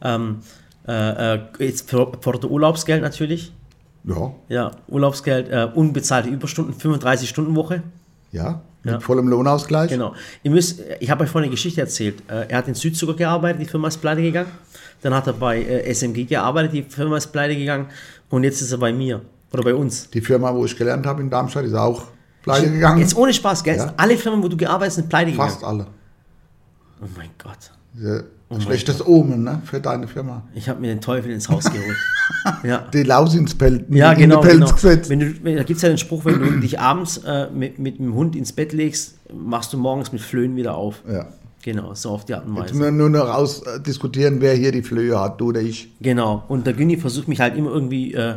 Ähm, 0.00 0.38
äh, 0.86 1.34
äh, 1.34 1.40
jetzt 1.58 1.90
fordert 1.90 2.44
er 2.44 2.50
Urlaubsgeld 2.50 3.02
natürlich. 3.02 3.52
ja, 4.04 4.32
Ja, 4.48 4.70
Urlaubsgeld, 4.88 5.50
äh, 5.50 5.68
unbezahlte 5.74 6.30
Überstunden, 6.30 6.74
35-Stunden-Woche. 6.74 7.82
Ja, 8.32 8.60
mit 8.84 8.94
Ja. 8.94 9.00
vollem 9.00 9.28
Lohnausgleich. 9.28 9.90
Genau. 9.90 10.14
Ihr 10.42 10.50
müsst, 10.50 10.80
ich 11.00 11.10
habe 11.10 11.24
euch 11.24 11.30
vorhin 11.30 11.46
eine 11.48 11.54
Geschichte 11.54 11.80
erzählt. 11.80 12.22
Äh, 12.30 12.46
Er 12.48 12.58
hat 12.58 12.68
in 12.68 12.74
Südzucker 12.74 13.14
gearbeitet, 13.14 13.60
die 13.62 13.66
Firma 13.66 13.88
ist 13.88 13.98
pleite 14.00 14.22
gegangen. 14.22 14.50
Dann 15.02 15.14
hat 15.14 15.26
er 15.26 15.32
bei 15.32 15.62
äh, 15.62 15.92
SMG 15.94 16.24
gearbeitet, 16.26 16.72
die 16.72 16.82
Firma 16.82 17.16
ist 17.16 17.28
pleite 17.32 17.56
gegangen. 17.56 17.86
Und 18.30 18.44
jetzt 18.44 18.60
ist 18.60 18.72
er 18.72 18.78
bei 18.78 18.92
mir 18.92 19.20
oder 19.52 19.62
bei 19.62 19.74
uns. 19.74 20.10
Die 20.10 20.20
Firma, 20.20 20.54
wo 20.54 20.64
ich 20.64 20.76
gelernt 20.76 21.06
habe 21.06 21.22
in 21.22 21.30
Darmstadt, 21.30 21.64
ist 21.64 21.74
auch 21.74 22.08
pleite 22.42 22.70
gegangen. 22.70 22.98
Jetzt 23.00 23.16
ohne 23.16 23.32
Spaß, 23.32 23.62
gell? 23.64 23.76
Ja. 23.76 23.92
Alle 23.96 24.16
Firmen, 24.16 24.42
wo 24.42 24.48
du 24.48 24.56
gearbeitet 24.56 24.88
hast, 24.90 24.94
sind 24.96 25.08
pleite 25.08 25.30
gegangen. 25.32 25.50
Fast 25.50 25.64
alle. 25.64 25.86
Oh 27.02 27.06
mein 27.16 27.30
Gott. 27.42 27.70
Sehr 27.94 28.24
mein 28.50 28.60
schlechtes 28.60 29.06
Omen 29.06 29.44
ne, 29.44 29.60
für 29.64 29.80
deine 29.80 30.08
Firma. 30.08 30.42
Ich 30.54 30.68
habe 30.68 30.80
mir 30.80 30.88
den 30.88 31.00
Teufel 31.00 31.32
ins 31.32 31.48
Haus 31.48 31.64
geholt. 31.64 31.96
ja. 32.64 32.86
Die 32.92 33.02
Laus 33.02 33.34
ins 33.34 33.54
Pelz, 33.54 33.84
Ja, 33.90 34.14
genau. 34.14 34.40
Pelz 34.40 34.80
genau. 34.80 35.08
Wenn 35.08 35.20
du, 35.20 35.44
wenn, 35.44 35.56
da 35.56 35.62
gibt 35.64 35.76
es 35.76 35.82
ja 35.82 35.88
den 35.88 35.98
Spruch, 35.98 36.24
wenn 36.24 36.38
du 36.38 36.60
dich 36.60 36.80
abends 36.80 37.18
äh, 37.18 37.50
mit, 37.50 37.78
mit 37.78 37.98
dem 37.98 38.14
Hund 38.14 38.34
ins 38.36 38.52
Bett 38.52 38.72
legst, 38.72 39.18
machst 39.32 39.72
du 39.72 39.78
morgens 39.78 40.12
mit 40.12 40.22
Flöhen 40.22 40.56
wieder 40.56 40.74
auf. 40.76 41.02
Ja. 41.10 41.26
Genau, 41.62 41.92
so 41.92 42.10
auf 42.10 42.24
die 42.24 42.34
Art 42.34 42.46
und 42.46 42.54
Jetzt 42.54 42.64
Weise. 42.66 42.74
müssen 42.76 42.84
wir 42.84 43.08
nur 43.08 43.10
noch 43.10 43.34
ausdiskutieren, 43.34 44.40
wer 44.40 44.54
hier 44.54 44.72
die 44.72 44.82
Flöhe 44.82 45.20
hat, 45.20 45.40
du 45.40 45.48
oder 45.48 45.60
ich. 45.60 45.90
Genau. 46.00 46.44
Und 46.48 46.66
der 46.66 46.72
Günni 46.72 46.96
versucht 46.96 47.28
mich 47.28 47.40
halt 47.40 47.56
immer 47.56 47.70
irgendwie 47.70 48.14
äh, 48.14 48.30
äh, 48.30 48.36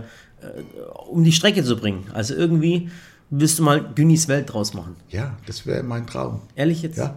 um 1.07 1.23
die 1.23 1.31
Strecke 1.31 1.63
zu 1.63 1.77
bringen. 1.77 2.05
Also 2.13 2.33
irgendwie 2.33 2.89
willst 3.29 3.59
du 3.59 3.63
mal 3.63 3.91
Günnis 3.95 4.27
Welt 4.27 4.51
draus 4.51 4.73
machen. 4.73 4.95
Ja, 5.09 5.37
das 5.45 5.65
wäre 5.65 5.83
mein 5.83 6.07
Traum. 6.07 6.41
Ehrlich 6.55 6.81
jetzt? 6.81 6.97
Ja. 6.97 7.15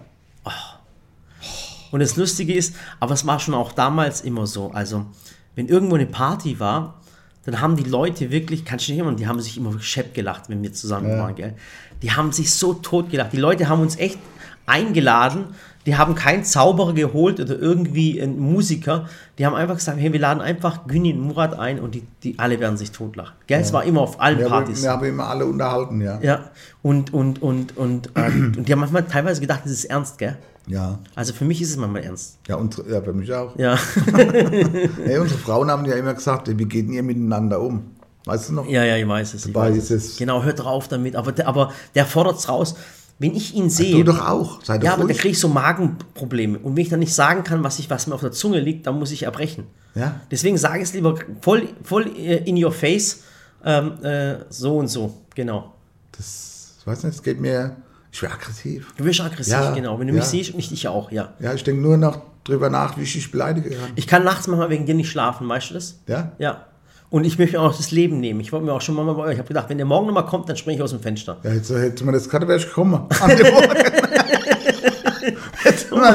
Und 1.94 2.00
das 2.00 2.16
Lustige 2.16 2.52
ist, 2.52 2.74
aber 2.98 3.14
es 3.14 3.24
war 3.24 3.38
schon 3.38 3.54
auch 3.54 3.70
damals 3.70 4.20
immer 4.22 4.48
so. 4.48 4.72
Also, 4.72 5.06
wenn 5.54 5.68
irgendwo 5.68 5.94
eine 5.94 6.06
Party 6.06 6.58
war, 6.58 7.00
dann 7.44 7.60
haben 7.60 7.76
die 7.76 7.84
Leute 7.84 8.32
wirklich, 8.32 8.64
kannst 8.64 8.88
du 8.88 8.92
nicht 8.92 9.00
immer, 9.00 9.12
die 9.12 9.28
haben 9.28 9.40
sich 9.40 9.56
immer 9.56 9.80
schepp 9.80 10.12
gelacht, 10.12 10.48
wenn 10.48 10.60
wir 10.60 10.72
zusammen 10.72 11.16
waren, 11.20 11.36
gell? 11.36 11.54
Die 12.02 12.10
haben 12.10 12.32
sich 12.32 12.52
so 12.52 12.74
tot 12.74 13.10
gelacht. 13.10 13.32
Die 13.32 13.36
Leute 13.36 13.68
haben 13.68 13.80
uns 13.80 13.94
echt 13.94 14.18
eingeladen. 14.66 15.46
Die 15.86 15.96
haben 15.98 16.14
keinen 16.14 16.44
Zauberer 16.44 16.94
geholt 16.94 17.40
oder 17.40 17.58
irgendwie 17.58 18.20
einen 18.22 18.38
Musiker. 18.38 19.06
Die 19.38 19.44
haben 19.44 19.54
einfach 19.54 19.74
gesagt, 19.74 19.98
hey, 20.00 20.12
wir 20.14 20.20
laden 20.20 20.40
einfach 20.40 20.86
Günni 20.86 21.12
und 21.12 21.20
Murat 21.20 21.58
ein 21.58 21.78
und 21.78 21.94
die, 21.94 22.04
die 22.22 22.38
alle 22.38 22.58
werden 22.58 22.78
sich 22.78 22.90
totlachen. 22.90 23.34
Gell? 23.46 23.60
Es 23.60 23.74
war 23.74 23.84
immer 23.84 24.00
auf 24.00 24.18
allen 24.18 24.38
Wir 24.38 24.46
haben, 24.50 24.64
Partys. 24.64 24.82
wir 24.82 24.90
haben 24.90 25.04
immer 25.04 25.28
alle 25.28 25.44
unterhalten, 25.44 26.00
ja. 26.00 26.18
Ja, 26.22 26.50
und, 26.82 27.12
und, 27.12 27.42
und, 27.42 27.76
und, 27.76 28.08
äh, 28.14 28.26
und 28.56 28.66
die 28.66 28.72
haben 28.72 28.80
manchmal 28.80 29.04
teilweise 29.04 29.42
gedacht, 29.42 29.60
das 29.64 29.72
ist 29.72 29.84
ernst, 29.84 30.16
gell? 30.16 30.36
Ja, 30.66 30.98
Also 31.14 31.34
für 31.34 31.44
mich 31.44 31.60
ist 31.60 31.68
es 31.72 31.76
manchmal 31.76 32.02
ernst. 32.04 32.38
ja, 32.48 32.56
unsere, 32.56 32.90
ja 32.90 33.02
für 33.02 33.12
mich 33.12 33.30
auch. 33.34 33.54
Ja, 33.58 33.76
Hey, 34.14 35.18
unsere 35.18 35.38
Frauen 35.38 35.70
haben 35.70 35.84
ja 35.84 35.94
immer 35.96 36.14
gesagt, 36.14 36.48
wie 36.56 36.64
geht 36.64 36.88
ihr 36.88 37.02
miteinander 37.02 37.60
um? 37.60 37.90
Weißt 38.24 38.48
du 38.48 38.54
noch? 38.54 38.66
ja, 38.66 38.82
ja, 38.84 38.96
ich 38.96 39.06
weiß 39.06 39.34
es. 39.34 39.44
Ich 39.44 39.54
weiß 39.54 39.90
es- 39.90 40.16
Genau, 40.16 40.42
hört 40.42 40.60
drauf 40.64 40.88
damit. 40.88 41.14
Aber 41.16 41.32
der, 41.32 41.46
aber 41.46 41.72
der 41.94 42.06
fordert 42.06 42.38
es 42.38 42.48
raus. 42.48 42.74
Wenn 43.18 43.34
ich 43.34 43.54
ihn 43.54 43.70
sehe. 43.70 43.94
Du 43.96 44.04
doch 44.12 44.26
auch. 44.26 44.62
Sei 44.64 44.78
doch 44.78 44.84
ja, 44.84 44.92
aber 44.94 45.02
da 45.02 45.06
ruhig. 45.06 45.18
kriege 45.18 45.32
ich 45.32 45.38
so 45.38 45.48
Magenprobleme. 45.48 46.58
Und 46.58 46.76
wenn 46.76 46.82
ich 46.82 46.88
dann 46.88 46.98
nicht 46.98 47.14
sagen 47.14 47.44
kann, 47.44 47.62
was, 47.62 47.78
ich, 47.78 47.88
was 47.88 48.06
mir 48.06 48.14
auf 48.14 48.20
der 48.20 48.32
Zunge 48.32 48.60
liegt, 48.60 48.86
dann 48.86 48.98
muss 48.98 49.12
ich 49.12 49.22
erbrechen. 49.22 49.66
Ja. 49.94 50.20
Deswegen 50.30 50.58
sage 50.58 50.78
ich 50.78 50.84
es 50.84 50.94
lieber 50.94 51.14
voll, 51.40 51.68
voll 51.82 52.08
äh, 52.16 52.38
in 52.48 52.62
your 52.62 52.72
face. 52.72 53.22
Ähm, 53.64 54.02
äh, 54.04 54.38
so 54.50 54.78
und 54.78 54.88
so. 54.88 55.14
Genau. 55.34 55.72
Das, 56.12 56.74
ich 56.80 56.86
weiß 56.86 57.04
nicht, 57.04 57.14
es 57.14 57.22
geht 57.22 57.40
mir, 57.40 57.76
ich 58.12 58.20
wäre 58.20 58.32
aggressiv. 58.34 58.92
Du 58.96 59.04
wirst 59.04 59.20
aggressiv, 59.20 59.52
Ja, 59.52 59.70
genau. 59.70 59.98
Wenn 59.98 60.08
du 60.08 60.12
ja. 60.14 60.20
mich 60.20 60.28
siehst 60.28 60.52
und 60.52 60.58
ich 60.58 60.68
dich 60.68 60.88
auch, 60.88 61.10
ja. 61.12 61.32
Ja, 61.40 61.54
ich 61.54 61.64
denke 61.64 61.80
nur 61.80 61.96
noch 61.96 62.20
drüber 62.42 62.68
nach, 62.68 62.98
wie 62.98 63.02
ich 63.02 63.12
dich 63.14 63.30
beleidige. 63.30 63.76
Ich 63.96 64.06
kann 64.06 64.24
nachts 64.24 64.48
manchmal 64.48 64.70
wegen 64.70 64.84
dir 64.86 64.94
nicht 64.94 65.08
schlafen, 65.10 65.48
weißt 65.48 65.70
du 65.70 65.74
das? 65.74 66.00
Ja? 66.06 66.32
Ja. 66.38 66.66
Und 67.14 67.22
ich 67.22 67.38
möchte 67.38 67.56
mir 67.56 67.62
auch 67.62 67.76
das 67.76 67.92
Leben 67.92 68.18
nehmen. 68.18 68.40
Ich 68.40 68.50
wollte 68.50 68.66
mir 68.66 68.72
auch 68.72 68.80
schon 68.80 68.96
mal 68.96 69.04
bei 69.04 69.22
euch. 69.22 69.34
Ich 69.34 69.38
habe 69.38 69.46
gedacht, 69.46 69.68
wenn 69.68 69.78
der 69.78 69.86
morgen 69.86 70.08
nochmal 70.08 70.26
kommt, 70.26 70.48
dann 70.48 70.56
springe 70.56 70.78
ich 70.78 70.82
aus 70.82 70.90
dem 70.90 70.98
Fenster. 70.98 71.36
Ja, 71.44 71.52
jetzt 71.52 71.70
hätte 71.70 72.04
man 72.04 72.12
das 72.12 72.28
gerade 72.28 72.48
wäre 72.48 72.58
ich 72.58 72.66
gekommen. 72.66 72.94
An 73.20 73.36
dem 73.36 73.54
Morgen. 73.54 73.68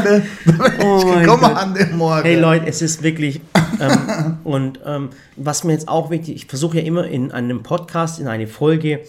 ne, 0.03 0.25
wäre 0.43 0.73
ich 0.77 0.83
Oh 0.83 1.05
gekommen 1.05 1.41
Gott. 1.41 1.55
an 1.55 1.73
dem 1.73 1.95
Morgen. 1.95 2.23
Hey 2.23 2.37
Leute, 2.37 2.67
es 2.67 2.81
ist 2.81 3.01
wirklich. 3.01 3.39
Ähm, 3.79 4.39
und 4.43 4.81
ähm, 4.85 5.07
was 5.37 5.63
mir 5.63 5.71
jetzt 5.71 5.87
auch 5.87 6.09
wichtig 6.09 6.35
ich 6.35 6.47
versuche 6.47 6.79
ja 6.79 6.83
immer 6.83 7.07
in 7.07 7.31
einem 7.31 7.63
Podcast, 7.63 8.19
in 8.19 8.27
eine 8.27 8.47
Folge, 8.47 8.99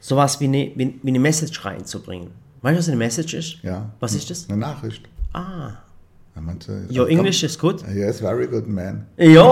sowas 0.00 0.40
wie 0.40 0.44
eine, 0.44 0.72
wie, 0.76 0.98
wie 1.02 1.10
eine 1.10 1.20
Message 1.20 1.62
reinzubringen. 1.62 2.28
Weißt 2.62 2.74
du, 2.74 2.78
was 2.78 2.88
eine 2.88 2.96
Message 2.96 3.34
ist? 3.34 3.56
Ja. 3.62 3.90
Was 4.00 4.14
ist 4.14 4.30
das? 4.30 4.48
Eine 4.48 4.60
Nachricht. 4.60 5.02
Ah. 5.34 5.72
Manche, 6.40 6.86
Your 6.90 7.08
English 7.08 7.42
is 7.44 7.58
good? 7.58 7.82
Yes, 7.94 8.20
very 8.20 8.46
good, 8.46 8.66
man. 8.68 9.06
Ja. 9.16 9.42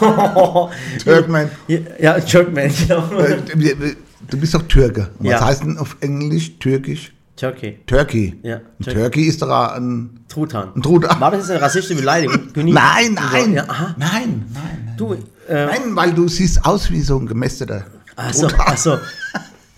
Turkman. 1.04 1.50
ja, 1.68 2.18
genau. 2.18 3.18
Äh, 3.20 3.94
Du 4.28 4.38
bist 4.38 4.54
doch 4.54 4.62
Türke. 4.62 5.08
Und 5.18 5.26
Was 5.26 5.32
Ja. 5.32 5.44
heißt 5.44 5.62
denn 5.64 5.78
auf 5.78 5.96
Englisch 6.00 6.58
türkisch? 6.58 7.12
Turkey. 7.36 7.78
Turkey. 7.86 8.38
Ja, 8.42 8.60
Turkey. 8.82 9.00
Turkey 9.00 9.22
ist 9.24 9.40
doch 9.42 9.48
ein, 9.48 10.20
Truthahn. 10.28 10.72
ein 10.76 10.82
Truthahn. 10.82 11.18
War 11.20 11.30
das 11.30 11.40
jetzt 11.40 11.50
eine 11.50 11.60
rassistische 11.62 11.98
Beleidigung? 11.98 12.36
Nein, 12.54 13.14
nein, 13.14 13.54
Ja, 13.54 13.64
nein, 13.96 13.96
nein, 13.96 14.44
nein. 14.52 14.94
Du, 14.96 15.14
äh, 15.14 15.66
Nein, 15.66 15.94
weil 15.96 16.12
du 16.12 16.28
siehst 16.28 16.64
aus 16.64 16.90
wie 16.90 17.00
so 17.00 17.18
ein 17.18 17.26
gemästeter 17.26 17.86
Achso, 18.16 18.46
achso. 18.58 18.98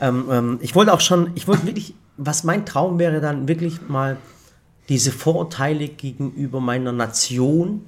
ähm, 0.00 0.24
ähm, 0.30 0.58
ich 0.60 0.74
wollte 0.74 0.92
auch 0.92 1.00
schon, 1.00 1.30
ich 1.36 1.46
wollte 1.46 1.64
wirklich, 1.66 1.94
was 2.16 2.42
mein 2.44 2.66
Traum 2.66 2.98
wäre, 2.98 3.20
dann 3.20 3.46
wirklich 3.46 3.78
mal 3.88 4.16
diese 4.88 5.12
Vorurteile 5.12 5.88
gegenüber 5.88 6.60
meiner 6.60 6.92
Nation 6.92 7.84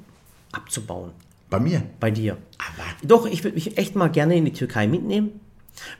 abzubauen. 0.52 1.10
Bei 1.50 1.60
mir. 1.60 1.82
Bei 2.00 2.10
dir. 2.10 2.36
Aber 2.58 2.84
Doch, 3.02 3.26
ich 3.26 3.44
würde 3.44 3.54
mich 3.54 3.76
echt 3.78 3.94
mal 3.94 4.08
gerne 4.08 4.36
in 4.36 4.44
die 4.44 4.52
Türkei 4.52 4.86
mitnehmen. 4.86 5.40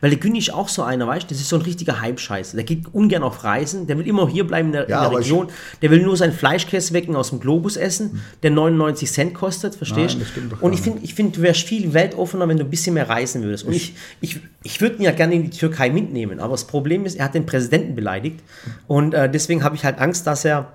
Weil 0.00 0.10
der 0.10 0.18
Günni 0.18 0.38
ist 0.38 0.52
auch 0.52 0.68
so 0.68 0.82
einer, 0.82 1.06
weißt 1.06 1.24
du, 1.24 1.28
das 1.34 1.40
ist 1.40 1.48
so 1.48 1.56
ein 1.56 1.62
richtiger 1.62 2.00
Hype-Scheiß. 2.00 2.52
Der 2.52 2.64
geht 2.64 2.92
ungern 2.92 3.22
auf 3.22 3.44
Reisen, 3.44 3.86
der 3.86 3.98
will 3.98 4.06
immer 4.06 4.28
hier 4.28 4.46
bleiben 4.46 4.68
in 4.68 4.72
der, 4.72 4.88
Ja, 4.88 5.04
in 5.04 5.10
der 5.10 5.18
Region. 5.18 5.48
Der 5.82 5.90
will 5.90 6.02
nur 6.02 6.16
sein 6.16 6.32
Fleischkäse 6.32 6.92
wecken 6.94 7.16
aus 7.16 7.30
dem 7.30 7.40
Globus 7.40 7.76
essen, 7.76 8.22
der 8.42 8.50
99 8.52 9.10
Cent 9.10 9.34
kostet, 9.34 9.74
verstehst 9.74 10.16
doch 10.50 10.62
Und 10.62 10.72
ich 10.72 10.80
finde, 10.80 11.00
ich 11.02 11.14
find, 11.14 11.36
du 11.36 11.42
wärst 11.42 11.62
viel 11.62 11.92
weltoffener, 11.92 12.48
wenn 12.48 12.56
du 12.56 12.64
ein 12.64 12.70
bisschen 12.70 12.94
mehr 12.94 13.08
reisen 13.08 13.42
würdest. 13.42 13.64
Und 13.64 13.72
ich, 13.72 13.94
ich, 14.20 14.40
ich 14.62 14.80
würde 14.80 14.96
ihn 14.96 15.02
ja 15.02 15.10
gerne 15.10 15.34
in 15.34 15.42
die 15.42 15.50
Türkei 15.50 15.90
mitnehmen, 15.90 16.38
aber 16.38 16.52
das 16.52 16.66
Problem 16.66 17.04
ist, 17.04 17.16
er 17.16 17.24
hat 17.26 17.34
den 17.34 17.46
Präsidenten 17.46 17.94
beleidigt. 17.94 18.40
Und 18.86 19.12
äh, 19.12 19.30
deswegen 19.30 19.64
habe 19.64 19.74
ich 19.74 19.84
halt 19.84 19.98
Angst, 19.98 20.26
dass 20.26 20.44
er 20.44 20.72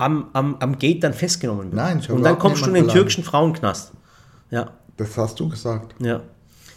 am, 0.00 0.26
am, 0.32 0.56
am 0.60 0.78
Gate 0.78 1.02
dann 1.04 1.12
festgenommen 1.14 1.64
wird. 1.66 1.74
Nein, 1.74 1.98
ich 2.00 2.08
habe 2.08 2.14
Und 2.18 2.22
dann 2.24 2.38
kommst 2.38 2.62
du 2.62 2.66
in 2.66 2.74
den 2.74 2.82
niemanden 2.82 2.94
türkischen 2.96 3.24
Frauenknast. 3.24 3.92
Ja, 4.50 4.70
Das 4.96 5.16
hast 5.16 5.38
du 5.40 5.48
gesagt. 5.48 5.94
ja. 6.00 6.20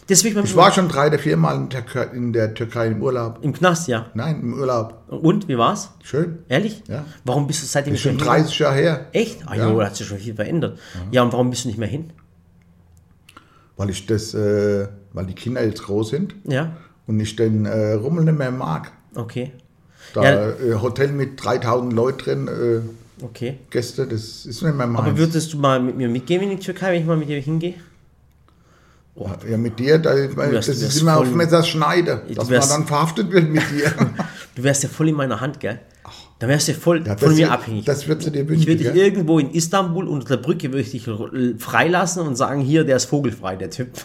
Deswegen 0.06 0.44
Ich 0.44 0.54
war 0.54 0.70
schon 0.70 0.86
drei 0.90 1.06
oder 1.06 1.18
vier 1.18 1.38
Mal 1.38 1.56
in 1.56 1.70
der, 1.70 1.86
Türkei- 1.86 2.12
in 2.14 2.32
der 2.34 2.52
Türkei 2.52 2.88
im 2.88 3.02
Urlaub. 3.02 3.38
im 3.40 3.54
Knast, 3.54 3.88
ja. 3.88 4.04
Nein, 4.12 4.38
im 4.42 4.52
Urlaub. 4.52 5.02
Und, 5.08 5.48
wie 5.48 5.56
war's? 5.56 5.92
Schön. 6.02 6.40
Ehrlich? 6.50 6.82
Ja. 6.88 7.06
Warum 7.24 7.46
bist 7.46 7.62
du 7.62 7.66
seitdem 7.66 7.96
schon 7.96 8.16
hin? 8.16 8.20
30 8.20 8.58
Jahre 8.58 8.74
her. 8.74 9.06
Echt? 9.12 9.38
Ah 9.48 9.54
Ja. 9.56 9.72
da 9.72 9.86
hat 9.86 9.96
sich 9.96 10.06
schon 10.06 10.18
viel 10.18 10.34
verändert. 10.34 10.78
Ja. 11.10 11.22
und 11.22 11.32
warum 11.32 11.48
bist 11.48 11.64
du 11.64 11.68
nicht 11.68 11.78
mehr 11.78 11.88
hin? 11.88 12.12
Weil 13.78 13.88
ich 13.88 14.04
das, 14.06 14.34
äh, 14.34 14.88
weil 15.14 15.24
die 15.24 15.34
Kinder 15.34 15.64
jetzt 15.64 15.82
groß 15.84 16.10
sind 16.10 16.34
Ja, 16.44 16.76
und 17.06 17.18
ich 17.18 17.34
den 17.36 17.64
äh, 17.64 17.92
Rummel 17.94 18.24
nicht 18.24 18.38
mehr 18.38 18.50
mag. 18.50 18.92
okay. 19.14 19.52
Da 20.12 20.22
Ja. 20.22 20.48
äh, 20.50 20.74
Hotel 20.82 21.12
mit 21.12 21.42
3000 21.42 21.92
Leuten 21.94 22.18
drin, 22.18 22.48
äh, 22.48 22.80
Okay. 23.22 23.58
Gäste, 23.70 24.06
das 24.06 24.44
ist 24.44 24.62
nicht 24.62 24.74
mehr 24.74 24.86
meins. 24.86 24.98
Aber 25.06 25.16
würdest 25.16 25.52
du 25.52 25.58
mal 25.58 25.80
mit 25.80 25.96
mir 25.96 26.08
mitgehen 26.08 26.42
in 26.42 26.50
die 26.50 26.56
Türkei, 26.58 26.92
wenn 26.92 27.00
ich 27.00 27.06
mal 27.06 27.16
mit 27.16 27.28
dir 27.28 27.40
hingehe? 27.40 27.74
ja, 29.48 29.56
mit 29.56 29.78
dir, 29.78 29.98
da, 29.98 30.12
das 30.14 30.36
wärst- 30.36 30.68
ist 30.70 30.82
wärst 30.82 31.00
immer 31.02 31.18
auf 31.18 31.32
Messerschneide, 31.32 32.22
Du 32.26 32.34
dass 32.34 32.48
wärst- 32.50 32.70
man 32.70 32.80
dann 32.80 32.88
verhaftet 32.88 33.30
wird 33.30 33.48
mit 33.48 33.62
dir. 33.70 33.92
Du 34.56 34.62
wärst 34.62 34.82
ja 34.84 34.88
voll 34.88 35.08
in 35.08 35.14
meiner 35.16 35.40
Hand, 35.40 35.58
gell? 35.60 35.80
Da 36.40 36.46
wärst 36.48 36.66
du 36.68 36.72
ja 36.72 36.78
voll 36.78 36.98
Ja, 37.06 37.14
das 37.14 37.20
von 37.22 37.32
mir 37.34 37.38
wird- 37.42 37.50
abhängig. 37.52 37.84
das 37.84 38.06
wird 38.08 38.22
zu 38.22 38.30
dir 38.30 38.42
ich 38.42 38.48
wünschen, 38.48 38.66
würde 38.66 38.84
dich 38.84 38.94
irgendwo 38.94 39.38
in 39.38 39.50
Istanbul 39.52 40.06
unter 40.08 40.36
der 40.36 40.42
Brücke 40.42 40.68
würde 40.68 40.80
ich 40.80 40.90
dich 40.90 41.08
freilassen 41.58 42.26
und 42.26 42.34
sagen, 42.36 42.60
hier, 42.60 42.84
der 42.84 42.96
ist 42.96 43.04
vogelfrei, 43.06 43.54
der 43.56 43.70
Typ. 43.70 43.90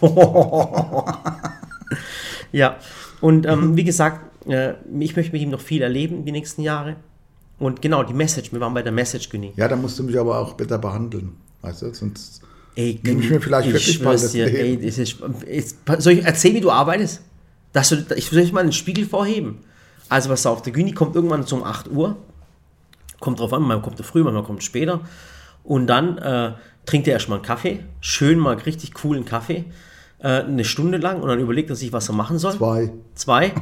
ja, 2.52 2.76
und 3.20 3.46
ähm, 3.46 3.76
wie 3.76 3.84
gesagt, 3.84 4.20
äh, 4.48 4.74
ich 4.98 5.16
möchte 5.16 5.32
mit 5.32 5.42
ihm 5.42 5.50
noch 5.50 5.60
viel 5.60 5.82
erleben 5.82 6.24
die 6.24 6.32
nächsten 6.32 6.62
Jahre. 6.62 6.96
Und 7.60 7.80
genau, 7.82 8.02
die 8.02 8.14
Message, 8.14 8.52
wir 8.52 8.60
waren 8.60 8.74
bei 8.74 8.82
der 8.82 8.90
Message, 8.90 9.28
Günni. 9.28 9.52
ja, 9.54 9.68
da 9.68 9.76
musst 9.76 9.98
du 9.98 10.02
mich 10.02 10.18
aber 10.18 10.38
auch 10.38 10.54
besser 10.54 10.78
behandeln. 10.78 11.36
Weißt 11.60 11.82
du, 11.82 11.94
sonst. 11.94 12.40
Ey, 12.74 12.98
Nimm 13.02 13.20
ich 13.20 13.30
mir 13.30 13.40
vielleicht 13.40 13.68
ich 13.68 13.74
wirklich 13.74 13.96
schwör's 13.96 14.22
das 14.22 14.32
dir, 14.32 14.46
ey, 14.46 14.74
ist, 14.76 14.96
jetzt, 14.96 15.76
soll 15.98 16.14
ich 16.14 16.24
erzählen, 16.24 16.54
wie 16.54 16.60
du 16.60 16.70
arbeitest? 16.70 17.20
Dass 17.72 17.90
du, 17.90 17.96
ich 18.16 18.30
soll 18.30 18.40
ich 18.40 18.52
mal 18.52 18.60
einen 18.62 18.72
Spiegel 18.72 19.04
vorheben. 19.06 19.58
Also 20.08 20.30
pass 20.30 20.46
auf, 20.46 20.62
der 20.62 20.72
Güni 20.72 20.92
kommt 20.92 21.14
irgendwann 21.14 21.44
um 21.44 21.62
8 21.62 21.90
Uhr. 21.90 22.16
Kommt 23.20 23.38
drauf 23.38 23.52
an, 23.52 23.62
manchmal 23.62 23.82
kommt 23.82 24.00
er 24.00 24.04
früh, 24.04 24.22
manchmal 24.22 24.44
kommt 24.44 24.60
er 24.60 24.64
später. 24.64 25.00
Und 25.62 25.86
dann 25.86 26.16
äh, 26.18 26.52
trinkt 26.86 27.06
er 27.06 27.14
erstmal 27.14 27.38
einen 27.38 27.46
Kaffee. 27.46 27.84
Schön 28.00 28.38
mal 28.38 28.56
richtig 28.56 28.94
coolen 28.94 29.24
Kaffee. 29.26 29.66
Äh, 30.18 30.28
eine 30.44 30.64
Stunde 30.64 30.96
lang. 30.98 31.20
Und 31.20 31.28
dann 31.28 31.38
überlegt 31.40 31.68
er 31.68 31.76
sich, 31.76 31.92
was 31.92 32.08
er 32.08 32.14
machen 32.14 32.38
soll. 32.38 32.56
Zwei. 32.56 32.90
Zwei. 33.14 33.52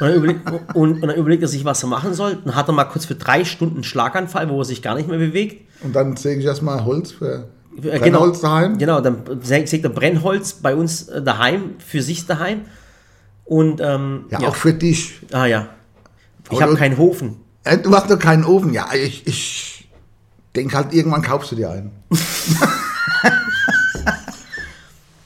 Und 0.00 0.06
dann, 0.08 0.14
überlegt, 0.16 0.50
und, 0.74 1.02
und 1.02 1.08
dann 1.08 1.16
überlegt 1.16 1.42
er 1.42 1.48
sich, 1.48 1.64
was 1.64 1.82
er 1.82 1.88
machen 1.88 2.14
soll. 2.14 2.38
Dann 2.44 2.54
hat 2.54 2.68
er 2.68 2.72
mal 2.72 2.84
kurz 2.84 3.04
für 3.04 3.14
drei 3.14 3.44
Stunden 3.44 3.76
einen 3.76 3.84
Schlaganfall, 3.84 4.48
wo 4.48 4.58
er 4.60 4.64
sich 4.64 4.80
gar 4.82 4.94
nicht 4.94 5.08
mehr 5.08 5.18
bewegt. 5.18 5.68
Und 5.82 5.94
dann 5.94 6.16
säge 6.16 6.40
ich 6.40 6.46
erstmal 6.46 6.84
Holz 6.84 7.12
für 7.12 7.48
Äh, 7.82 7.98
Brennholz 7.98 8.40
daheim. 8.40 8.78
Genau, 8.78 9.00
dann 9.00 9.22
sägt 9.42 9.72
er 9.72 9.90
Brennholz 9.90 10.54
bei 10.54 10.74
uns 10.74 11.08
äh, 11.08 11.22
daheim, 11.22 11.74
für 11.78 12.02
sich 12.02 12.26
daheim. 12.26 12.62
Und 13.44 13.80
ähm, 13.82 14.24
Ja, 14.30 14.38
auch 14.40 14.56
für 14.56 14.72
dich. 14.72 15.20
ah 15.32 15.46
ja. 15.46 15.68
Ich 16.50 16.60
habe 16.62 16.74
keinen 16.76 16.96
Hofen. 16.98 17.36
Äh, 17.64 17.78
Du 17.78 17.94
hast 17.94 18.10
doch 18.10 18.18
keinen 18.18 18.44
Ofen. 18.44 18.72
Ja, 18.72 18.88
ich, 18.94 19.26
ich 19.26 19.88
denke 20.56 20.76
halt, 20.76 20.92
irgendwann 20.94 21.22
kaufst 21.22 21.52
du 21.52 21.56
dir 21.56 21.70
einen. 21.70 21.90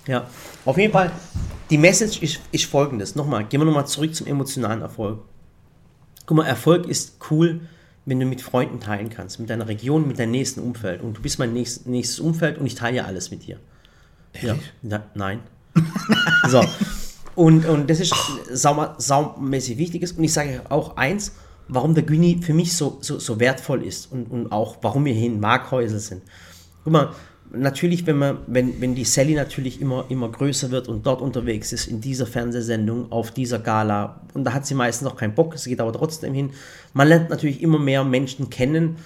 Ja. 0.06 0.26
Auf 0.66 0.76
jeden 0.78 0.92
Fall, 0.92 1.10
die 1.74 1.78
Message 1.78 2.22
ist, 2.22 2.38
ist 2.52 2.66
folgendes. 2.66 3.16
Nochmal, 3.16 3.46
gehen 3.46 3.60
wir 3.60 3.64
nochmal 3.64 3.88
zurück 3.88 4.14
zum 4.14 4.28
emotionalen 4.28 4.80
Erfolg. 4.80 5.24
Guck 6.24 6.36
mal, 6.36 6.46
Erfolg 6.46 6.86
ist 6.86 7.16
cool, 7.32 7.62
wenn 8.06 8.20
du 8.20 8.26
mit 8.26 8.42
Freunden 8.42 8.78
teilen 8.78 9.10
kannst, 9.10 9.40
mit 9.40 9.50
deiner 9.50 9.66
Region, 9.66 10.06
mit 10.06 10.20
deinem 10.20 10.30
nächsten 10.30 10.60
Umfeld. 10.60 11.02
Und 11.02 11.16
du 11.16 11.20
bist 11.20 11.40
mein 11.40 11.52
nächstes, 11.52 11.84
nächstes 11.84 12.20
Umfeld 12.20 12.58
und 12.58 12.66
ich 12.66 12.76
teile 12.76 12.98
ja 12.98 13.06
alles 13.06 13.32
mit 13.32 13.44
dir. 13.44 13.58
Ja. 14.40 14.54
Na, 14.82 15.02
nein. 15.16 15.40
so. 16.48 16.62
Und, 17.34 17.66
und 17.66 17.90
das 17.90 17.98
ist 17.98 18.14
sau, 18.52 18.94
saumäßig 18.96 19.76
wichtig 19.76 20.02
ist. 20.02 20.16
Und 20.16 20.22
ich 20.22 20.32
sage 20.32 20.62
auch 20.68 20.96
eins, 20.96 21.32
warum 21.66 21.94
der 21.94 22.04
Güni 22.04 22.40
für 22.40 22.54
mich 22.54 22.76
so, 22.76 22.98
so, 23.00 23.18
so 23.18 23.40
wertvoll 23.40 23.82
ist 23.82 24.12
und, 24.12 24.30
und 24.30 24.52
auch 24.52 24.76
warum 24.82 25.06
wir 25.06 25.12
hier 25.12 25.26
in 25.26 25.40
Markhäusel 25.40 25.98
sind. 25.98 26.22
Guck 26.84 26.92
mal, 26.92 27.10
natürlich, 27.56 28.06
wenn 28.06 28.18
man, 28.18 28.38
wenn, 28.46 28.80
wenn 28.80 28.94
die 28.94 29.04
Sally 29.04 29.34
natürlich 29.34 29.80
immer, 29.80 30.06
immer 30.08 30.28
größer 30.28 30.70
wird 30.70 30.88
und 30.88 31.06
dort 31.06 31.20
unterwegs 31.20 31.72
ist, 31.72 31.86
in 31.86 32.00
dieser 32.00 32.26
Fernsehsendung, 32.26 33.10
auf 33.10 33.30
dieser 33.30 33.58
Gala, 33.58 34.20
und 34.34 34.44
da 34.44 34.52
hat 34.52 34.66
sie 34.66 34.74
meistens 34.74 35.04
noch 35.04 35.16
keinen 35.16 35.34
Bock, 35.34 35.58
sie 35.58 35.70
geht 35.70 35.80
aber 35.80 35.92
trotzdem 35.92 36.34
hin. 36.34 36.50
Man 36.92 37.08
lernt 37.08 37.30
natürlich 37.30 37.62
immer 37.62 37.78
mehr 37.78 38.04
Menschen 38.04 38.50
kennen, 38.50 38.96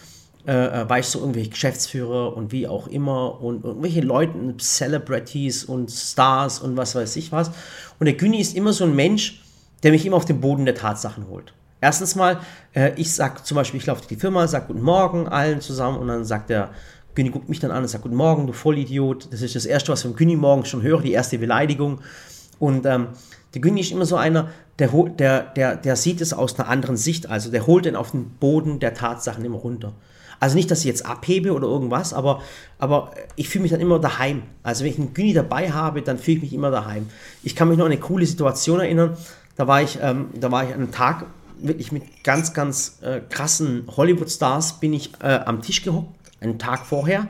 äh, 0.47 0.53
äh, 0.53 0.89
weißt 0.89 1.15
du, 1.15 1.19
irgendwelche 1.21 1.51
Geschäftsführer 1.51 2.37
und 2.37 2.53
wie 2.53 2.67
auch 2.67 2.87
immer 2.87 3.41
und 3.43 3.65
irgendwelche 3.65 4.01
Leute, 4.01 4.33
Celebrities 4.59 5.65
und 5.65 5.91
Stars 5.91 6.61
und 6.61 6.77
was 6.77 6.95
weiß 6.95 7.17
ich 7.17 7.33
was. 7.33 7.51
Und 7.99 8.07
der 8.07 8.15
Günni 8.15 8.41
ist 8.41 8.57
immer 8.57 8.73
so 8.73 8.85
ein 8.85 8.97
Mensch, 8.97 9.43
der 9.83 9.93
mich 9.93 10.07
immer 10.07 10.17
auf 10.17 10.25
den 10.25 10.41
Boden 10.41 10.65
der 10.65 10.75
Tatsachen 10.75 11.29
holt. 11.29 11.53
Erstens 11.81 12.17
mal, 12.17 12.41
äh, 12.75 12.93
ich 12.97 13.13
sag 13.13 13.47
zum 13.47 13.57
Beispiel, 13.57 13.79
ich 13.79 13.87
laufe 13.87 14.03
die 14.09 14.17
Firma, 14.17 14.49
sag 14.49 14.67
Guten 14.67 14.83
Morgen 14.83 15.29
allen 15.29 15.61
zusammen 15.61 15.99
und 15.99 16.09
dann 16.09 16.25
sagt 16.25 16.51
der 16.51 16.71
Günni 17.15 17.31
guckt 17.31 17.49
mich 17.49 17.61
dann 17.61 17.71
an 17.71 17.83
und 17.83 17.89
sagt 17.89 18.05
Guten 18.05 18.17
Morgen, 18.17 18.47
du 18.47 18.53
Vollidiot. 18.53 19.29
Das 19.33 19.43
ist 19.43 19.55
das 19.55 19.67
Erste, 19.67 19.93
was 19.93 20.01
ich 20.01 20.07
vom 20.07 20.17
Günni 20.17 20.37
morgen 20.37 20.65
schon 20.65 20.83
höre, 20.83 21.01
die 21.01 21.13
erste 21.13 21.39
Beleidigung. 21.39 22.01
Und 22.59 22.87
ähm, 22.87 23.09
der 23.55 23.61
Günni 23.61 23.81
ist 23.81 23.93
immer 23.93 24.07
so 24.07 24.17
einer, 24.17 24.51
der, 24.79 24.89
der, 24.89 25.43
der, 25.43 25.77
der 25.77 25.97
sieht 25.97 26.21
es 26.21 26.33
aus 26.33 26.59
einer 26.59 26.69
anderen 26.69 26.97
Sicht. 26.97 27.29
Also 27.29 27.51
der 27.51 27.67
holt 27.67 27.85
den 27.85 27.97
auf 27.97 28.13
den 28.13 28.31
Boden 28.31 28.79
der 28.79 28.95
Tatsachen 28.95 29.45
immer 29.45 29.59
runter. 29.59 29.93
Also 30.41 30.55
nicht, 30.55 30.71
dass 30.71 30.81
ich 30.81 30.85
jetzt 30.85 31.05
abhebe 31.05 31.53
oder 31.53 31.67
irgendwas, 31.67 32.13
aber, 32.13 32.43
aber 32.79 33.11
ich 33.35 33.49
fühle 33.49 33.63
mich 33.63 33.73
dann 33.73 33.81
immer 33.81 33.99
daheim. 33.99 34.43
Also 34.63 34.85
wenn 34.85 34.93
ich 34.93 34.99
einen 34.99 35.15
Günni 35.15 35.33
dabei 35.33 35.73
habe, 35.73 36.03
dann 36.03 36.19
fühle 36.19 36.37
ich 36.37 36.43
mich 36.45 36.53
immer 36.53 36.71
daheim. 36.71 37.09
Ich 37.43 37.57
kann 37.57 37.69
mich 37.69 37.79
noch 37.79 37.87
an 37.87 37.93
eine 37.93 38.01
coole 38.01 38.25
Situation 38.25 38.79
erinnern. 38.79 39.17
Da 39.57 39.67
war 39.67 39.83
ich, 39.83 39.99
ähm, 40.01 40.29
da 40.39 40.53
war 40.53 40.63
ich 40.63 40.69
an 40.69 40.77
einem 40.77 40.93
Tag 40.93 41.27
wirklich 41.61 41.91
mit 41.91 42.23
ganz, 42.23 42.53
ganz 42.53 42.99
äh, 43.03 43.21
krassen 43.29 43.85
Hollywood-Stars 43.97 44.81
bin 44.81 44.93
ich 44.93 45.13
äh, 45.21 45.41
am 45.45 45.61
Tisch 45.63 45.83
gehockt, 45.83 46.18
einen 46.41 46.59
Tag 46.59 46.87
vorher. 46.87 47.29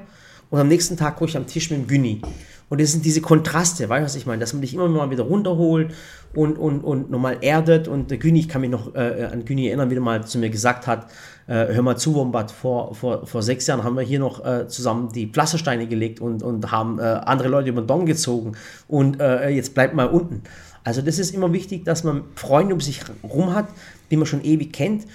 Und 0.51 0.59
am 0.59 0.69
nächsten 0.69 0.97
Tag 0.97 1.17
gucke 1.17 1.31
ich 1.31 1.37
am 1.37 1.47
Tisch 1.47 1.71
mit 1.71 1.81
dem 1.81 1.87
Günni. 1.87 2.23
Und 2.71 2.81
das 2.81 2.93
sind 2.93 3.05
diese 3.05 3.21
Kontraste, 3.21 3.89
weißt 3.89 4.03
du, 4.03 4.05
was 4.05 4.15
ich 4.17 4.27
meine? 4.27 4.41
Dass 4.41 4.53
man 4.53 4.61
dich 4.61 4.75
immer 4.75 4.89
mal 4.89 5.11
wieder 5.11 5.25
runterholt 5.25 5.95
und, 6.35 6.59
und, 6.59 6.81
und 6.81 7.11
nochmal 7.11 7.39
erdet. 7.41 7.89
Und 7.89 8.11
der 8.11 8.19
Günni, 8.19 8.41
ich 8.41 8.49
kann 8.49 8.61
mich 8.61 8.71
noch 8.71 8.95
äh, 8.95 9.29
an 9.33 9.45
Günni 9.45 9.69
erinnern, 9.69 9.91
wie 9.91 9.97
er 9.97 10.01
mal 10.01 10.27
zu 10.27 10.39
mir 10.39 10.51
gesagt 10.51 10.87
hat, 10.87 11.11
äh, 11.47 11.67
hör 11.73 11.83
mal 11.83 11.97
zu, 11.97 12.15
Wombat, 12.15 12.51
vor, 12.51 12.95
vor, 12.95 13.27
vor 13.27 13.43
sechs 13.43 13.67
Jahren 13.67 13.85
haben 13.85 13.97
wir 13.97 14.03
hier 14.03 14.19
noch 14.19 14.45
äh, 14.45 14.69
zusammen 14.69 15.11
die 15.13 15.29
Pflastersteine 15.29 15.87
gelegt 15.87 16.21
und, 16.21 16.43
und 16.43 16.71
haben 16.71 16.99
äh, 16.99 17.03
andere 17.03 17.49
Leute 17.49 17.71
über 17.71 17.81
den 17.81 17.87
Dom 17.87 18.05
gezogen. 18.05 18.53
Und 18.87 19.19
äh, 19.21 19.49
jetzt 19.49 19.73
bleibt 19.73 19.95
mal 19.95 20.07
unten. 20.07 20.43
Also 20.85 21.01
das 21.03 21.19
ist 21.19 21.35
immer 21.35 21.53
wichtig, 21.53 21.85
dass 21.85 22.05
man 22.05 22.25
Freunde 22.35 22.75
um 22.75 22.81
sich 22.81 23.01
rum 23.23 23.55
hat, 23.55 23.69
die 24.11 24.17
man 24.17 24.27
schon 24.27 24.45
ewig 24.45 24.73
kennt. 24.73 25.07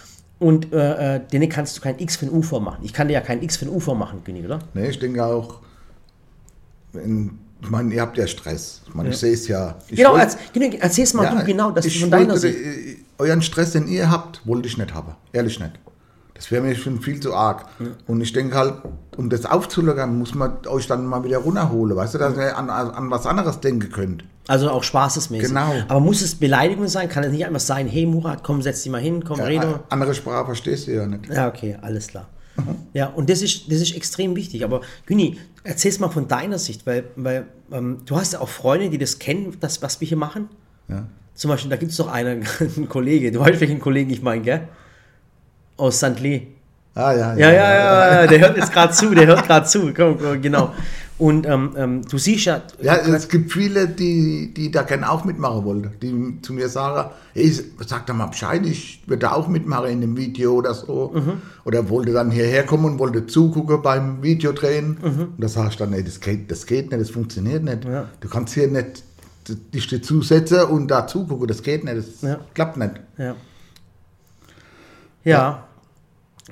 Und 0.43 0.73
äh, 0.73 1.15
äh, 1.15 1.21
denen 1.31 1.47
kannst 1.47 1.77
du 1.77 1.81
kein 1.81 1.97
X 1.99 2.17
für 2.17 2.25
ein 2.25 2.31
Ufer 2.31 2.59
machen. 2.59 2.79
Ich 2.83 2.91
kann 2.91 3.07
dir 3.07 3.13
ja 3.13 3.21
kein 3.21 3.41
X 3.41 3.55
für 3.57 3.65
ein 3.65 3.69
Ufer 3.69 3.95
machen, 3.95 4.21
Günni, 4.25 4.43
oder? 4.45 4.59
Nee, 4.73 4.89
ich 4.89 4.99
denke 4.99 5.23
auch, 5.23 5.61
wenn, 6.91 7.39
ich 7.61 7.69
meine, 7.69 7.93
ihr 7.93 8.01
habt 8.01 8.17
ja 8.17 8.27
Stress. 8.27 8.81
Ich 8.87 8.93
meine, 8.93 9.09
ich 9.09 9.17
sehe 9.17 9.33
es 9.33 9.47
ja. 9.47 9.77
Genau, 9.89 10.11
wollt- 10.13 10.37
Günni, 10.53 10.75
erzähl's 10.79 11.13
mal 11.13 11.23
Ja, 11.23 11.35
du 11.35 11.45
genau, 11.45 11.71
das 11.71 11.85
ich 11.85 11.99
von 12.01 12.11
deiner 12.11 12.27
wollte, 12.33 12.39
Sicht. 12.41 12.57
äh, 12.59 12.97
Euren 13.19 13.41
Stress, 13.41 13.71
den 13.71 13.87
ihr 13.87 14.11
habt, 14.11 14.45
wollte 14.45 14.67
ich 14.67 14.77
nicht 14.77 14.93
haben. 14.93 15.13
Ehrlich 15.31 15.59
nicht. 15.59 15.71
Das 16.33 16.49
wäre 16.49 16.63
mir 16.63 16.75
schon 16.75 16.99
viel 17.01 17.19
zu 17.19 17.33
arg. 17.33 17.65
Und 18.07 18.21
ich 18.21 18.33
denke 18.33 18.57
halt, 18.57 18.73
um 19.17 19.29
das 19.29 19.45
aufzulockern, 19.45 20.17
muss 20.17 20.33
man 20.33 20.57
euch 20.67 20.87
dann 20.87 21.05
mal 21.05 21.23
wieder 21.23 21.37
runterholen. 21.37 21.95
Weißt 21.95 22.15
du, 22.15 22.17
dass 22.17 22.35
ihr 22.35 22.57
an, 22.57 22.69
an 22.69 23.11
was 23.11 23.25
anderes 23.25 23.59
denken 23.59 23.91
könnt. 23.91 24.23
Also 24.47 24.69
auch 24.69 24.83
spaßesmäßig. 24.83 25.49
Genau. 25.49 25.73
Aber 25.87 25.99
muss 25.99 26.21
es 26.21 26.35
Beleidigung 26.35 26.87
sein? 26.87 27.07
Kann 27.07 27.23
es 27.23 27.31
nicht 27.31 27.45
einfach 27.45 27.59
sein, 27.61 27.87
hey 27.87 28.05
Murat, 28.05 28.43
komm, 28.43 28.61
setz 28.61 28.83
dich 28.83 28.91
mal 28.91 28.99
hin, 28.99 29.23
komm, 29.23 29.39
rede. 29.39 29.65
Ja, 29.65 29.83
andere 29.89 30.13
Sprache 30.13 30.45
verstehst 30.45 30.87
du 30.87 30.91
ja 30.95 31.05
nicht. 31.05 31.29
Ja, 31.29 31.47
okay, 31.47 31.77
alles 31.81 32.07
klar. 32.07 32.27
Ja, 32.93 33.07
und 33.07 33.29
das 33.29 33.41
ist, 33.41 33.71
das 33.71 33.81
ist 33.81 33.95
extrem 33.95 34.35
wichtig. 34.35 34.63
Aber 34.63 34.81
Günni, 35.05 35.37
erzähl's 35.63 35.99
mal 35.99 36.09
von 36.09 36.27
deiner 36.27 36.59
Sicht, 36.59 36.85
weil, 36.85 37.05
weil 37.15 37.47
ähm, 37.71 37.99
du 38.05 38.15
hast 38.15 38.33
ja 38.33 38.41
auch 38.41 38.49
Freunde, 38.49 38.89
die 38.89 38.97
das 38.97 39.17
kennen, 39.17 39.55
das, 39.59 39.81
was 39.81 39.99
wir 40.01 40.07
hier 40.07 40.17
machen. 40.17 40.49
Ja. 40.87 41.07
Zum 41.33 41.49
Beispiel, 41.49 41.71
da 41.71 41.77
gibt 41.77 41.91
es 41.91 41.97
doch 41.97 42.11
einen, 42.11 42.45
einen 42.59 42.89
Kollege, 42.89 43.31
du 43.31 43.39
weißt, 43.39 43.59
welchen 43.59 43.79
Kollegen 43.79 44.11
ich 44.11 44.21
meine, 44.21 44.41
gell? 44.41 44.67
Aus 45.77 45.97
St. 45.97 46.19
Lee. 46.19 46.47
Ah, 46.95 47.11
ja, 47.11 47.33
Ja, 47.35 47.51
ja, 47.51 47.73
ja, 47.75 48.21
ja, 48.21 48.27
der 48.27 48.39
hört 48.39 48.57
jetzt 48.57 48.71
gerade 48.71 48.93
zu, 48.93 49.15
der 49.15 49.25
hört 49.25 49.47
gerade 49.47 49.65
zu, 49.65 49.91
genau. 49.93 50.71
Und 51.17 51.47
ähm, 51.47 51.73
ähm, 51.77 52.01
du 52.07 52.17
siehst 52.17 52.45
ja, 52.45 52.61
Ja, 52.81 52.95
es 52.97 53.29
gibt 53.29 53.51
viele, 53.51 53.87
die, 53.87 54.53
die 54.53 54.69
da 54.71 54.81
gerne 54.83 55.09
auch 55.09 55.23
mitmachen 55.25 55.63
wollten, 55.63 55.91
die 56.01 56.41
zu 56.41 56.53
mir 56.53 56.67
sagen, 56.69 57.09
hey, 57.33 57.51
sag 57.85 58.05
doch 58.07 58.13
mal 58.15 58.27
Bescheid, 58.27 58.65
ich 58.65 59.01
würde 59.07 59.21
da 59.21 59.31
auch 59.33 59.47
mitmachen 59.47 59.89
in 59.89 60.01
dem 60.01 60.17
Video 60.17 60.53
oder 60.53 60.73
so. 60.73 61.11
Mhm. 61.15 61.41
Oder 61.65 61.87
wollte 61.89 62.13
dann 62.13 62.29
hierher 62.31 62.63
kommen 62.65 62.85
und 62.85 62.99
wollte 62.99 63.25
zugucken 63.25 63.81
beim 63.81 64.21
Videodrehen. 64.21 64.97
Mhm. 65.01 65.19
Und 65.21 65.35
da 65.37 65.47
sag 65.47 65.69
ich 65.69 65.77
dann, 65.77 65.93
ey, 65.93 66.03
das 66.03 66.19
geht, 66.19 66.51
das 66.51 66.65
geht 66.65 66.91
nicht, 66.91 67.01
das 67.01 67.09
funktioniert 67.11 67.63
nicht. 67.63 67.85
Ja. 67.85 68.09
Du 68.19 68.27
kannst 68.27 68.53
hier 68.55 68.67
nicht 68.67 69.03
dich 69.73 69.87
dazusetzen 69.87 70.61
und 70.63 70.89
da 70.89 71.05
zugucken, 71.07 71.47
das 71.47 71.61
geht 71.63 71.83
nicht, 71.83 71.97
das 71.97 72.21
Ja. 72.21 72.39
klappt 72.53 72.77
nicht. 72.77 72.93
Ja. 73.17 73.35
Ja. 75.23 75.67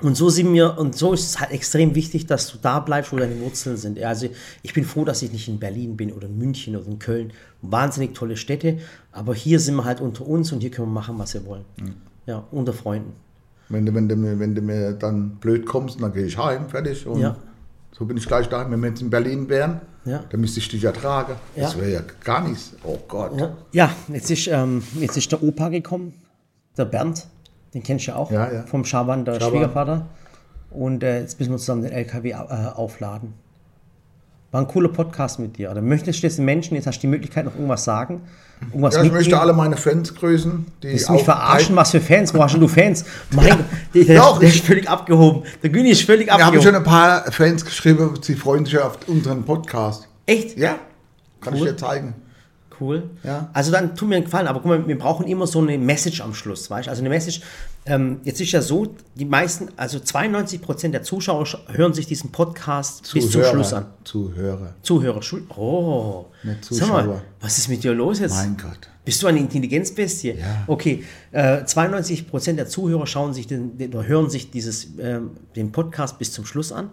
Und 0.00 0.16
so 0.16 0.30
sind 0.30 0.52
wir, 0.54 0.78
und 0.78 0.96
so 0.96 1.12
ist 1.12 1.26
es 1.26 1.40
halt 1.40 1.50
extrem 1.52 1.94
wichtig, 1.94 2.26
dass 2.26 2.50
du 2.50 2.56
da 2.60 2.80
bleibst, 2.80 3.12
wo 3.12 3.16
deine 3.18 3.38
Wurzeln 3.40 3.76
sind. 3.76 4.00
Also 4.02 4.28
ich 4.62 4.72
bin 4.72 4.84
froh, 4.84 5.04
dass 5.04 5.20
ich 5.22 5.30
nicht 5.32 5.48
in 5.48 5.58
Berlin 5.58 5.96
bin 5.96 6.10
oder 6.12 6.26
in 6.28 6.38
München 6.38 6.74
oder 6.76 6.86
in 6.86 6.98
Köln. 6.98 7.32
Wahnsinnig 7.60 8.14
tolle 8.14 8.36
Städte, 8.38 8.78
aber 9.12 9.34
hier 9.34 9.60
sind 9.60 9.76
wir 9.76 9.84
halt 9.84 10.00
unter 10.00 10.26
uns 10.26 10.50
und 10.50 10.60
hier 10.60 10.70
können 10.70 10.88
wir 10.88 10.92
machen, 10.94 11.18
was 11.18 11.34
wir 11.34 11.44
wollen. 11.44 11.64
Mhm. 11.78 11.94
Ja, 12.26 12.42
unter 12.50 12.72
Freunden. 12.72 13.12
Wenn 13.68 13.84
du, 13.84 13.94
wenn, 13.94 14.08
du 14.08 14.16
mir, 14.16 14.38
wenn 14.38 14.54
du 14.54 14.62
mir 14.62 14.92
dann 14.92 15.36
blöd 15.36 15.66
kommst, 15.66 16.00
dann 16.00 16.12
gehe 16.12 16.24
ich 16.24 16.38
heim, 16.38 16.68
fertig. 16.70 17.06
Und 17.06 17.20
Ja. 17.20 17.36
so 17.96 18.04
bin 18.06 18.16
ich 18.16 18.26
gleich 18.26 18.48
daheim. 18.48 18.70
Wenn 18.72 18.80
wir 18.80 18.88
jetzt 18.88 19.02
in 19.02 19.10
Berlin 19.10 19.48
wären, 19.48 19.82
Ja. 20.04 20.24
dann 20.30 20.40
müsste 20.40 20.60
ich 20.60 20.68
dich 20.68 20.84
ertragen. 20.84 21.34
Das 21.54 21.74
Ja. 21.74 21.80
wäre 21.80 21.92
ja 21.92 22.00
gar 22.24 22.46
nichts. 22.48 22.72
Oh 22.82 22.98
Gott. 23.08 23.38
Ja, 23.38 23.56
ja 23.72 23.90
jetzt, 24.08 24.30
ist, 24.30 24.46
ähm, 24.48 24.82
jetzt 24.98 25.16
ist 25.18 25.30
der 25.30 25.42
Opa 25.42 25.68
gekommen, 25.68 26.14
der 26.76 26.86
Bernd, 26.86 27.26
den 27.74 27.82
kennst 27.82 28.06
du 28.06 28.10
ja 28.12 28.16
auch, 28.16 28.30
Ja, 28.30 28.52
ja. 28.52 28.62
vom 28.64 28.84
Schaban, 28.84 29.24
der 29.24 29.34
Schaban. 29.34 29.50
Schwiegervater. 29.50 30.06
Und 30.70 31.02
äh, 31.02 31.20
jetzt 31.20 31.38
müssen 31.38 31.52
wir 31.52 31.58
zusammen 31.58 31.82
den 31.82 31.92
LKW 31.92 32.30
äh, 32.30 32.34
aufladen. 32.34 33.34
War 34.50 34.60
ein 34.60 34.68
cooler 34.68 34.88
Podcast 34.90 35.38
mit 35.38 35.56
dir. 35.56 35.70
Oder 35.70 35.80
möchtest 35.80 36.22
du 36.22 36.26
jetzt 36.26 36.36
den 36.38 36.44
Menschen, 36.44 36.74
jetzt 36.74 36.86
hast 36.86 36.98
du 36.98 37.02
die 37.02 37.06
Möglichkeit, 37.08 37.46
noch 37.46 37.54
irgendwas 37.54 37.84
sagen? 37.84 38.20
Irgendwas 38.60 38.94
Ja, 38.94 39.00
ich 39.00 39.04
mitgeben? 39.04 39.16
möchte 39.24 39.40
alle 39.40 39.52
meine 39.54 39.76
Fans 39.78 40.14
grüßen. 40.14 40.66
Die 40.82 40.88
Willst 40.88 41.08
du 41.08 41.14
mich 41.14 41.24
verarschen? 41.24 41.74
Was 41.74 41.90
für 41.90 42.00
Fans? 42.00 42.32
Wo 42.34 42.42
hast 42.42 42.54
du 42.54 42.68
Fans? 42.68 43.04
Mein 43.30 43.48
Gott, 43.48 43.58
der, 43.94 44.04
der, 44.04 44.16
Doch, 44.18 44.38
der 44.38 44.48
ich- 44.50 44.56
ist 44.56 44.66
völlig 44.66 44.88
abgehoben. 44.88 45.42
Der 45.62 45.70
Güni 45.70 45.90
ist 45.90 46.02
völlig 46.02 46.26
Wir 46.26 46.34
haben 46.34 46.42
abgehoben. 46.42 46.62
schon 46.66 46.74
ein 46.74 46.84
paar 46.84 47.32
Fans 47.32 47.64
geschrieben, 47.64 48.14
sie 48.20 48.34
freuen 48.34 48.64
sich 48.66 48.78
auf 48.78 48.98
unseren 49.08 49.42
Podcast. 49.44 50.06
Echt? 50.26 50.56
Ja, 50.58 50.76
kann 51.40 51.54
Cool. 51.54 51.60
ich 51.60 51.64
dir 51.72 51.76
zeigen. 51.78 52.14
Cool. 52.82 53.10
Ja. 53.22 53.48
Also 53.52 53.70
dann 53.70 53.94
tut 53.94 54.08
mir 54.08 54.16
einen 54.16 54.24
Gefallen, 54.24 54.46
aber 54.48 54.60
guck 54.60 54.68
mal, 54.68 54.86
wir 54.88 54.98
brauchen 54.98 55.26
immer 55.26 55.46
so 55.46 55.60
eine 55.60 55.78
Message 55.78 56.20
am 56.20 56.34
Schluss, 56.34 56.68
weißt 56.70 56.86
du? 56.86 56.90
Also 56.90 57.00
eine 57.02 57.08
Message, 57.10 57.40
ähm, 57.86 58.20
jetzt 58.24 58.40
ist 58.40 58.52
ja 58.52 58.60
so, 58.62 58.94
die 59.14 59.24
meisten, 59.24 59.68
also 59.76 59.98
92% 59.98 60.88
der 60.90 61.02
Zuschauer 61.02 61.44
sch- 61.44 61.58
hören 61.68 61.94
sich 61.94 62.06
diesen 62.06 62.30
Podcast 62.32 63.02
bis 63.12 63.24
zum 63.24 63.30
Zuhörer. 63.32 63.50
Schluss 63.50 63.72
an. 63.72 63.86
Zuhörer. 64.04 64.74
Zuhörer, 64.82 65.22
Schul 65.22 65.42
oh. 65.56 66.26
Nicht 66.42 66.64
Sag 66.64 66.88
mal, 66.88 67.02
Zuschauer. 67.02 67.22
was 67.40 67.58
ist 67.58 67.68
mit 67.68 67.82
dir 67.84 67.92
los 67.92 68.18
jetzt? 68.20 68.34
Mein 68.34 68.56
Gott. 68.56 68.88
Bist 69.04 69.20
du 69.22 69.26
eine 69.26 69.40
Intelligenzbestie? 69.40 70.34
Ja. 70.38 70.62
Okay, 70.68 71.02
äh, 71.32 71.64
92% 71.64 72.52
der 72.54 72.68
Zuhörer 72.68 73.06
schauen 73.08 73.32
sich 73.34 73.48
den, 73.48 73.76
den, 73.78 73.92
hören 74.06 74.30
sich 74.30 74.50
dieses, 74.52 74.86
ähm, 75.00 75.30
den 75.56 75.72
Podcast 75.72 76.18
bis 76.18 76.32
zum 76.32 76.46
Schluss 76.46 76.70
an. 76.72 76.90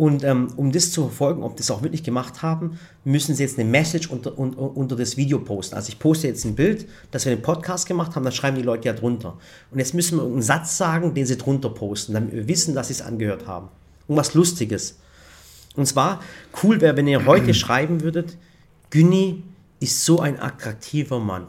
Und 0.00 0.24
ähm, 0.24 0.48
um 0.56 0.72
das 0.72 0.92
zu 0.92 1.02
verfolgen, 1.02 1.42
ob 1.42 1.58
das 1.58 1.70
auch 1.70 1.82
wirklich 1.82 2.02
gemacht 2.02 2.40
haben, 2.40 2.78
müssen 3.04 3.34
sie 3.34 3.42
jetzt 3.42 3.58
eine 3.58 3.68
Message 3.68 4.08
unter, 4.08 4.38
un, 4.38 4.54
unter 4.54 4.96
das 4.96 5.18
Video 5.18 5.38
posten. 5.40 5.74
Also 5.74 5.90
ich 5.90 5.98
poste 5.98 6.26
jetzt 6.26 6.46
ein 6.46 6.54
Bild, 6.54 6.88
dass 7.10 7.26
wir 7.26 7.36
den 7.36 7.42
Podcast 7.42 7.86
gemacht 7.86 8.16
haben, 8.16 8.24
dann 8.24 8.32
schreiben 8.32 8.56
die 8.56 8.62
Leute 8.62 8.88
ja 8.88 8.94
drunter. 8.94 9.36
Und 9.70 9.78
jetzt 9.78 9.92
müssen 9.92 10.16
wir 10.16 10.24
einen 10.24 10.40
Satz 10.40 10.78
sagen, 10.78 11.12
den 11.12 11.26
sie 11.26 11.36
drunter 11.36 11.68
posten, 11.68 12.14
damit 12.14 12.32
wir 12.32 12.48
wissen, 12.48 12.74
dass 12.74 12.86
sie 12.86 12.94
es 12.94 13.02
angehört 13.02 13.46
haben. 13.46 13.68
Irgendwas 14.08 14.32
Lustiges. 14.32 14.96
Und 15.76 15.84
zwar, 15.84 16.22
cool 16.62 16.80
wäre, 16.80 16.96
wenn 16.96 17.06
ihr 17.06 17.26
heute 17.26 17.52
schreiben 17.62 18.00
würdet, 18.00 18.38
Günni 18.88 19.42
ist 19.80 20.06
so 20.06 20.18
ein 20.20 20.40
attraktiver 20.40 21.20
Mann. 21.20 21.46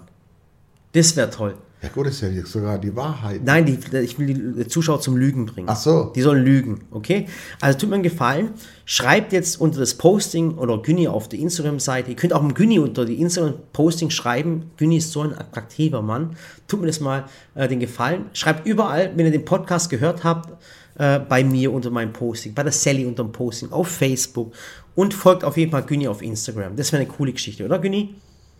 Das 0.92 1.16
wäre 1.16 1.30
toll. 1.30 1.56
Ja 1.82 1.90
gut, 1.90 2.06
das 2.06 2.14
ist 2.14 2.22
ja 2.22 2.28
jetzt 2.28 2.52
sogar 2.52 2.78
die 2.78 2.96
Wahrheit. 2.96 3.42
Nein, 3.44 3.66
die, 3.66 3.80
ich 3.98 4.20
will 4.20 4.54
die 4.56 4.68
Zuschauer 4.68 5.02
zum 5.02 5.18
Lügen 5.18 5.48
bringen. 5.48 5.68
Ach 5.68 5.76
so. 5.76 6.12
Die 6.16 6.22
sollen 6.22 6.44
lügen, 6.44 6.82
okay? 6.92 7.26
Also 7.60 7.80
tut 7.80 7.90
mir 7.90 7.96
einen 7.96 8.04
Gefallen, 8.04 8.52
schreibt 8.86 9.34
jetzt 9.34 9.60
unter 9.60 9.80
das 9.80 9.96
Posting 9.96 10.60
oder 10.60 10.80
Günni 10.80 11.08
auf 11.08 11.28
der 11.28 11.40
Instagram-Seite, 11.40 12.12
ihr 12.12 12.16
könnt 12.16 12.34
auch 12.34 12.44
im 12.44 12.54
Günni 12.54 12.78
unter 12.78 13.04
die 13.04 13.20
Instagram-Posting 13.20 14.12
schreiben, 14.12 14.70
Günni 14.78 14.98
ist 14.98 15.12
so 15.12 15.22
ein 15.22 15.36
attraktiver 15.36 16.04
Mann. 16.04 16.36
Tut 16.68 16.82
mir 16.82 16.88
das 16.88 17.00
mal 17.00 17.26
äh, 17.56 17.68
den 17.68 17.80
Gefallen. 17.80 18.26
Schreibt 18.34 18.68
überall, 18.68 19.12
wenn 19.16 19.26
ihr 19.26 19.32
den 19.32 19.46
Podcast 19.46 19.90
gehört 19.90 20.24
habt, 20.24 20.62
äh, 21.00 21.18
bei 21.18 21.44
mir 21.44 21.74
unter 21.74 21.90
meinem 21.90 22.14
Posting, 22.14 22.54
bei 22.54 22.62
der 22.62 22.74
Sally 22.74 23.08
unter 23.08 23.24
dem 23.24 23.32
Posting, 23.32 23.72
auf 23.72 23.88
Facebook 23.88 24.54
und 24.94 25.16
folgt 25.16 25.44
auf 25.44 25.58
jeden 25.58 25.72
Fall 25.72 25.84
Günni 25.84 26.08
auf 26.08 26.22
Instagram. 26.22 26.76
Das 26.76 26.92
wäre 26.92 27.02
eine 27.02 27.12
coole 27.12 27.34
Geschichte, 27.34 27.66
oder 27.66 27.80
Günni? 27.80 28.14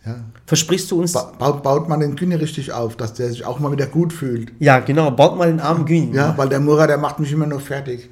Ja. 0.04 0.16
Versprichst 0.46 0.90
du 0.90 1.00
uns? 1.00 1.12
Ba 1.12 1.32
baut, 1.38 1.62
baut 1.62 1.88
man 1.88 2.00
den 2.00 2.16
Günni 2.16 2.34
richtig 2.34 2.72
auf, 2.72 2.96
dass 2.96 3.14
der 3.14 3.28
sich 3.28 3.44
auch 3.44 3.60
mal 3.60 3.70
wieder 3.70 3.86
gut 3.86 4.12
fühlt. 4.12 4.52
Ja, 4.58 4.80
genau, 4.80 5.10
baut 5.12 5.36
mal 5.36 5.48
den 5.48 5.60
armen 5.60 5.84
Günni. 5.86 6.14
Ja, 6.14 6.36
weil 6.36 6.48
der 6.48 6.58
Murat, 6.60 6.90
der 6.90 6.98
macht 6.98 7.20
mich 7.20 7.30
immer 7.32 7.46
nur 7.46 7.60
fertig. 7.60 8.10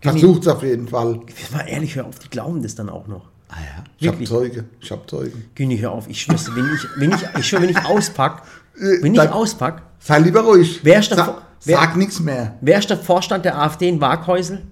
Günni. 0.00 0.20
Versucht's 0.20 0.46
auf 0.48 0.62
jeden 0.62 0.88
Fall. 0.88 1.20
Jetzt 1.28 1.52
mal 1.52 1.66
ehrlich, 1.66 1.96
hör 1.96 2.06
auf, 2.06 2.18
die 2.18 2.28
glauben 2.28 2.62
das 2.62 2.74
dann 2.74 2.88
auch 2.90 3.06
noch. 3.06 3.28
Ah 3.48 3.56
ja. 3.60 3.84
Ich 3.98 4.06
hab 4.06 4.14
Wirklich? 4.14 4.28
Zeuge. 4.28 4.64
Ich 4.80 4.90
hab 4.92 5.08
Zeugen. 5.08 5.44
Günni, 5.54 5.78
hör 5.78 5.92
auf, 5.92 6.08
ich 6.08 6.20
schwör's 6.20 6.44
dir, 6.44 6.54
wenn 6.56 6.66
ich, 6.74 6.86
wenn 6.96 7.10
ich, 7.12 7.38
ich 7.38 7.46
schwör, 7.48 7.62
wenn 7.62 7.70
ich 7.70 7.84
auspack, 7.84 8.42
wenn 8.74 9.14
ich 9.14 9.20
auspack, 9.20 9.82
Sei 9.98 10.18
lieber 10.18 10.40
ruhig. 10.40 10.80
Wer 10.82 11.00
ist 11.00 11.10
der 11.10 11.18
Sa 11.18 11.42
Sag 11.58 11.96
nichts 11.96 12.20
mehr. 12.20 12.56
wer 12.62 12.78
ist 12.78 12.88
der 12.88 12.96
Vorstand 12.96 13.44
der 13.44 13.58
AfD 13.58 13.88
in 13.88 14.00
Waghäusel? 14.00 14.62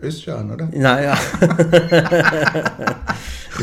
Ist 0.00 0.24
ja, 0.26 0.40
oder? 0.44 0.68
Naja. 0.72 1.16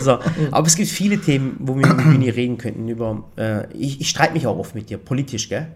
so, 0.02 0.20
aber 0.52 0.68
es 0.68 0.76
gibt 0.76 0.90
viele 0.90 1.20
Themen, 1.20 1.56
wo 1.60 1.78
wir 1.78 1.88
mit 1.88 1.98
Günni 1.98 2.30
reden 2.30 2.58
könnten. 2.58 2.88
Über, 2.90 3.24
äh, 3.38 3.72
ich, 3.74 4.02
ich 4.02 4.10
streite 4.10 4.34
mich 4.34 4.46
auch 4.46 4.58
oft 4.58 4.76
mit 4.76 4.90
dir, 4.90 4.98
politisch, 4.98 5.48
gell? 5.50 5.68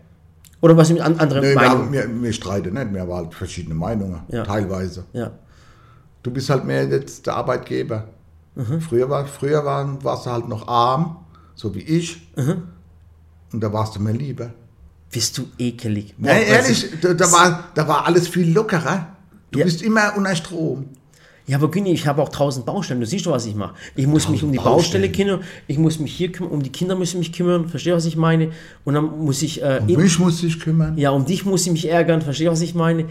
Oder 0.62 0.76
was 0.76 0.90
mit 0.90 1.00
an, 1.02 1.18
anderen 1.20 1.42
Nee, 1.44 1.50
wir, 1.52 1.56
Meinungen? 1.56 1.92
wir, 1.94 2.22
wir 2.24 2.34
streiten 2.34 2.74
nicht, 2.74 2.94
wir 2.94 3.02
haben 3.02 3.14
halt 3.14 3.34
verschiedene 3.34 3.76
Meinungen, 3.76 4.20
Ja. 4.28 4.44
teilweise. 4.44 5.06
Ja. 5.14 5.32
Du 6.22 6.32
bist 6.32 6.50
halt 6.50 6.66
mehr 6.66 6.86
jetzt 6.86 7.26
der 7.28 7.36
Arbeitgeber. 7.36 8.10
Mhm. 8.56 8.82
Früher, 8.82 9.10
war, 9.10 9.26
früher 9.26 9.64
waren, 9.64 10.04
warst 10.04 10.26
du 10.26 10.32
halt 10.32 10.50
noch 10.50 10.68
arm, 10.68 11.16
so 11.56 11.74
wie 11.74 11.80
ich. 11.82 12.30
Mhm. 12.36 12.64
Und 13.54 13.64
da 13.64 13.72
warst 13.72 13.96
du 13.96 14.02
mir 14.02 14.12
lieber. 14.12 14.52
Bist 15.12 15.38
du 15.38 15.48
ekelig? 15.58 16.14
Boah, 16.18 16.34
Nee, 16.34 16.44
ehrlich, 16.50 16.94
ich- 16.94 17.00
da, 17.00 17.14
da, 17.14 17.32
war, 17.32 17.64
da 17.74 17.88
war 17.88 18.06
alles 18.06 18.28
viel 18.28 18.52
lockerer. 18.52 19.16
Du 19.52 19.60
Ja. 19.60 19.66
bist 19.66 19.82
immer 19.82 20.16
unter 20.18 20.36
Strom. 20.36 20.86
Ja, 21.48 21.58
aber 21.58 21.72
Günni, 21.72 21.92
ich 21.92 22.06
habe 22.06 22.22
auch 22.22 22.30
tausend 22.30 22.68
Baustellen. 22.68 23.00
Du 23.00 23.08
siehst 23.08 23.26
doch, 23.26 23.32
was 23.32 23.48
ich 23.48 23.56
mache. 23.56 23.74
Ich 23.96 24.06
muss 24.06 24.30
mich 24.30 24.44
um 24.44 24.52
die 24.52 24.58
Baustellen. 24.60 25.02
Baustelle 25.04 25.12
kümmern. 25.12 25.44
Ich 25.66 25.80
muss 25.80 25.98
mich 25.98 26.14
hier 26.14 26.32
kümmern. 26.32 26.52
Um 26.52 26.62
die 26.62 26.72
Kinder 26.72 26.96
muss 26.96 27.10
ich 27.10 27.18
mich 27.18 27.34
kümmern. 27.34 27.68
Verstehst 27.68 27.92
du, 27.94 27.98
was 27.98 28.06
ich 28.06 28.16
meine? 28.16 28.52
Und 28.86 28.94
dann 28.94 29.06
muss 29.26 29.42
ich. 29.42 29.64
Äh, 29.64 29.80
Um 29.82 29.88
mich 29.88 30.20
musst 30.20 30.44
du 30.44 30.46
dich 30.46 30.60
kümmern. 30.60 30.96
ja, 30.98 31.10
um 31.10 31.26
dich 31.26 31.46
muss 31.46 31.66
ich 31.66 31.72
mich 31.72 31.90
ärgern. 31.90 32.22
Verstehst 32.22 32.48
du, 32.48 32.52
was 32.52 32.62
ich 32.62 32.76
meine? 32.76 33.06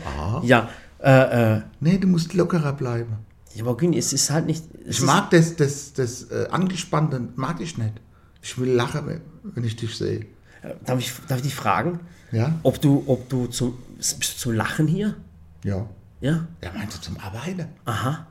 Ja. 0.45 0.69
Äh, 1.03 1.57
äh, 1.57 1.61
Nee, 1.81 1.99
du 1.99 2.07
musst 2.07 2.33
lockerer 2.35 2.73
bleiben. 2.75 3.15
ja, 3.57 3.65
aber 3.65 3.77
Günni, 3.77 3.99
es 3.99 4.13
ist 4.13 4.31
halt 4.31 4.47
nicht. 4.47 4.63
Ich 4.89 5.01
mag 5.03 5.31
das, 5.31 5.57
das, 5.57 5.93
das 5.95 6.25
äh, 6.31 6.47
Angespannte, 6.51 7.21
mag 7.35 7.61
ich 7.61 7.77
nicht. 7.77 7.95
Ich 8.41 8.57
will 8.57 8.71
lachen, 8.71 9.05
wenn- 9.07 9.21
wenn 9.55 9.65
ich 9.65 9.75
dich 9.75 9.97
sehe. 9.97 10.21
äh, 10.63 10.75
Darf 10.87 10.99
ich, 11.01 11.13
darf 11.29 11.39
ich 11.39 11.45
dich 11.45 11.55
fragen, 11.57 11.99
Ja? 12.31 12.55
ob 12.63 12.81
du, 12.81 13.03
ob 13.07 13.29
du 13.29 13.47
zum, 13.47 13.79
bist 13.97 14.21
du 14.21 14.39
zum 14.39 14.53
Lachen 14.55 14.87
hier? 14.87 15.15
Ja. 15.65 15.87
Ja? 16.21 16.47
Ja, 16.63 16.71
meinst 16.77 16.99
du 16.99 17.03
zum 17.03 17.17
Arbeiten? 17.21 17.67
Aha. 17.85 18.27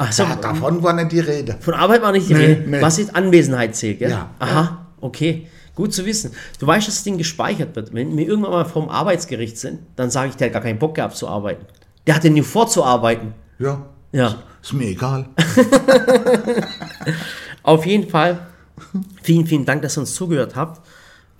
Ach 0.00 0.12
so, 0.12 0.24
Da, 0.24 0.36
davon 0.36 0.82
war 0.82 0.92
nicht 0.92 1.12
die 1.12 1.20
Rede. 1.20 1.56
von 1.60 1.74
Arbeit 1.74 2.02
war 2.02 2.12
nicht 2.12 2.28
die 2.28 2.34
Nee, 2.34 2.44
Rede. 2.46 2.70
nee. 2.70 2.82
Was 2.82 2.98
ist 2.98 3.14
Anwesenheit 3.16 3.74
zählt, 3.74 3.98
gell? 3.98 4.10
Ja. 4.10 4.30
Aha, 4.38 4.86
okay. 5.00 5.48
Gut 5.74 5.94
zu 5.94 6.04
wissen. 6.04 6.32
Du 6.58 6.66
weißt, 6.66 6.86
dass 6.88 6.96
das 6.96 7.04
Ding 7.04 7.18
gespeichert 7.18 7.74
wird. 7.76 7.94
Wenn 7.94 8.16
wir 8.16 8.26
irgendwann 8.26 8.50
mal 8.52 8.64
vom 8.64 8.88
Arbeitsgericht 8.88 9.56
sind, 9.58 9.80
dann 9.96 10.10
sage 10.10 10.30
ich, 10.30 10.36
der 10.36 10.46
hat 10.48 10.52
gar 10.52 10.62
keinen 10.62 10.78
Bock 10.78 10.94
gehabt 10.96 11.16
zu 11.16 11.28
arbeiten. 11.28 11.64
Der 12.06 12.14
hatte 12.16 12.30
nie 12.30 12.42
vorzuarbeiten. 12.42 13.34
Ja. 13.58 13.86
Ja. 14.12 14.36
Ist 14.62 14.72
mir 14.72 14.86
egal. 14.88 15.28
Auf 17.62 17.86
jeden 17.86 18.08
Fall, 18.08 18.46
vielen, 19.22 19.46
vielen 19.46 19.64
Dank, 19.64 19.82
dass 19.82 19.96
ihr 19.96 20.00
uns 20.00 20.14
zugehört 20.14 20.56
habt. 20.56 20.80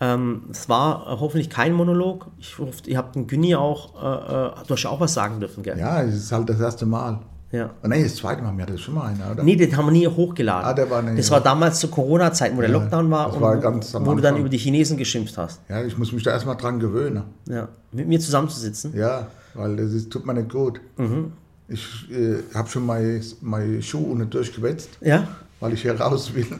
Ähm, 0.01 0.43
es 0.51 0.69
war 0.69 1.07
äh, 1.09 1.17
hoffentlich 1.21 1.51
kein 1.51 1.73
Monolog. 1.73 2.27
Ich 2.39 2.57
hoffe, 2.59 2.73
ihr 2.87 2.97
habt 2.99 3.17
den 3.17 3.27
Günni 3.27 3.55
auch, 3.57 3.95
äh, 4.01 4.61
äh, 4.61 4.65
du 4.67 4.75
hast 4.75 4.83
ja 4.85 4.91
auch 4.91 5.01
was 5.01 5.13
sagen 5.15 5.41
dürfen, 5.41 5.63
gell? 5.63 5.79
Ja, 5.79 6.03
es 6.03 6.15
ist 6.15 6.33
halt 6.33 6.49
das 6.49 6.61
erste 6.61 6.87
Mal. 6.87 7.19
Ja. 7.51 7.71
Oh, 7.83 7.89
nee, 7.89 8.03
das 8.05 8.17
zweite 8.17 8.43
Mal, 8.43 8.55
wir 8.57 8.63
hatten 8.65 8.77
schon 8.79 8.95
mal 8.95 9.07
einer, 9.07 9.33
oder? 9.33 9.43
Nee, 9.43 9.57
den 9.57 9.75
haben 9.77 9.87
wir 9.87 9.93
nie 9.93 10.07
hochgeladen. 10.07 10.69
Ah, 10.69 10.75
der 10.75 10.89
war 10.91 11.01
nicht, 11.03 11.19
das 11.19 11.29
ja. 11.29 11.33
war 11.33 11.41
damals 11.41 11.81
zur 11.81 11.91
Corona-Zeit, 11.91 12.55
wo 12.55 12.61
der 12.61 12.69
Lockdown 12.71 13.11
war 13.11 13.27
das 13.27 13.37
und 13.37 13.41
war 13.41 13.57
wo- 13.57 13.61
ganz 13.61 13.95
wo 13.95 13.99
du 13.99 14.05
dann 14.05 14.17
Anfang. 14.35 14.41
über 14.41 14.49
die 14.51 14.59
Chinesen 14.59 14.99
geschimpft 14.99 15.37
hast. 15.39 15.61
Ja, 15.69 15.83
ich 15.83 15.97
muss 15.97 16.13
mich 16.13 16.23
da 16.23 16.31
erstmal 16.33 16.57
dran 16.59 16.79
gewöhnen. 16.79 17.23
Ja. 17.49 17.69
Mit 17.91 18.07
mir 18.07 18.21
zusammenzusitzen. 18.21 18.95
Ja, 18.95 19.29
weil 19.55 19.77
das 19.77 19.93
ist, 19.95 20.11
tut 20.11 20.27
mir 20.27 20.35
nicht 20.35 20.51
gut. 20.51 20.79
Mhm. 20.99 21.33
Ich 21.69 22.07
äh, 22.11 22.37
habe 22.55 22.69
schon 22.69 22.85
meine, 22.87 23.21
meine 23.41 23.81
Schuhe 23.83 24.11
unten 24.13 24.29
durchgewetzt, 24.29 24.91
Ja. 25.01 25.27
weil 25.61 25.73
ich 25.73 25.81
hier 25.83 25.99
raus 25.99 26.33
will. 26.35 26.47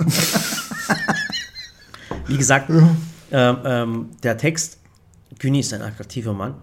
Wie 2.27 2.37
gesagt, 2.37 2.71
ähm, 3.31 3.57
ähm, 3.65 4.09
der 4.23 4.37
Text, 4.37 4.79
Günni 5.39 5.61
ist 5.61 5.73
ein 5.73 5.83
attraktiver 5.83 6.33
Mann. 6.33 6.55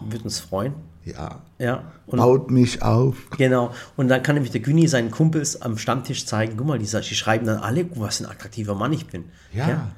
Würde 0.00 0.24
uns 0.24 0.38
freuen. 0.40 0.74
Ja. 1.04 1.40
Ja. 1.58 1.84
Und 2.06 2.18
Baut 2.18 2.50
mich 2.50 2.82
auf. 2.82 3.30
Genau. 3.38 3.72
Und 3.96 4.08
dann 4.08 4.22
kann 4.22 4.34
nämlich 4.34 4.52
der 4.52 4.60
Günni 4.60 4.88
seinen 4.88 5.10
Kumpels 5.10 5.62
am 5.62 5.78
Stammtisch 5.78 6.26
zeigen, 6.26 6.56
guck 6.56 6.66
mal, 6.66 6.78
die, 6.78 6.86
die 6.86 7.14
schreiben 7.14 7.46
dann 7.46 7.58
alle, 7.58 7.84
guck, 7.84 8.00
was 8.00 8.20
ein 8.20 8.26
attraktiver 8.26 8.74
Mann 8.74 8.92
ich 8.92 9.06
bin. 9.06 9.24
Ja. 9.52 9.68
Ja. 9.68 9.90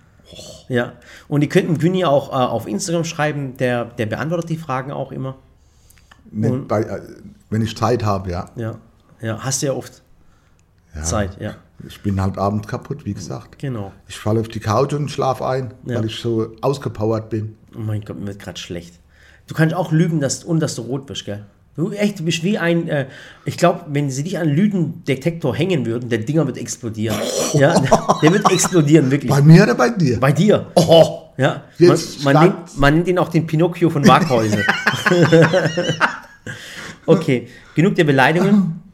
ja. 0.69 0.93
Und 1.29 1.41
die 1.41 1.49
könnten 1.49 1.79
Günni 1.79 2.05
auch 2.05 2.31
äh, 2.31 2.35
auf 2.35 2.67
Instagram 2.67 3.05
schreiben, 3.05 3.57
der, 3.57 3.87
der 3.87 4.07
beantwortet 4.07 4.51
die 4.51 4.57
Fragen 4.57 4.93
auch 4.93 5.11
immer. 5.11 5.37
Nicht 6.31 6.69
bei, 6.69 6.83
äh, 6.83 7.01
wenn 7.51 7.63
ich 7.63 7.77
Zeit 7.77 8.05
habe, 8.05 8.31
ja. 8.31 8.51
Ja. 8.57 8.79
Ja, 9.21 9.39
hast 9.43 9.63
du 9.63 9.67
ja 9.67 9.73
oft 9.73 10.03
ja. 10.95 11.03
Zeit, 11.03 11.41
ja. 11.41 11.57
Ich 11.87 12.01
bin 12.03 12.21
halt 12.21 12.39
abends 12.39 12.67
kaputt, 12.67 13.05
wie 13.05 13.15
gesagt. 13.15 13.59
Genau. 13.59 13.93
Ich 14.09 14.17
falle 14.19 14.41
auf 14.41 14.49
die 14.49 14.59
Couch 14.61 14.93
und 14.95 15.11
schlafe 15.11 15.47
ein, 15.47 15.75
Ja. 15.85 15.97
weil 15.99 16.07
ich 16.07 16.17
so 16.21 16.49
ausgepowert 16.61 17.31
bin. 17.31 17.57
Oh 17.77 17.81
mein 17.81 18.01
Gott, 18.03 18.19
mir 18.19 18.27
wird 18.27 18.41
gerade 18.41 18.59
schlecht. 18.59 18.95
Du 19.47 19.55
kannst 19.55 19.75
auch 19.75 19.93
lügen, 19.93 20.21
dass, 20.21 20.43
und 20.45 20.61
dass 20.61 20.75
du 20.75 20.83
rot 20.83 21.07
bist, 21.07 21.25
gell? 21.25 21.45
Du, 21.77 21.93
echt, 21.93 22.19
du 22.19 22.25
bist 22.25 22.43
wie 22.43 22.59
ein, 22.59 22.89
äh, 22.89 23.07
ich 23.45 23.57
glaube, 23.57 23.83
wenn 23.87 24.11
sie 24.11 24.25
dich 24.25 24.37
an 24.37 24.49
einen 24.49 24.57
Lügendetektor 24.57 25.55
hängen 25.55 25.87
würden, 25.87 26.09
der 26.09 26.19
Dinger 26.19 26.45
wird 26.47 26.59
explodieren. 26.59 27.17
Ja, 27.55 27.79
der 28.23 28.33
wird 28.33 28.51
explodieren, 28.51 29.11
wirklich. 29.13 29.31
Bei 29.31 29.41
mir 29.41 29.63
oder 29.63 29.77
bei 29.77 29.91
dir? 29.91 30.19
Bei 30.19 30.33
dir. 30.33 30.67
oh, 30.75 31.31
Ja, 31.37 31.63
Jetzt 31.79 32.25
man, 32.25 32.35
man, 32.35 32.45
nennt, 32.45 32.79
man 32.79 32.95
nennt 32.95 33.07
ihn 33.09 33.19
auch 33.19 33.29
den 33.29 33.47
Pinocchio 33.47 33.91
von 33.91 34.05
Waghäusel. 34.09 34.65
okay, 37.07 37.47
genug 37.75 37.95
der 37.95 38.05
Beleidigungen. 38.05 38.83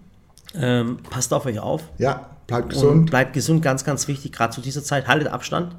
Ähm, 0.57 0.99
passt 1.11 1.35
auf 1.35 1.47
euch 1.47 1.59
auf 1.59 1.82
ja, 1.99 2.30
bleib 2.47 2.64
und 2.64 2.68
gesund. 2.70 3.11
bleibt 3.11 3.32
gesund, 3.32 3.62
ganz, 3.62 3.84
ganz 3.84 4.09
wichtig, 4.09 4.32
gerade 4.32 4.53
zu 4.55 4.61
dieser 4.61 4.82
Zeit. 4.82 5.09
Haltet 5.09 5.28
Abstand 5.28 5.74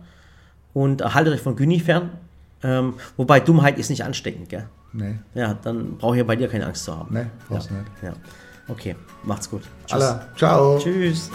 und 0.73 1.13
haltet 1.13 1.33
euch 1.33 1.41
von 1.41 1.55
Gyni 1.55 1.79
fern. 1.79 2.11
Ähm, 2.63 2.95
wobei 3.17 3.39
Dummheit 3.39 3.77
ist 3.77 3.89
nicht 3.89 4.03
ansteckend, 4.03 4.49
gell? 4.49 4.67
Nee, 4.93 5.19
Ja, 5.33 5.53
dann 5.55 5.97
brauche 5.97 6.15
ich 6.15 6.19
ja 6.19 6.23
bei 6.23 6.35
dir 6.35 6.47
keine 6.47 6.65
Angst 6.65 6.85
zu 6.85 6.95
haben. 6.97 7.13
nee, 7.13 7.25
brauchst 7.49 7.69
ja. 7.69 7.77
nicht. 7.77 7.87
Ja. 8.01 8.13
Okay, 8.67 8.95
macht's 9.23 9.49
gut. 9.49 9.63
Tschüss. 9.85 9.93
Alla, 10.01 10.27
ciao. 10.35 10.79
Tschüss. 10.79 11.29